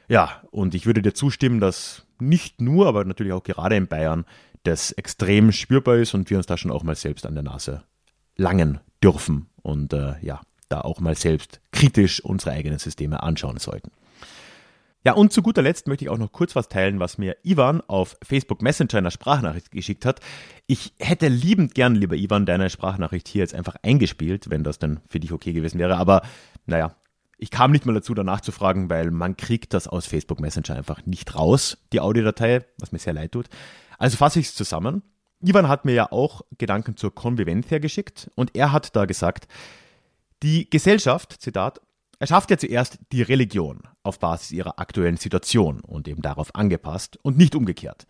ja, 0.09 0.41
und 0.51 0.75
ich 0.75 0.85
würde 0.85 1.01
dir 1.01 1.13
zustimmen, 1.13 1.59
dass 1.59 2.05
nicht 2.19 2.59
nur, 2.59 2.87
aber 2.87 3.05
natürlich 3.05 3.31
auch 3.33 3.43
gerade 3.43 3.75
in 3.75 3.87
Bayern 3.87 4.25
das 4.63 4.91
extrem 4.91 5.51
spürbar 5.51 5.97
ist 5.97 6.13
und 6.13 6.29
wir 6.29 6.37
uns 6.37 6.47
da 6.47 6.57
schon 6.57 6.71
auch 6.71 6.83
mal 6.83 6.95
selbst 6.95 7.25
an 7.25 7.35
der 7.35 7.43
Nase 7.43 7.83
langen 8.35 8.79
dürfen 9.01 9.47
und 9.61 9.93
äh, 9.93 10.15
ja, 10.21 10.41
da 10.67 10.81
auch 10.81 10.99
mal 10.99 11.15
selbst 11.15 11.61
kritisch 11.71 12.23
unsere 12.23 12.51
eigenen 12.51 12.79
Systeme 12.79 13.23
anschauen 13.23 13.57
sollten. 13.57 13.91
Ja, 15.05 15.13
und 15.13 15.31
zu 15.31 15.41
guter 15.41 15.61
Letzt 15.61 15.87
möchte 15.87 16.03
ich 16.03 16.09
auch 16.09 16.17
noch 16.17 16.33
kurz 16.33 16.57
was 16.57 16.67
teilen, 16.67 16.99
was 16.99 17.17
mir 17.17 17.37
Ivan 17.43 17.81
auf 17.87 18.17
Facebook 18.21 18.61
Messenger 18.61 18.95
in 18.95 18.97
einer 18.99 19.11
Sprachnachricht 19.11 19.71
geschickt 19.71 20.05
hat. 20.05 20.19
Ich 20.67 20.93
hätte 20.99 21.29
liebend 21.29 21.73
gern, 21.73 21.95
lieber 21.95 22.17
Ivan, 22.17 22.45
deine 22.45 22.69
Sprachnachricht 22.69 23.27
hier 23.27 23.39
jetzt 23.39 23.55
einfach 23.55 23.77
eingespielt, 23.81 24.49
wenn 24.49 24.65
das 24.65 24.77
dann 24.77 24.99
für 25.07 25.21
dich 25.21 25.31
okay 25.31 25.53
gewesen 25.53 25.79
wäre. 25.79 25.95
Aber 25.95 26.23
naja, 26.65 26.95
ich 27.39 27.51
kam 27.51 27.71
nicht 27.71 27.85
mal 27.85 27.93
dazu, 27.93 28.13
danach 28.13 28.41
zu 28.41 28.51
fragen, 28.51 28.89
weil 28.89 29.11
man 29.11 29.37
kriegt 29.37 29.73
das 29.73 29.87
aus 29.87 30.05
Facebook 30.05 30.39
Messenger 30.39 30.75
einfach 30.75 31.05
nicht 31.05 31.35
raus, 31.35 31.77
die 31.93 32.01
Audiodatei, 32.01 32.65
was 32.77 32.91
mir 32.91 32.99
sehr 32.99 33.13
leid 33.13 33.31
tut. 33.31 33.47
Also 33.97 34.17
fasse 34.17 34.39
ich 34.39 34.47
es 34.47 34.55
zusammen. 34.55 35.01
Ivan 35.41 35.69
hat 35.69 35.85
mir 35.85 35.93
ja 35.93 36.11
auch 36.11 36.41
Gedanken 36.57 36.97
zur 36.97 37.15
Convivencia 37.15 37.79
geschickt 37.79 38.29
und 38.35 38.55
er 38.55 38.73
hat 38.73 38.95
da 38.95 39.05
gesagt, 39.05 39.47
die 40.43 40.69
Gesellschaft, 40.69 41.41
Zitat, 41.41 41.79
erschafft 42.19 42.51
ja 42.51 42.57
zuerst 42.57 42.99
die 43.13 43.21
Religion 43.21 43.81
auf 44.03 44.19
Basis 44.19 44.51
ihrer 44.51 44.79
aktuellen 44.79 45.17
Situation 45.17 45.79
und 45.79 46.07
eben 46.09 46.21
darauf 46.21 46.53
angepasst 46.55 47.17
und 47.21 47.37
nicht 47.37 47.55
umgekehrt. 47.55 48.05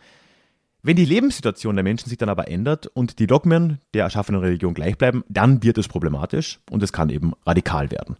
Wenn 0.81 0.95
die 0.95 1.05
Lebenssituation 1.05 1.75
der 1.75 1.83
Menschen 1.83 2.09
sich 2.09 2.17
dann 2.17 2.29
aber 2.29 2.47
ändert 2.47 2.87
und 2.87 3.19
die 3.19 3.27
Dogmen 3.27 3.79
der 3.93 4.05
erschaffenen 4.05 4.41
Religion 4.41 4.73
gleich 4.73 4.97
bleiben, 4.97 5.23
dann 5.27 5.61
wird 5.61 5.77
es 5.77 5.87
problematisch 5.87 6.59
und 6.71 6.81
es 6.81 6.93
kann 6.93 7.09
eben 7.09 7.33
radikal 7.45 7.91
werden. 7.91 8.17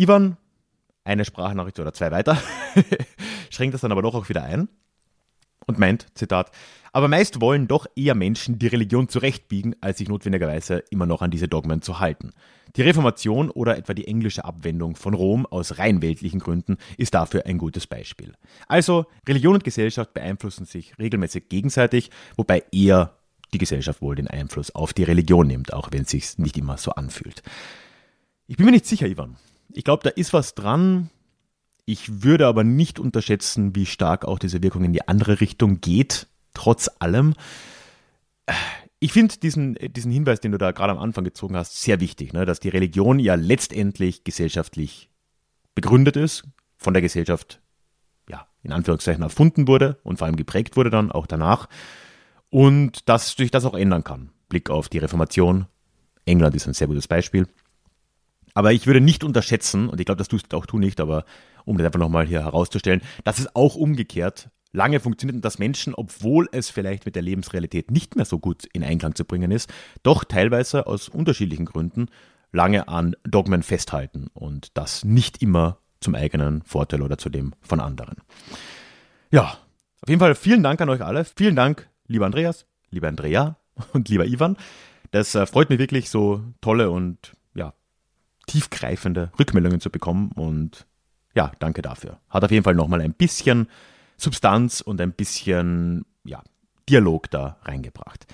Ivan, 0.00 0.38
eine 1.04 1.26
Sprachnachricht 1.26 1.78
oder 1.78 1.92
zwei 1.92 2.10
weiter, 2.10 2.38
schränkt 3.50 3.74
das 3.74 3.82
dann 3.82 3.92
aber 3.92 4.00
doch 4.00 4.14
auch 4.14 4.30
wieder 4.30 4.42
ein 4.42 4.70
und 5.66 5.78
meint, 5.78 6.06
Zitat, 6.14 6.52
aber 6.94 7.06
meist 7.06 7.42
wollen 7.42 7.68
doch 7.68 7.86
eher 7.94 8.14
Menschen 8.14 8.58
die 8.58 8.66
Religion 8.68 9.10
zurechtbiegen, 9.10 9.76
als 9.82 9.98
sich 9.98 10.08
notwendigerweise 10.08 10.78
immer 10.90 11.04
noch 11.04 11.20
an 11.20 11.30
diese 11.30 11.48
Dogmen 11.48 11.82
zu 11.82 12.00
halten. 12.00 12.30
Die 12.76 12.82
Reformation 12.82 13.50
oder 13.50 13.76
etwa 13.76 13.92
die 13.92 14.08
englische 14.08 14.46
Abwendung 14.46 14.96
von 14.96 15.12
Rom 15.12 15.44
aus 15.44 15.78
rein 15.78 16.00
weltlichen 16.00 16.40
Gründen 16.40 16.78
ist 16.96 17.12
dafür 17.12 17.44
ein 17.44 17.58
gutes 17.58 17.86
Beispiel. 17.86 18.32
Also, 18.68 19.04
Religion 19.28 19.54
und 19.54 19.64
Gesellschaft 19.64 20.14
beeinflussen 20.14 20.64
sich 20.64 20.98
regelmäßig 20.98 21.50
gegenseitig, 21.50 22.10
wobei 22.36 22.64
eher 22.72 23.18
die 23.52 23.58
Gesellschaft 23.58 24.00
wohl 24.00 24.16
den 24.16 24.28
Einfluss 24.28 24.74
auf 24.74 24.94
die 24.94 25.04
Religion 25.04 25.46
nimmt, 25.46 25.74
auch 25.74 25.90
wenn 25.92 26.02
es 26.02 26.10
sich 26.10 26.38
nicht 26.38 26.56
immer 26.56 26.78
so 26.78 26.92
anfühlt. 26.92 27.42
Ich 28.46 28.56
bin 28.56 28.64
mir 28.64 28.72
nicht 28.72 28.86
sicher, 28.86 29.06
Ivan. 29.06 29.36
Ich 29.72 29.84
glaube, 29.84 30.02
da 30.02 30.10
ist 30.10 30.32
was 30.32 30.54
dran. 30.54 31.10
Ich 31.84 32.22
würde 32.22 32.46
aber 32.46 32.64
nicht 32.64 32.98
unterschätzen, 32.98 33.74
wie 33.74 33.86
stark 33.86 34.24
auch 34.24 34.38
diese 34.38 34.62
Wirkung 34.62 34.84
in 34.84 34.92
die 34.92 35.06
andere 35.08 35.40
Richtung 35.40 35.80
geht, 35.80 36.28
trotz 36.54 36.90
allem. 36.98 37.34
Ich 38.98 39.12
finde 39.12 39.36
diesen, 39.38 39.74
diesen 39.74 40.12
Hinweis, 40.12 40.40
den 40.40 40.52
du 40.52 40.58
da 40.58 40.72
gerade 40.72 40.92
am 40.92 40.98
Anfang 40.98 41.24
gezogen 41.24 41.56
hast, 41.56 41.80
sehr 41.80 42.00
wichtig, 42.00 42.32
ne? 42.32 42.44
dass 42.44 42.60
die 42.60 42.68
Religion 42.68 43.18
ja 43.18 43.34
letztendlich 43.34 44.24
gesellschaftlich 44.24 45.08
begründet 45.74 46.16
ist, 46.16 46.44
von 46.76 46.94
der 46.94 47.02
Gesellschaft, 47.02 47.60
ja, 48.28 48.46
in 48.62 48.72
Anführungszeichen 48.72 49.22
erfunden 49.22 49.68
wurde 49.68 49.98
und 50.02 50.18
vor 50.18 50.26
allem 50.26 50.36
geprägt 50.36 50.76
wurde 50.76 50.90
dann 50.90 51.10
auch 51.10 51.26
danach 51.26 51.68
und 52.50 53.08
dass 53.08 53.32
sich 53.32 53.50
das 53.50 53.64
auch 53.64 53.74
ändern 53.74 54.04
kann. 54.04 54.30
Blick 54.48 54.68
auf 54.70 54.88
die 54.88 54.98
Reformation. 54.98 55.66
England 56.26 56.54
ist 56.54 56.66
ein 56.66 56.74
sehr 56.74 56.86
gutes 56.86 57.08
Beispiel. 57.08 57.48
Aber 58.54 58.72
ich 58.72 58.86
würde 58.86 59.00
nicht 59.00 59.24
unterschätzen, 59.24 59.88
und 59.88 60.00
ich 60.00 60.06
glaube, 60.06 60.18
das 60.18 60.28
tust 60.28 60.52
du 60.52 60.56
auch 60.56 60.66
du 60.66 60.78
nicht, 60.78 61.00
aber 61.00 61.24
um 61.64 61.76
das 61.76 61.86
einfach 61.86 62.00
nochmal 62.00 62.26
hier 62.26 62.42
herauszustellen, 62.42 63.02
dass 63.24 63.38
es 63.38 63.54
auch 63.54 63.76
umgekehrt 63.76 64.50
lange 64.72 65.00
funktioniert 65.00 65.36
und 65.36 65.44
dass 65.44 65.58
Menschen, 65.58 65.94
obwohl 65.94 66.48
es 66.52 66.70
vielleicht 66.70 67.06
mit 67.06 67.16
der 67.16 67.22
Lebensrealität 67.22 67.90
nicht 67.90 68.16
mehr 68.16 68.24
so 68.24 68.38
gut 68.38 68.66
in 68.72 68.84
Einklang 68.84 69.14
zu 69.14 69.24
bringen 69.24 69.50
ist, 69.50 69.72
doch 70.02 70.24
teilweise 70.24 70.86
aus 70.86 71.08
unterschiedlichen 71.08 71.66
Gründen 71.66 72.06
lange 72.52 72.88
an 72.88 73.16
Dogmen 73.24 73.62
festhalten 73.62 74.28
und 74.32 74.76
das 74.76 75.04
nicht 75.04 75.42
immer 75.42 75.78
zum 76.00 76.14
eigenen 76.14 76.62
Vorteil 76.62 77.02
oder 77.02 77.18
zu 77.18 77.28
dem 77.30 77.52
von 77.60 77.80
anderen. 77.80 78.16
Ja, 79.30 79.58
auf 80.02 80.08
jeden 80.08 80.20
Fall 80.20 80.34
vielen 80.34 80.62
Dank 80.62 80.80
an 80.80 80.88
euch 80.88 81.02
alle. 81.02 81.24
Vielen 81.24 81.56
Dank, 81.56 81.88
lieber 82.06 82.26
Andreas, 82.26 82.66
lieber 82.90 83.08
Andrea 83.08 83.56
und 83.92 84.08
lieber 84.08 84.26
Ivan. 84.26 84.56
Das 85.10 85.34
äh, 85.34 85.46
freut 85.46 85.70
mich 85.70 85.78
wirklich, 85.78 86.10
so 86.10 86.42
tolle 86.60 86.90
und 86.90 87.32
tiefgreifende 88.50 89.30
Rückmeldungen 89.38 89.80
zu 89.80 89.90
bekommen 89.90 90.32
und 90.32 90.86
ja, 91.34 91.52
danke 91.60 91.82
dafür. 91.82 92.18
Hat 92.28 92.42
auf 92.42 92.50
jeden 92.50 92.64
Fall 92.64 92.74
nochmal 92.74 93.00
ein 93.00 93.14
bisschen 93.14 93.68
Substanz 94.16 94.80
und 94.80 95.00
ein 95.00 95.12
bisschen 95.12 96.04
ja, 96.24 96.42
Dialog 96.88 97.30
da 97.30 97.58
reingebracht. 97.62 98.26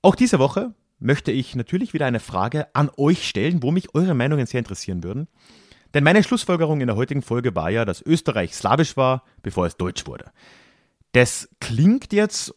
Auch 0.00 0.14
diese 0.14 0.38
Woche 0.38 0.72
möchte 0.98 1.32
ich 1.32 1.54
natürlich 1.54 1.92
wieder 1.92 2.06
eine 2.06 2.20
Frage 2.20 2.74
an 2.74 2.90
euch 2.96 3.28
stellen, 3.28 3.62
wo 3.62 3.70
mich 3.70 3.94
eure 3.94 4.14
Meinungen 4.14 4.46
sehr 4.46 4.60
interessieren 4.60 5.04
würden. 5.04 5.28
Denn 5.92 6.02
meine 6.02 6.22
Schlussfolgerung 6.22 6.80
in 6.80 6.86
der 6.86 6.96
heutigen 6.96 7.22
Folge 7.22 7.54
war 7.54 7.68
ja, 7.68 7.84
dass 7.84 8.00
Österreich 8.00 8.54
slawisch 8.54 8.96
war, 8.96 9.22
bevor 9.42 9.66
es 9.66 9.76
deutsch 9.76 10.06
wurde. 10.06 10.32
Das 11.12 11.48
klingt 11.60 12.12
jetzt 12.14 12.54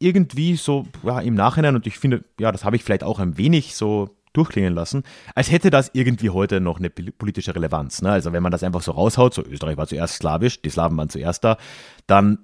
irgendwie 0.00 0.56
so 0.56 0.86
ja, 1.04 1.20
im 1.20 1.34
Nachhinein, 1.34 1.76
und 1.76 1.86
ich 1.86 1.98
finde, 1.98 2.24
ja, 2.40 2.50
das 2.50 2.64
habe 2.64 2.74
ich 2.74 2.82
vielleicht 2.82 3.04
auch 3.04 3.20
ein 3.20 3.38
wenig 3.38 3.76
so 3.76 4.10
durchklingen 4.34 4.74
lassen, 4.74 5.04
als 5.34 5.50
hätte 5.50 5.70
das 5.70 5.90
irgendwie 5.94 6.30
heute 6.30 6.60
noch 6.60 6.78
eine 6.78 6.90
politische 6.90 7.54
Relevanz. 7.54 8.02
Ne? 8.02 8.10
Also 8.10 8.32
wenn 8.32 8.42
man 8.42 8.52
das 8.52 8.62
einfach 8.62 8.82
so 8.82 8.92
raushaut, 8.92 9.32
so 9.32 9.42
Österreich 9.42 9.78
war 9.78 9.86
zuerst 9.86 10.16
slawisch, 10.16 10.60
die 10.60 10.70
Slawen 10.70 10.96
waren 10.96 11.08
zuerst 11.08 11.44
da, 11.44 11.56
dann 12.06 12.38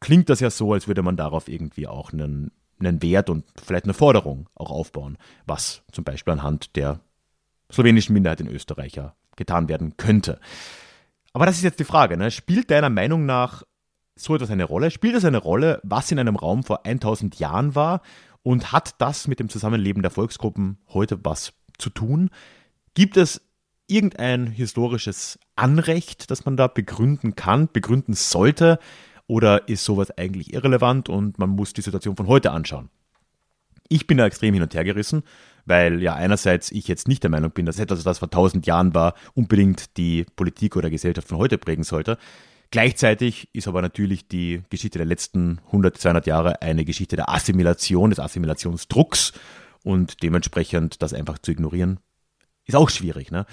klingt 0.00 0.28
das 0.28 0.40
ja 0.40 0.50
so, 0.50 0.72
als 0.72 0.88
würde 0.88 1.02
man 1.02 1.16
darauf 1.16 1.48
irgendwie 1.48 1.86
auch 1.86 2.12
einen 2.12 2.50
einen 2.80 3.02
Wert 3.02 3.30
und 3.30 3.44
vielleicht 3.62 3.84
eine 3.84 3.94
Forderung 3.94 4.48
auch 4.54 4.70
aufbauen, 4.70 5.18
was 5.46 5.82
zum 5.92 6.04
Beispiel 6.04 6.32
anhand 6.32 6.76
der 6.76 7.00
slowenischen 7.70 8.14
Minderheit 8.14 8.40
in 8.40 8.48
Österreich 8.48 8.94
ja 8.94 9.14
getan 9.36 9.68
werden 9.68 9.96
könnte. 9.96 10.40
Aber 11.32 11.46
das 11.46 11.56
ist 11.56 11.62
jetzt 11.62 11.78
die 11.78 11.84
Frage, 11.84 12.16
ne? 12.16 12.30
spielt 12.30 12.70
deiner 12.70 12.90
Meinung 12.90 13.26
nach 13.26 13.62
so 14.16 14.34
etwas 14.34 14.50
eine 14.50 14.64
Rolle? 14.64 14.90
Spielt 14.90 15.14
es 15.14 15.24
eine 15.24 15.38
Rolle, 15.38 15.80
was 15.82 16.10
in 16.10 16.18
einem 16.18 16.36
Raum 16.36 16.62
vor 16.62 16.84
1000 16.84 17.38
Jahren 17.38 17.74
war 17.74 18.02
und 18.42 18.72
hat 18.72 18.94
das 18.98 19.28
mit 19.28 19.40
dem 19.40 19.48
Zusammenleben 19.48 20.02
der 20.02 20.10
Volksgruppen 20.10 20.78
heute 20.88 21.24
was 21.24 21.52
zu 21.78 21.90
tun? 21.90 22.30
Gibt 22.94 23.16
es 23.16 23.40
irgendein 23.86 24.46
historisches 24.46 25.38
Anrecht, 25.56 26.30
das 26.30 26.44
man 26.44 26.56
da 26.56 26.68
begründen 26.68 27.34
kann, 27.34 27.68
begründen 27.72 28.14
sollte? 28.14 28.78
Oder 29.26 29.68
ist 29.68 29.84
sowas 29.84 30.10
eigentlich 30.16 30.52
irrelevant 30.52 31.08
und 31.08 31.38
man 31.38 31.50
muss 31.50 31.72
die 31.72 31.82
Situation 31.82 32.16
von 32.16 32.26
heute 32.26 32.50
anschauen? 32.50 32.88
Ich 33.88 34.06
bin 34.06 34.18
da 34.18 34.26
extrem 34.26 34.54
hin 34.54 34.62
und 34.62 34.74
her 34.74 34.84
gerissen, 34.84 35.24
weil 35.66 36.00
ja 36.02 36.14
einerseits 36.14 36.70
ich 36.70 36.86
jetzt 36.88 37.08
nicht 37.08 37.22
der 37.22 37.30
Meinung 37.30 37.50
bin, 37.50 37.66
dass 37.66 37.78
etwas, 37.78 38.02
das 38.04 38.20
vor 38.20 38.30
tausend 38.30 38.66
Jahren 38.66 38.94
war, 38.94 39.14
unbedingt 39.34 39.96
die 39.96 40.24
Politik 40.36 40.76
oder 40.76 40.90
Gesellschaft 40.90 41.28
von 41.28 41.38
heute 41.38 41.58
prägen 41.58 41.84
sollte. 41.84 42.16
Gleichzeitig 42.70 43.48
ist 43.52 43.66
aber 43.66 43.82
natürlich 43.82 44.28
die 44.28 44.62
Geschichte 44.70 44.98
der 44.98 45.06
letzten 45.06 45.60
100, 45.66 45.98
200 45.98 46.26
Jahre 46.26 46.62
eine 46.62 46.84
Geschichte 46.84 47.16
der 47.16 47.28
Assimilation, 47.28 48.10
des 48.10 48.20
Assimilationsdrucks 48.20 49.32
und 49.82 50.22
dementsprechend 50.22 51.02
das 51.02 51.12
einfach 51.12 51.38
zu 51.38 51.50
ignorieren, 51.50 51.98
ist 52.66 52.76
auch 52.76 52.90
schwierig. 52.90 53.30
Ne? 53.32 53.46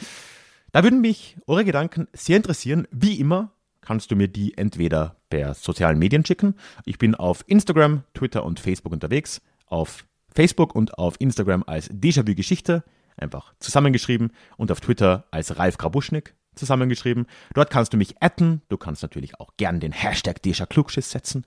Da 0.72 0.84
würden 0.84 1.02
mich 1.02 1.38
eure 1.48 1.66
Gedanken 1.66 2.08
sehr 2.14 2.38
interessieren. 2.38 2.88
Wie 2.92 3.20
immer 3.20 3.52
kannst 3.82 4.12
du 4.12 4.16
mir 4.16 4.28
die 4.28 4.58
entweder 4.58 5.16
per 5.30 5.54
sozialen 5.54 5.98
Medien 5.98 6.26
schicken. 6.26 6.56
Ich 6.86 6.98
bin 6.98 7.16
auf 7.16 7.44
Instagram, 7.48 8.04
Twitter 8.14 8.44
und 8.44 8.60
Facebook 8.60 8.94
unterwegs. 8.94 9.42
Auf 9.66 10.06
Facebook 10.36 10.76
und 10.76 10.98
auf 10.98 11.16
Instagram 11.20 11.64
als 11.66 11.90
Déjà-vu 11.90 12.36
Geschichte, 12.36 12.84
einfach 13.16 13.54
zusammengeschrieben. 13.60 14.32
Und 14.58 14.72
auf 14.72 14.82
Twitter 14.82 15.26
als 15.32 15.58
Ralf 15.58 15.78
Grabuschnik, 15.78 16.36
zusammengeschrieben. 16.58 17.28
Dort 17.54 17.70
kannst 17.70 17.94
du 17.94 17.98
mich 17.98 18.22
adden. 18.22 18.62
Du 18.70 18.78
kannst 18.78 19.02
natürlich 19.02 19.40
auch 19.40 19.52
gern 19.58 19.80
den 19.80 19.92
Hashtag 19.92 20.40
Déjà 20.44 21.02
setzen. 21.02 21.46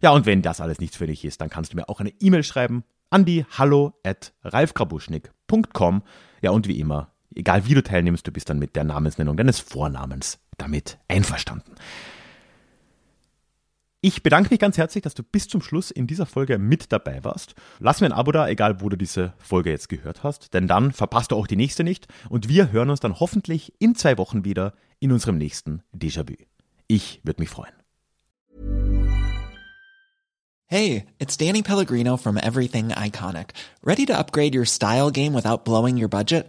Ja, 0.00 0.10
und 0.10 0.26
wenn 0.26 0.42
das 0.42 0.60
alles 0.60 0.78
nichts 0.78 0.96
für 0.96 1.06
dich 1.06 1.24
ist, 1.24 1.40
dann 1.40 1.50
kannst 1.50 1.72
du 1.72 1.76
mir 1.76 1.88
auch 1.88 2.00
eine 2.00 2.12
E-Mail 2.20 2.42
schreiben 2.42 2.84
an 3.10 3.24
die 3.24 3.44
hallo 3.56 3.94
at 4.04 4.32
ralfgrabuschnik.com. 4.42 6.02
Ja, 6.42 6.50
und 6.50 6.68
wie 6.68 6.78
immer, 6.80 7.12
egal 7.34 7.66
wie 7.66 7.74
du 7.74 7.82
teilnimmst, 7.82 8.26
du 8.26 8.32
bist 8.32 8.50
dann 8.50 8.58
mit 8.58 8.76
der 8.76 8.84
Namensnennung 8.84 9.36
deines 9.36 9.58
Vornamens 9.58 10.38
damit 10.58 10.98
einverstanden. 11.08 11.72
Ich 14.06 14.22
bedanke 14.22 14.50
mich 14.50 14.60
ganz 14.60 14.78
herzlich, 14.78 15.02
dass 15.02 15.14
du 15.14 15.24
bis 15.24 15.48
zum 15.48 15.60
Schluss 15.60 15.90
in 15.90 16.06
dieser 16.06 16.26
Folge 16.26 16.58
mit 16.58 16.92
dabei 16.92 17.24
warst. 17.24 17.56
Lass 17.80 18.00
mir 18.00 18.06
ein 18.06 18.12
Abo 18.12 18.30
da, 18.30 18.46
egal 18.46 18.80
wo 18.80 18.88
du 18.88 18.96
diese 18.96 19.32
Folge 19.36 19.70
jetzt 19.70 19.88
gehört 19.88 20.22
hast, 20.22 20.54
denn 20.54 20.68
dann 20.68 20.92
verpasst 20.92 21.32
du 21.32 21.34
auch 21.34 21.48
die 21.48 21.56
nächste 21.56 21.82
nicht 21.82 22.06
und 22.28 22.48
wir 22.48 22.70
hören 22.70 22.88
uns 22.90 23.00
dann 23.00 23.18
hoffentlich 23.18 23.72
in 23.80 23.96
zwei 23.96 24.16
Wochen 24.16 24.44
wieder 24.44 24.74
in 25.00 25.10
unserem 25.10 25.38
nächsten 25.38 25.82
Déjà-vu. 25.92 26.36
Ich 26.86 27.20
würde 27.24 27.42
mich 27.42 27.48
freuen. 27.48 27.72
Hey, 30.66 31.06
it's 31.18 31.36
Danny 31.36 31.62
Pellegrino 31.62 32.16
from 32.16 32.36
Everything 32.36 32.92
Iconic. 32.92 33.54
Ready 33.84 34.06
to 34.06 34.12
upgrade 34.12 34.56
your 34.56 34.66
style 34.66 35.10
game 35.10 35.34
without 35.34 35.64
blowing 35.64 36.00
your 36.00 36.08
budget? 36.08 36.48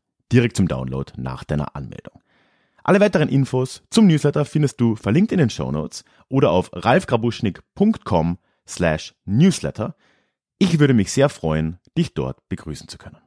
direkt 0.31 0.57
zum 0.57 0.67
Download 0.67 1.11
nach 1.17 1.43
deiner 1.43 1.75
Anmeldung. 1.75 2.21
Alle 2.83 2.99
weiteren 2.99 3.29
Infos 3.29 3.83
zum 3.89 4.07
Newsletter 4.07 4.45
findest 4.45 4.81
du 4.81 4.95
verlinkt 4.95 5.31
in 5.31 5.37
den 5.37 5.49
Show 5.49 5.71
Notes 5.71 6.03
oder 6.29 6.51
auf 6.51 6.71
ralfgrabuschnik.com 6.73 8.39
slash 8.67 9.13
newsletter. 9.25 9.95
Ich 10.57 10.79
würde 10.79 10.93
mich 10.93 11.11
sehr 11.11 11.29
freuen, 11.29 11.77
dich 11.97 12.13
dort 12.13 12.47
begrüßen 12.49 12.87
zu 12.87 12.97
können. 12.97 13.17